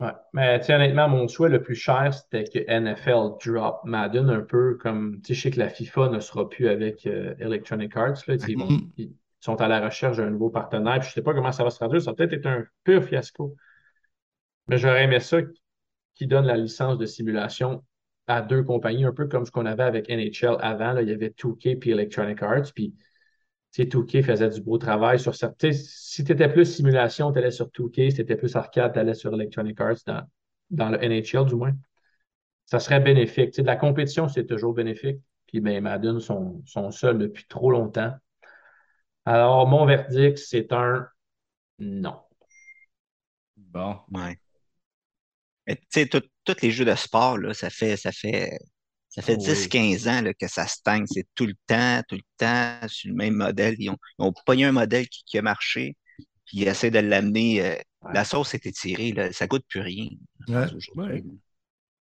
[0.00, 0.12] Ouais.
[0.32, 5.20] Mais honnêtement, mon choix le plus cher, c'était que NFL drop Madden un peu comme,
[5.20, 8.16] tu sais, je sais que la FIFA ne sera plus avec euh, Electronic Arts.
[8.26, 8.90] Là, ils, vont- Mhm.
[8.96, 10.94] ils sont à la recherche d'un nouveau partenaire.
[11.00, 12.00] Puis je ne sais pas comment ça va se traduire.
[12.00, 13.54] Ça va peut-être être un pur fiasco.
[14.68, 15.38] Mais j'aurais aimé ça
[16.14, 17.84] qui donne la licence de simulation
[18.26, 20.92] à deux compagnies, un peu comme ce qu'on avait avec NHL avant.
[20.92, 22.72] Là, il y avait 2K puis Electronic Arts.
[22.74, 22.94] Puis
[23.72, 25.72] tu sais, 2K faisait du beau travail sur certains.
[25.72, 28.10] Si tu étais plus simulation, tu allais sur 2K.
[28.10, 30.22] Si tu étais plus arcade, tu allais sur Electronic Arts dans,
[30.70, 31.72] dans le NHL, du moins.
[32.66, 33.50] Ça serait bénéfique.
[33.52, 35.18] Tu sais, de la compétition, c'est toujours bénéfique.
[35.46, 38.14] Puis ben, Madden sont, sont seuls depuis trop longtemps.
[39.24, 41.08] Alors, mon verdict, c'est un
[41.80, 42.20] non.
[43.56, 44.00] Bon.
[44.12, 44.40] Ouais.
[45.66, 48.58] Mais tu sais, tout- tous les jeux de sport, là, ça fait, ça fait,
[49.10, 49.68] ça fait Oh oui.
[49.68, 51.06] 10-15 ans là, que ça stagne.
[51.06, 53.76] C'est tout le temps, tout le temps sur le même modèle.
[53.78, 55.96] Ils ont, ils ont pogné un modèle qui, qui a marché,
[56.46, 57.62] puis ils essaient de l'amener.
[57.64, 58.12] euh, Ouais.
[58.14, 60.08] La sauce est étirée, là, ça goûte plus rien.
[60.48, 60.70] Ouais.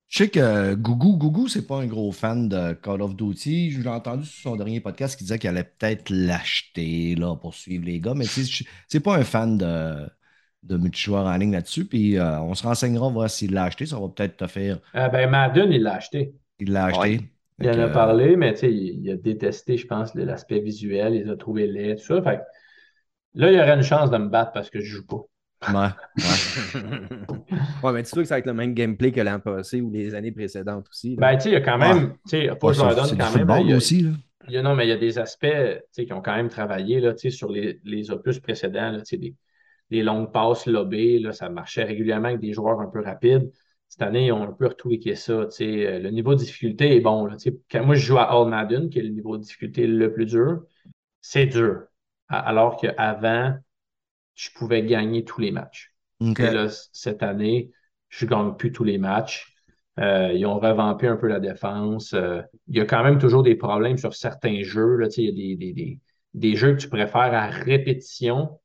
[0.08, 3.72] Je sais que Gougou, Gougou, c'est pas un gros fan de Call of Duty.
[3.72, 7.54] Je l'ai entendu sur son dernier podcast qui disait qu'il allait peut-être l'acheter là, pour
[7.54, 8.26] suivre les gars, mais
[8.88, 10.10] c'est pas un fan de,
[10.64, 11.86] de multijoueur en ligne là-dessus.
[11.86, 13.86] Puis euh, on se renseignera, voir s'il l'a acheté.
[13.86, 14.80] Ça va peut-être te faire.
[14.96, 16.34] Euh, ben, Madden, il l'a acheté.
[16.60, 17.00] Il l'a acheté.
[17.00, 17.20] Ouais.
[17.62, 20.60] Il en a que, parlé, mais tu sais, il, il a détesté, je pense, l'aspect
[20.60, 21.16] visuel.
[21.16, 22.22] Il a trouvé laid, tout ça.
[22.22, 22.42] Fait que
[23.36, 25.22] là, il y aurait une chance de me battre parce que je joue pas.
[25.68, 25.90] Ouais, ouais.
[27.84, 30.16] ouais, mais dis-toi que ça va être le même gameplay que l'an passé ou les
[30.16, 31.16] années précédentes aussi.
[31.18, 31.32] là.
[31.32, 32.58] Ben, tu sais, il y a quand même, tu sais, donne
[33.18, 33.28] quand même.
[33.28, 34.02] football il y a- aussi.
[34.04, 34.12] Là.
[34.48, 35.48] il y a- non, mais il y a des aspects,
[35.94, 39.18] tu qui ont quand même travaillé, là, tu sur les, les opus précédents, là, tu
[39.18, 39.36] des,
[39.92, 43.52] des longues passes lobées, là, ça marchait régulièrement avec des joueurs un peu rapides.
[43.90, 45.34] Cette année, ils ont un peu retweaké ça.
[45.34, 47.36] Euh, Le niveau de difficulté est bon, là.
[47.72, 50.26] Quand moi, je joue à All Madden, qui est le niveau de difficulté le plus
[50.26, 50.64] dur,
[51.22, 51.84] c'est dur.
[52.30, 53.58] Alors qu'avant,
[54.36, 55.94] je pouvais gagner tous les matchs.
[56.22, 56.40] OK.
[56.40, 57.72] Et là, cette année,
[58.10, 59.54] je ne gagne plus tous les matchs.
[60.00, 62.14] Euh, ils ont revampé un peu la défense.
[62.14, 64.96] Euh, il y a quand même toujours des problèmes sur certains jeux.
[64.98, 66.00] Là, il y a des, des, des,
[66.34, 68.60] des jeux que tu préfères à répétition.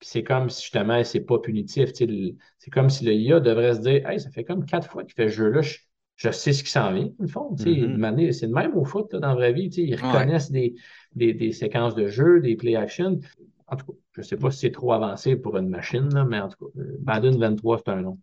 [0.00, 1.90] Puis c'est comme si justement, c'est pas punitif.
[1.94, 5.14] C'est comme si le IA devrait se dire Hey, ça fait comme quatre fois qu'il
[5.14, 5.62] fait ce jeu-là.
[5.62, 5.78] Je,
[6.16, 7.50] je sais ce qui s'en vient, au fond.
[7.58, 7.64] Mhm.
[7.64, 9.68] de manière- C'est le même au foot là, dans la vraie vie.
[9.76, 10.00] Ils Ouais.
[10.02, 10.74] reconnaissent des,
[11.14, 13.18] des, des séquences de jeu, des play action.
[13.66, 16.24] En tout cas, je ne sais pas si c'est trop avancé pour une machine, là,
[16.24, 18.18] mais en tout cas, euh, Madden 23, c'est un nom.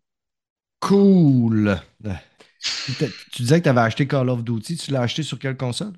[0.80, 1.80] Cool.
[3.32, 4.78] Tu disais que tu avais acheté Call of Duty.
[4.78, 5.94] Tu l'as acheté sur quelle console?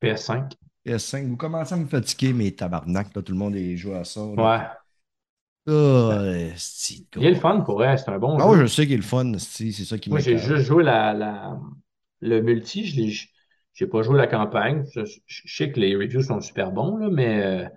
[0.00, 0.52] PS5.
[0.84, 1.26] PS5.
[1.28, 3.14] Vous commencez à me fatiguer, mes tabarnak.
[3.14, 4.20] Là, tout le monde est joué à ça.
[4.20, 4.58] là.
[4.58, 4.66] Ouais.
[5.66, 8.62] Esti Il est le fun pour elle, c'est un bon Ah jeu.
[8.62, 9.32] je sais qu'il est le fun.
[9.38, 11.58] C'est ça qui Moi, j'ai juste joué la, la-
[12.20, 12.84] le multi.
[12.86, 13.26] Je
[13.74, 14.84] j'ai pas joué la campagne.
[14.94, 15.02] Je,
[15.46, 17.68] sais que les reviews sont super bons, là, mais euh,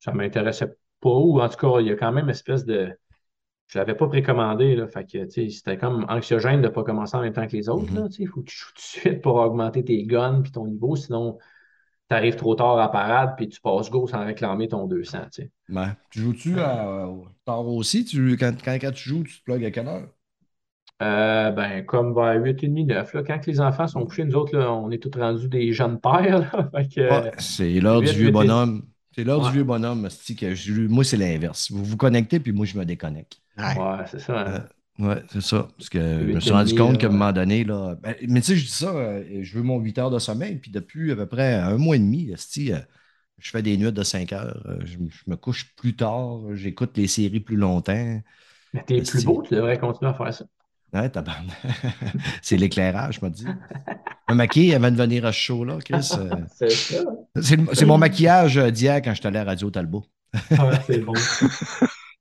[0.00, 0.68] ça m'intéressait
[1.00, 1.08] pas.
[1.10, 2.92] Ou en tout cas, il y a quand même une espèce de.
[3.68, 4.86] Je l'avais pas précommandé, là.
[4.86, 7.86] Fait que, c'était comme anxiogène de pas commencer en même temps que les autres.
[7.86, 10.52] Tu sais, il faut que tu joues tout de suite pour augmenter tes guns puis
[10.52, 10.94] ton niveau.
[10.96, 11.38] Sinon,
[12.12, 15.42] tu arrives trop tard à parade puis tu passes go sans réclamer ton 200, tu
[15.42, 15.50] sais.
[15.68, 15.88] Ouais.
[16.10, 18.04] Tu joues-tu à euh, tard aussi?
[18.04, 20.08] Tu, quand, quand, quand tu joues, tu te plugues à quelle heure?
[21.02, 24.72] Euh, ben, comme vers 8h30, 9, là, quand les enfants sont couchés, nous autres, là,
[24.72, 26.70] on est tous rendus des jeunes pères.
[27.08, 28.88] Ouais, c'est l'heure du vieux bonhomme.
[29.14, 29.46] C'est l'heure Ouais.
[29.46, 30.08] du vieux bonhomme.
[30.38, 31.70] que je- moi, c'est l'inverse.
[31.70, 33.40] Vous vous connectez, puis moi, je me déconnecte.
[33.58, 33.74] Ouais.
[33.74, 34.40] ouais, c'est ça.
[34.48, 34.68] hein.
[35.02, 35.68] Euh, Ouais, c'est ça.
[35.76, 37.16] Parce que je me suis rendu compte qu'à un ouais.
[37.16, 37.96] moment donné, là.
[38.02, 40.56] ben, mais tu sais, je dis ça, euh, je veux mon 8 heures de sommeil,
[40.56, 42.78] puis depuis à peu près un mois et demi, euh,
[43.38, 44.62] je fais des nuits de 5 heures.
[44.66, 48.20] euh, Je, me- je me couche plus tard, j'écoute les séries plus longtemps.
[48.72, 50.44] Mais t'es plus beau, tu devrais continuer à faire ça.
[50.94, 51.10] Ouais,
[52.42, 53.46] c'est l'éclairage, je me dis.
[54.28, 56.10] Me maquiller avant de venir à ce show-là, Chris.
[56.18, 57.04] euh, C'est ça.
[57.74, 60.04] c'est mon maquillage euh, d'hier quand je suis allé à Radio Talbot.
[60.50, 61.14] Ouais, c'est bon.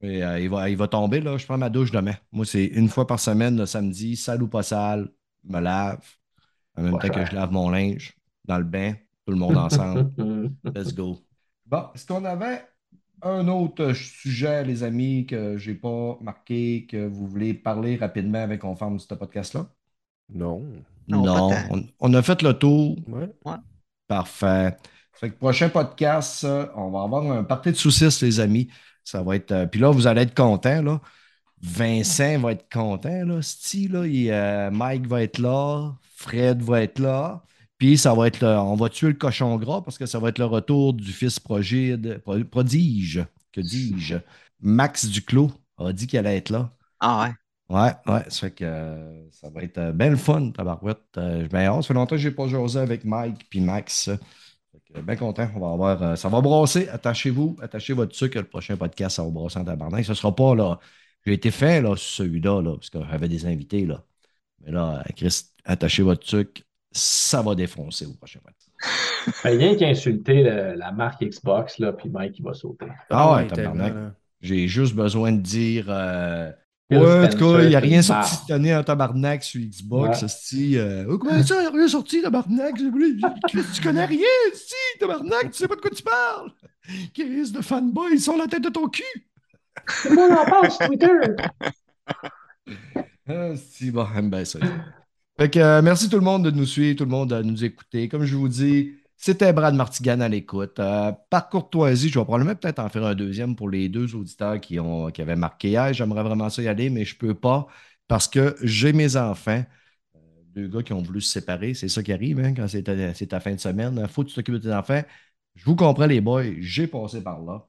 [0.00, 1.36] Et, euh, il, va, il va tomber, là.
[1.36, 2.14] Je prends ma douche demain.
[2.32, 5.08] Moi, c'est une fois par semaine, le samedi, sale ou pas sale,
[5.44, 6.00] je me lave.
[6.76, 8.14] En même Pas temps que je lave mon linge
[8.44, 8.94] dans le bain,
[9.26, 10.12] tout le monde ensemble.
[10.74, 11.18] Let's go.
[11.66, 12.64] Bon, est-ce qu'on avait
[13.22, 18.60] un autre sujet, les amis, que j'ai pas marqué, que vous voulez parler rapidement avec
[18.60, 19.68] qu'on ferme ce podcast-là?
[20.32, 20.64] Non.
[21.08, 22.96] Non, on, on a fait le tour.
[23.08, 23.28] Ouais.
[24.06, 24.76] Parfait.
[25.14, 26.46] Fait que prochain podcast,
[26.76, 28.68] on va avoir un party de saucisses, les amis.
[29.10, 29.52] Ça va être.
[29.52, 31.00] euh, puis là, vous allez être contents, là.
[31.60, 33.42] Vincent va être content, là.
[33.42, 35.92] Steve, là, il, euh, Mike va être là.
[36.16, 37.42] Fred va être là.
[37.78, 40.38] Puis ça va être on va tuer le cochon gras parce que ça va être
[40.38, 43.24] le retour du fils progide, pro- prodige.
[43.52, 44.16] Que dis-je?
[44.60, 46.70] Max Duclos a dit qu'il allait être là.
[47.00, 47.32] Ah ouais.
[47.76, 51.02] Ouais, ouais, ça fait que euh, ça va être euh, bien le fun, tabarouette.
[51.18, 51.82] Euh, ben, hâte.
[51.82, 54.10] ça fait longtemps que je n'ai pas joué avec Mike puis Max.
[54.94, 55.48] Que, bien content.
[55.54, 56.88] On va avoir, euh, ça va brasser.
[56.88, 58.38] Attachez-vous, attachez votre sucre.
[58.38, 60.04] Le prochain podcast, ça va brasser en tabarnak.
[60.04, 60.78] Ce ne sera pas là.
[61.26, 63.84] J'ai été fait là, sur celui-là, là, parce que j'avais des invités.
[63.86, 64.02] Là.
[64.64, 66.62] Mais là, Chris, attachez votre sucre.
[66.90, 68.70] Ça va défoncer au prochain podcast.
[69.44, 72.86] Rien qu'insulter le- la marque Xbox, là, puis Mike, il va sauter.
[73.10, 73.94] Ah ouais, tabarnak.
[74.40, 75.86] J'ai juste besoin de dire.
[75.88, 76.50] euh,
[76.90, 79.60] Phil ouais, en tout cas, il n'y a rien sorti cette année en tabarnak sur
[79.60, 80.22] Xbox.
[80.22, 80.76] Ouais.
[80.78, 82.74] euh, Oh, comment ça, il n'y a rien sorti, tabarnak?
[83.48, 86.50] Chris, tu connais rien, si, tabarnak, tu sais pas de quoi tu parles.
[87.14, 89.02] Chris de fanboy, ils sont la tête de ton cul.
[90.02, 91.08] Tout le monde en parle sur Twitter.
[93.30, 94.58] Ah, si, bon, j'aime bien ça.
[95.38, 97.62] Fait que, euh, merci tout le monde de nous suivre, tout le monde de nous
[97.62, 98.08] écouter.
[98.08, 100.78] Comme je vous dis, c'était Brad Martigan à l'écoute.
[100.78, 104.60] Euh, par courtoisie, je vais probablement peut-être en faire un deuxième pour les deux auditeurs
[104.60, 105.92] qui, avaient marqué hier.
[105.92, 107.66] J'aimerais vraiment ça y aller, mais je ne peux pas
[108.06, 109.64] parce que j'ai mes enfants.
[110.16, 110.20] Euh,
[110.54, 113.14] Deux gars qui ont voulu se séparer, c'est ça qui arrive hein, quand c'est ta,
[113.14, 113.98] c'est ta fin de semaine.
[114.02, 115.02] Il faut que tu t'occupes de tes enfants.
[115.56, 117.66] Je vous comprends, les boys, j'ai passé par là.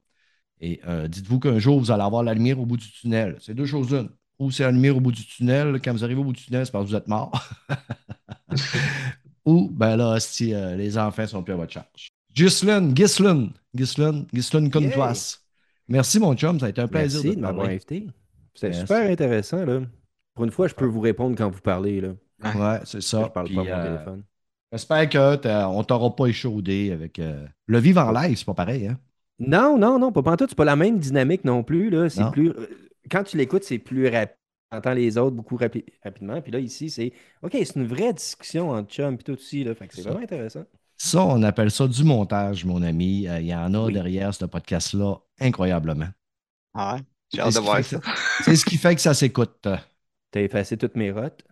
[0.60, 3.36] Et euh, dites-vous qu'un jour, vous allez avoir la lumière au bout du tunnel.
[3.40, 4.10] C'est deux choses une.
[4.38, 5.80] Ou c'est la lumière au bout du tunnel.
[5.82, 7.32] Quand vous arrivez au bout du tunnel, c'est parce que vous êtes mort.
[9.44, 12.10] Ou, ben là, si euh, les enfants sont plus à votre charge.
[12.34, 15.12] Ghislaine, Ghislaine, Ghislaine, Ghislaine Contois.
[15.88, 16.60] Merci, mon chum.
[16.60, 18.06] Ça a été un plaisir Merci de m'avoir invité.
[18.54, 19.64] C'était super intéressant.
[19.64, 19.80] Là.
[20.34, 22.00] Pour une fois, je peux vous répondre quand vous parlez.
[22.00, 22.10] Là.
[22.44, 23.24] Ouais, c'est ça.
[23.24, 24.22] je parle Puis, pas à mon euh, téléphone.
[24.72, 27.18] J'espère que t'as- on t'aura pas échaudé avec.
[27.18, 28.98] euh, Le vivre en live, c'est pas pareil, hein?
[29.40, 30.50] Non, non, non, pas pantoute.
[30.50, 31.90] C'est pas la même dynamique non plus.
[31.90, 32.08] Là.
[32.08, 32.52] C'est plus...
[33.10, 34.36] Quand tu l'écoutes, c'est plus rapide.
[34.72, 36.40] Entends les autres beaucoup rapi- rapidement.
[36.40, 39.64] Puis là, ici, c'est OK, c'est une vraie discussion entre chum et tout aussi.
[39.64, 39.74] Là.
[39.74, 40.64] Fait que c'est vraiment intéressant.
[40.96, 43.26] Ça, on appelle ça du montage, mon ami.
[43.26, 43.92] Euh, Il y en a Oui.
[43.92, 46.08] derrière ce podcast-là, incroyablement.
[46.74, 47.00] Ah ouais,
[47.32, 47.98] j'ai C'est hâte ce de qui voir fait ça.
[47.98, 48.06] que
[48.44, 49.66] C'est ce qui fait que ça s'écoute.
[50.30, 51.42] T'as effacé toutes mes rotes.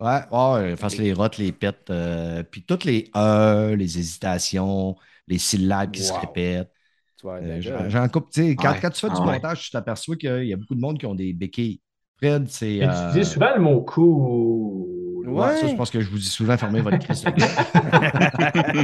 [0.00, 4.96] Ouais, ouais, fasse les rotes, les pètes, euh, puis toutes les E, les hésitations,
[5.28, 6.70] les syllabes qui se répètent.
[7.16, 8.80] Tu vois, Euh, ben, j'en- coupe, tu sais, quand, Ouais.
[8.82, 9.32] quand tu fais du Ah ouais.
[9.34, 11.80] montage, tu t'aperçois qu'il y a beaucoup de monde qui ont des béquilles.
[12.24, 12.74] Fred, c'est.
[12.76, 15.28] Et euh, tu dis souvent le mot cool.
[15.28, 17.24] Ouais, ça, je pense que je vous dis souvent fermez votre crise.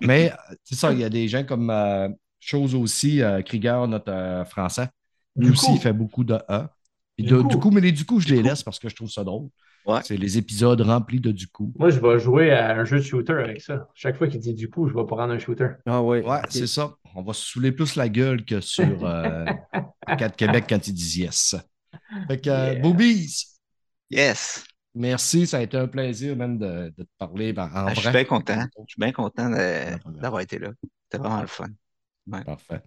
[0.00, 2.08] Mais euh, c'est ça, il y a des gens comme euh,
[2.40, 4.88] chose aussi, euh, Krieger, notre euh, français.
[5.36, 5.72] Lui Du aussi, coup.
[5.74, 6.62] il fait beaucoup de E.
[7.16, 7.48] Puis Du de- coup.
[7.48, 8.48] du coup, mais les du coup, je Du les coup.
[8.48, 9.48] laisse parce que je trouve ça drôle.
[9.84, 10.00] Ouais.
[10.04, 11.72] C'est les épisodes remplis de du coup.
[11.76, 13.88] Moi, je vais jouer à un jeu de shooter avec ça.
[13.94, 15.70] Chaque fois qu'il dit du coup, je vais prendre un shooter.
[15.86, 16.24] Ah ouais.
[16.24, 16.94] Ouais, c'est ça.
[17.14, 19.44] On va se saouler plus la gueule que sur euh,
[20.18, 21.56] 4 Québec quand ils disent yes.
[22.28, 22.80] Fait que, euh, Yeah.
[22.82, 23.46] Boobies,
[24.10, 24.64] Yes.
[24.94, 25.46] merci.
[25.46, 28.10] Ça a été un plaisir même de, de te parler ben, en Ah, je suis
[28.10, 28.60] bien content.
[28.86, 30.70] Je suis bien content d'avoir été là.
[31.04, 31.68] C'était vraiment le fun.
[32.44, 32.82] Parfait.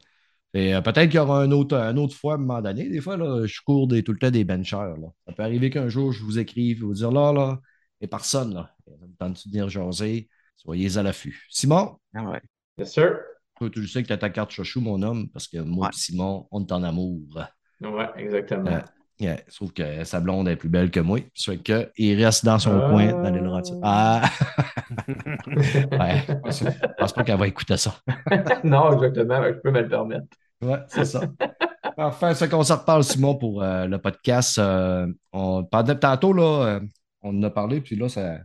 [0.54, 2.88] Et euh, peut-être qu'il y aura un autre, un autre fois à un moment donné.
[2.88, 4.96] Des fois, là, je cours des, tout le temps des benchers.
[4.98, 5.08] là.
[5.28, 7.60] Ça peut arriver qu'un jour, je vous écrive et vous dire là, là,
[8.00, 8.74] et personne, là.
[9.20, 10.30] Tente de venir jaser.
[10.56, 11.46] Soyez à l'affût.
[11.50, 12.42] Simon, Ah ouais.
[12.78, 13.18] Yes, sir.
[13.58, 15.92] toi, tu sais que tu as ta carte chouchou, mon homme, parce que moi Ouais.
[15.94, 17.22] et Simon, on est en amour.
[17.82, 18.72] Ouais, exactement.
[18.72, 18.80] Euh,
[19.20, 21.20] Yeah, sauf que sa blonde est plus belle que moi.
[21.34, 22.90] Fait que, il reste dans son Ah.
[22.90, 23.80] coin dans les Laurentides.
[23.82, 24.30] Ah!
[25.48, 26.66] ouais, je
[26.98, 27.96] pense- pas qu'elle va écouter ça.
[28.64, 29.42] non, exactement.
[29.44, 30.26] Je peux me le permettre.
[30.62, 31.22] Ouais, c'est ça.
[31.98, 34.58] Enfin, ce qu'on s'en reparle, Simon, pour euh, le podcast.
[34.58, 36.80] euh, on, pendant, tantôt, là, euh,
[37.22, 38.40] on en a parlé, puis là, ça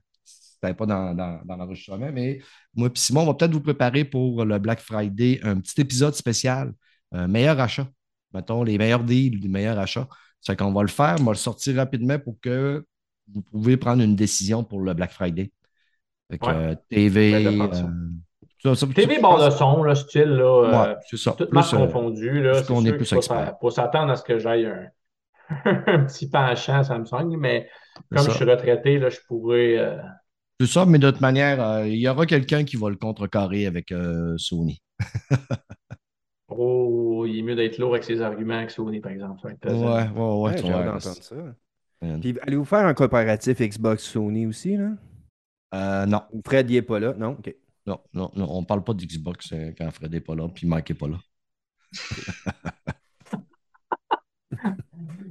[0.62, 2.38] n'était pas dans, dans, dans l'enregistrement, mais
[2.76, 6.14] moi et Simon, on va peut-être vous préparer pour le Black Friday un petit épisode
[6.14, 6.72] spécial,
[7.10, 7.88] un meilleur achat.
[8.32, 10.06] Mettons, les meilleurs deals, les meilleurs achats.
[10.40, 12.84] C'est qu'on va le faire, on va le sortir rapidement pour que
[13.32, 15.52] vous pouvez prendre une décision pour le Black Friday.
[16.30, 16.52] Fait que, Ouais.
[16.54, 17.84] euh, TV, le ça.
[17.84, 17.90] euh,
[18.62, 21.32] ça- ça- TV de son, là, style, là, Ouais, euh, c'est ça.
[21.32, 23.54] toutes Plus, euh, confondues, là, qu'on est plus expert.
[23.60, 24.86] faut s'attendre à ce que j'aille un,
[25.86, 27.68] un petit penchant Samsung, mais
[28.14, 29.76] comme je suis retraité, là, je pourrais...
[29.78, 29.96] euh,
[30.60, 33.92] C'est ça, mais toute manière, euh, il y aura quelqu'un qui va le contrecarrer avec
[33.92, 34.80] euh, Sony.
[36.50, 39.40] Oh, il est mieux d'être lourd avec ses arguments que Sony, par exemple.
[39.46, 40.62] Ouais, ouais, ouais.
[40.62, 41.34] Ouais, d'entendre ça.
[42.02, 42.20] Man.
[42.20, 44.90] Puis allez-vous faire un comparatif Xbox Sony aussi, là?
[45.74, 47.14] Euh, non, Fred, il est pas là?
[47.16, 47.36] Non?
[47.38, 47.54] OK.
[47.86, 50.90] non, non, non, on parle pas d'Xbox euh, quand Fred n'est pas là, puis Mike
[50.90, 51.18] n'est pas là.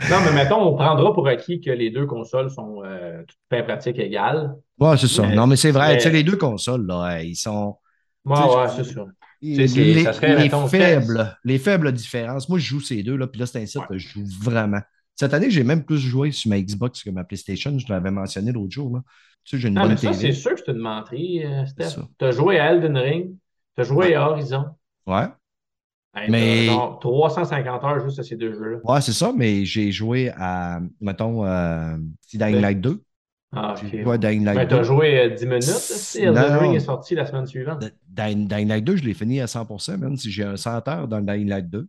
[0.10, 3.64] Non, mais mettons, on prendra pour acquis que les deux consoles sont euh, toutes fin
[3.64, 4.56] pratique égales.
[4.80, 5.24] Ouais, c'est ça.
[5.24, 7.78] Mais- non, mais c'est vrai, mais- tu sais, les deux consoles, là, ils sont.
[8.26, 9.08] Ouais, sais, ouais, je- c'est sûr.
[9.42, 12.50] Les, mettons, faibles, les faibles différences.
[12.50, 14.82] Moi, je joue ces deux, là, puis là, c'est un site, je joue vraiment.
[15.16, 17.78] Cette année, j'ai même plus joué sur ma Xbox que ma PlayStation.
[17.78, 18.96] Je l'avais mentionné l'autre jour.
[18.96, 19.04] Là.
[19.44, 21.66] Tu sais, j'ai une Non, bonne mais ça, c'est sûr que c'est une menterie, euh,
[21.66, 22.02] Steph.
[22.18, 23.32] Tu as joué à Elden Ring,
[23.76, 24.66] tu as joué à Horizon.
[25.06, 25.28] Ouais.
[26.16, 28.78] Hey, Mais- t'as genre 350 heures juste à ces deux jeux-là.
[28.84, 31.98] Ouais, c'est ça, mais j'ai joué à, mettons, euh,
[32.34, 32.62] Dying.
[32.62, 33.02] Light 2.
[33.52, 34.04] Ah, J'ai ok.
[34.04, 34.76] joué à Dying Light Ben, 2.
[34.78, 35.64] t'as joué euh, 10 minutes.
[35.64, 36.60] Si Elden Non.
[36.60, 37.84] Ring est sorti la semaine suivante.
[38.08, 41.08] Dying, Dying Light 2, je l'ai fini à 100%, même si j'ai un 100 heures
[41.08, 41.88] dans Dying Light 2.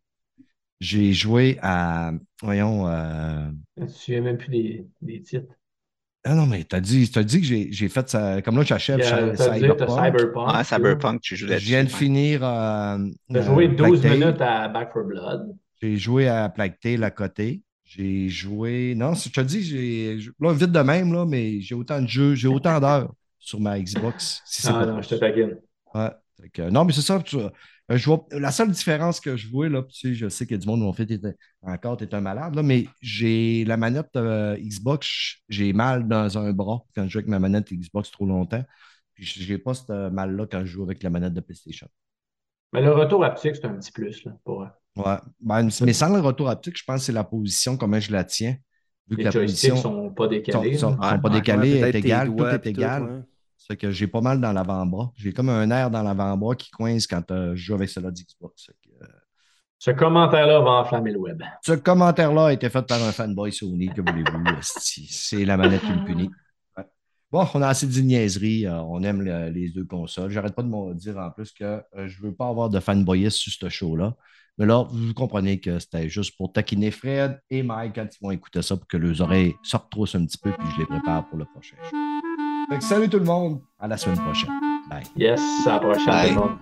[0.80, 2.12] J'ai joué à,
[2.42, 5.52] voyons, euh, Tu souviens même plus des, des titres.
[6.24, 8.98] ah non, mais t'as dit, t'as dit que j'ai j'ai fait ça, comme là, j'achève
[8.98, 9.90] Il y a- Cy- T'as dit, t'as Cyberpunk.
[9.90, 10.50] Cyberpunk.
[10.54, 12.42] Ah, Cyberpunk, tu joues Je viens de finir.
[12.42, 12.96] euh,
[13.30, 14.18] T'as euh, joué 12 Plague Tale.
[14.20, 15.54] minutes à Back for Blood.
[15.82, 17.60] J'ai joué à Plague Tale à côté.
[17.90, 18.94] J'ai joué.
[18.96, 20.18] Non, je te dis, j'ai.
[20.38, 23.80] Là, vite de même, là, mais j'ai autant de jeux, j'ai autant d'heures sur ma
[23.80, 24.40] Xbox.
[24.46, 25.60] Si Ah non, je te taquine.
[25.94, 26.10] Ouais.
[26.70, 27.20] Non, mais c'est ça.
[27.20, 27.50] tu- euh,
[27.90, 30.66] je vois, la seule différence que je vois, là, tu sais, je sais que du
[30.66, 31.20] monde m'ont fait t'es-
[31.62, 36.52] encore, t'es un malade, là, mais j'ai la manette euh, Xbox, j'ai mal dans un
[36.52, 38.64] bras quand je joue avec ma manette Xbox trop longtemps.
[39.14, 41.88] Puis j'ai pas ce mal-là quand je joue avec la manette de PlayStation.
[42.72, 45.16] Mais le retour haptique, c'est un petit plus là, pour euh, Ouais.
[45.40, 48.24] Ben, mais sans le retour haptique, je pense que c'est la position, comment je la
[48.24, 48.56] tiens.
[49.08, 50.74] Vu que les la position sont pas sont, décalés.
[50.78, 53.24] sont- sont Ouais, pas Ouais, est égal, tout est tout, égal.
[53.56, 55.12] C'est que j'ai pas mal dans l'avant-bras.
[55.16, 58.70] J'ai comme un air dans l'avant-bras qui coince quand euh, je joue avec cela d'Xbox.
[59.02, 59.06] Euh,
[59.78, 61.42] Ce commentaire-là va enflammer le web.
[61.64, 64.44] Ce commentaire-là a été fait par un fanboy Sony, que voulez-vous?
[64.62, 66.30] C'est la manette qui me punit.
[66.76, 66.84] Ouais.
[67.30, 67.92] Bon, on a assez de
[68.66, 70.30] euh, on aime le- les deux consoles.
[70.30, 73.52] J'arrête pas de me dire en plus que je veux pas avoir de fanboyisme sur
[73.52, 74.16] ce show-là.
[74.58, 78.30] Mais là, vous comprenez que c'était juste pour taquiner Fred et Mike quand ils vont
[78.30, 81.26] écouter ça pour que leurs oreilles se retroussent un petit peu puis je les prépare
[81.28, 81.96] pour le prochain show.
[82.68, 83.62] Fait que salut tout le monde.
[83.78, 84.50] À la semaine prochaine.
[84.88, 85.02] Bye.
[85.16, 86.28] Yes, à la prochaine, Bye.
[86.28, 86.58] tout le monde.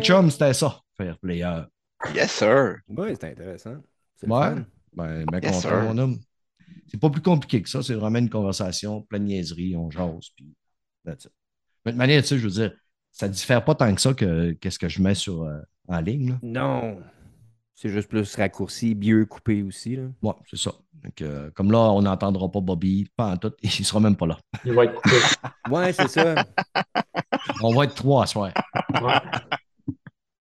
[0.00, 0.80] Chums, c'était ça.
[0.96, 1.62] Faire player.
[2.14, 2.76] Yes, sir.
[2.88, 3.76] Oui, c'est intéressant.
[4.16, 4.54] C'est Ouais.
[4.92, 5.82] Ben, ben Yes, content, sir.
[5.82, 6.18] mon homme.
[6.88, 7.82] C'est pas plus compliqué que ça.
[7.82, 9.76] C'est vraiment une conversation pleine de niaiseries.
[9.76, 10.52] On jase, puis
[11.04, 11.32] that's it.
[11.84, 12.72] Mais de manière, tu sais, je veux dire,
[13.12, 16.30] ça diffère pas tant que ça que qu'est-ce que je mets sur, euh, en ligne.
[16.30, 16.38] Là.
[16.42, 16.98] Non.
[17.74, 19.96] C'est juste plus raccourci, mieux coupé aussi.
[19.96, 20.02] Là.
[20.22, 20.72] Ouais, c'est ça.
[21.02, 24.26] Donc, euh, comme là, on n'entendra pas Bobby, pas en tout, il sera même pas
[24.26, 24.38] là.
[24.64, 25.16] Il va être coupé.
[25.70, 26.34] Ouais, c'est ça.
[27.62, 28.52] On va être trois à soir.
[29.02, 29.14] Ouais.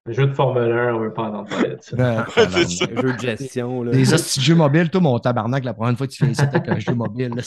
[0.09, 1.95] Le jeu de Formule 1, on veut pas entendre parler de ça.
[1.95, 2.41] Ben, ça.
[2.41, 3.83] Un jeu de gestion.
[3.83, 3.91] Là.
[3.91, 6.67] Des hosties jeux mobiles, toi, mon tabarnak, la prochaine fois que tu fais ici avec
[6.67, 7.43] un jeu mobile, là,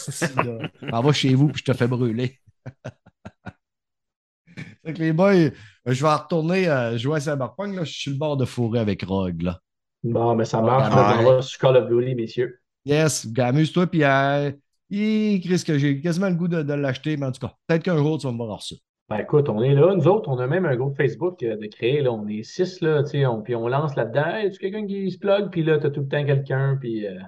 [0.93, 2.39] m'en va chez vous puis je te fais brûler.
[4.85, 5.51] fait que les boys, euh,
[5.87, 7.75] je vais retourner euh, jouer à Cyberpunk.
[7.75, 9.43] Là, je suis le bord de fourrer avec Rogue.
[9.43, 9.59] Là.
[10.05, 10.95] Bon, mais ça marche.
[10.95, 11.27] Ouais.
[11.27, 12.61] On va sur Call of Duty, messieurs.
[12.85, 14.53] Yes, amuse-toi, puis euh,
[14.89, 17.97] Chris, que j'ai quasiment le goût de, de l'acheter, mais en tout cas, peut-être qu'un
[17.97, 18.77] jour, tu vas me voir ça.
[19.09, 19.95] Ben écoute, on est là.
[19.95, 22.01] Nous autres, on a même un groupe Facebook euh, de créer.
[22.03, 22.13] Là.
[22.13, 24.27] On est six, là, tu sais, on, puis on lance là-dedans.
[24.27, 27.07] Hey, tu quelqu'un qui se plug, puis là, tu as tout le temps quelqu'un, puis
[27.07, 27.19] euh,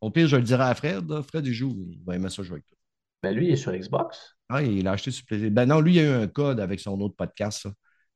[0.00, 1.08] Au pire, je le dirai à Fred.
[1.08, 1.22] là.
[1.22, 2.76] Fred, il joue, il va aimer ça jouer avec toi.
[3.22, 4.36] ben lui, il est sur Xbox.
[4.50, 5.54] Ah, il l'a acheté sur PlayStation.
[5.54, 7.62] Ben non, lui, il a eu un code avec son autre podcast.
[7.62, 7.70] ça.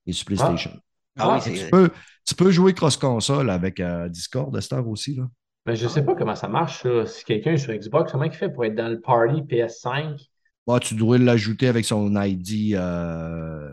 [0.05, 0.73] Il est sur PlayStation.
[1.19, 1.91] Ah oui, Ah, c'est Tu peux,
[2.27, 5.15] tu peux jouer cross-console avec euh, Discord, Star aussi.
[5.15, 5.25] Là.
[5.65, 7.07] Ben, je sais pas comment ça marche, ça.
[7.07, 10.29] Si quelqu'un est sur Xbox, comment il fait pour être dans le party PS5?
[10.67, 13.71] Bah, tu dois l'ajouter avec son ID euh,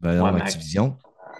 [0.00, 0.98] ben, Ouais, mais- Activision.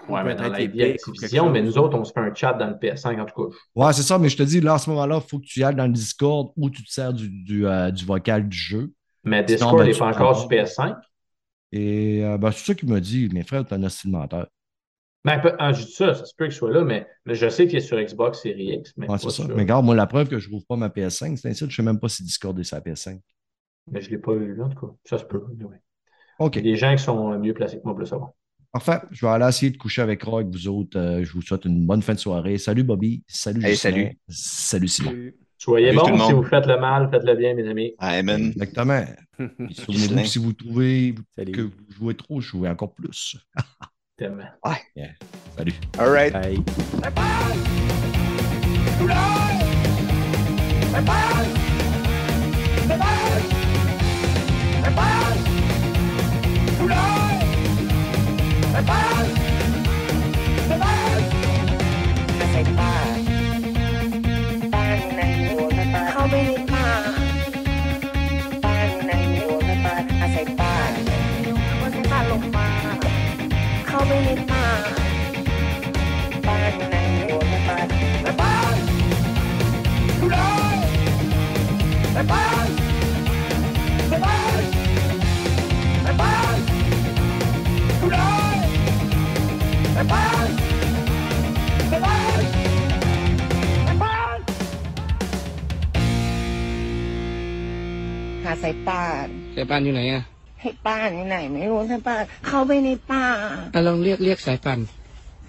[0.09, 2.76] Ouais, mais dans ou Activision, mais nous autres, on se fait un chat dans le
[2.76, 3.56] PS5, en tout cas.
[3.74, 5.60] Ouais, c'est ça, mais je te dis, là, à ce moment-là, il faut que tu
[5.60, 8.56] y ailles dans le Discord ou tu te sers du, du, euh, du vocal du
[8.56, 8.92] jeu.
[9.24, 10.96] Mais Discord ben, n'est tu pas prends encore sur PS5.
[11.72, 13.28] Et euh, ben, c'est ça qu'il m'a dit.
[13.32, 14.46] Mes frères, t'es un hostile menteur.
[15.24, 17.48] Ben, peu- ah, je dis ça, ça se peut qu'il soit là, mais, mais je
[17.48, 18.94] sais qu'il est sur Xbox Series X.
[18.96, 19.44] Mais, Ouais, c'est ça.
[19.48, 21.82] Mais regarde, moi, la preuve que je rouvre pas ma PS5, c'est ainsi, je sais
[21.82, 23.20] même pas si Discord est sur la PS5.
[23.90, 24.93] Mais je ne l'ai pas eu, là, en tout cas.
[25.05, 25.39] Ça se peut.
[25.39, 25.81] ouais.
[26.39, 26.56] OK.
[26.56, 28.31] Il y a des gens qui sont mieux placés que moi pour le savoir.
[28.73, 29.01] Parfait.
[29.10, 30.98] Je vais aller essayer de coucher avec Roy, avec vous autres.
[30.98, 32.59] Euh, je vous souhaite une bonne fin de soirée.
[32.59, 33.23] Salut Bobby.
[33.27, 34.19] Salut Hey, salut.
[34.28, 35.31] Salut Simon.
[35.56, 36.27] Soyez bons.
[36.27, 37.94] Si vous faites le mal, faites le bien, mes amis.
[37.98, 38.52] Amen.
[38.52, 39.05] Exactement.
[39.70, 41.52] Souvenez-vous si vous trouvez Salut.
[41.52, 43.36] que vous jouez trop, jouez encore plus.
[44.16, 44.44] Tellement.
[45.56, 45.73] Salut.
[45.98, 46.32] All right.
[46.32, 46.62] Bye.
[50.98, 51.67] เข้
[74.09, 103.24] หาสายป้าน สายป้านอยู่ไหนอะ ให้ป้านอยู่ไหน ไม่รู้สายป่านเข้าไปในป่า
[103.74, 104.78] อะลองเรียกเรียกสายป่าน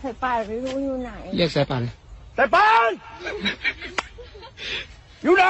[0.03, 1.83] สายป่านไม่รู้อยู่ไหน เรียกสายป่าน
[2.37, 2.91] สายปาน
[5.23, 5.45] อยู่ไหน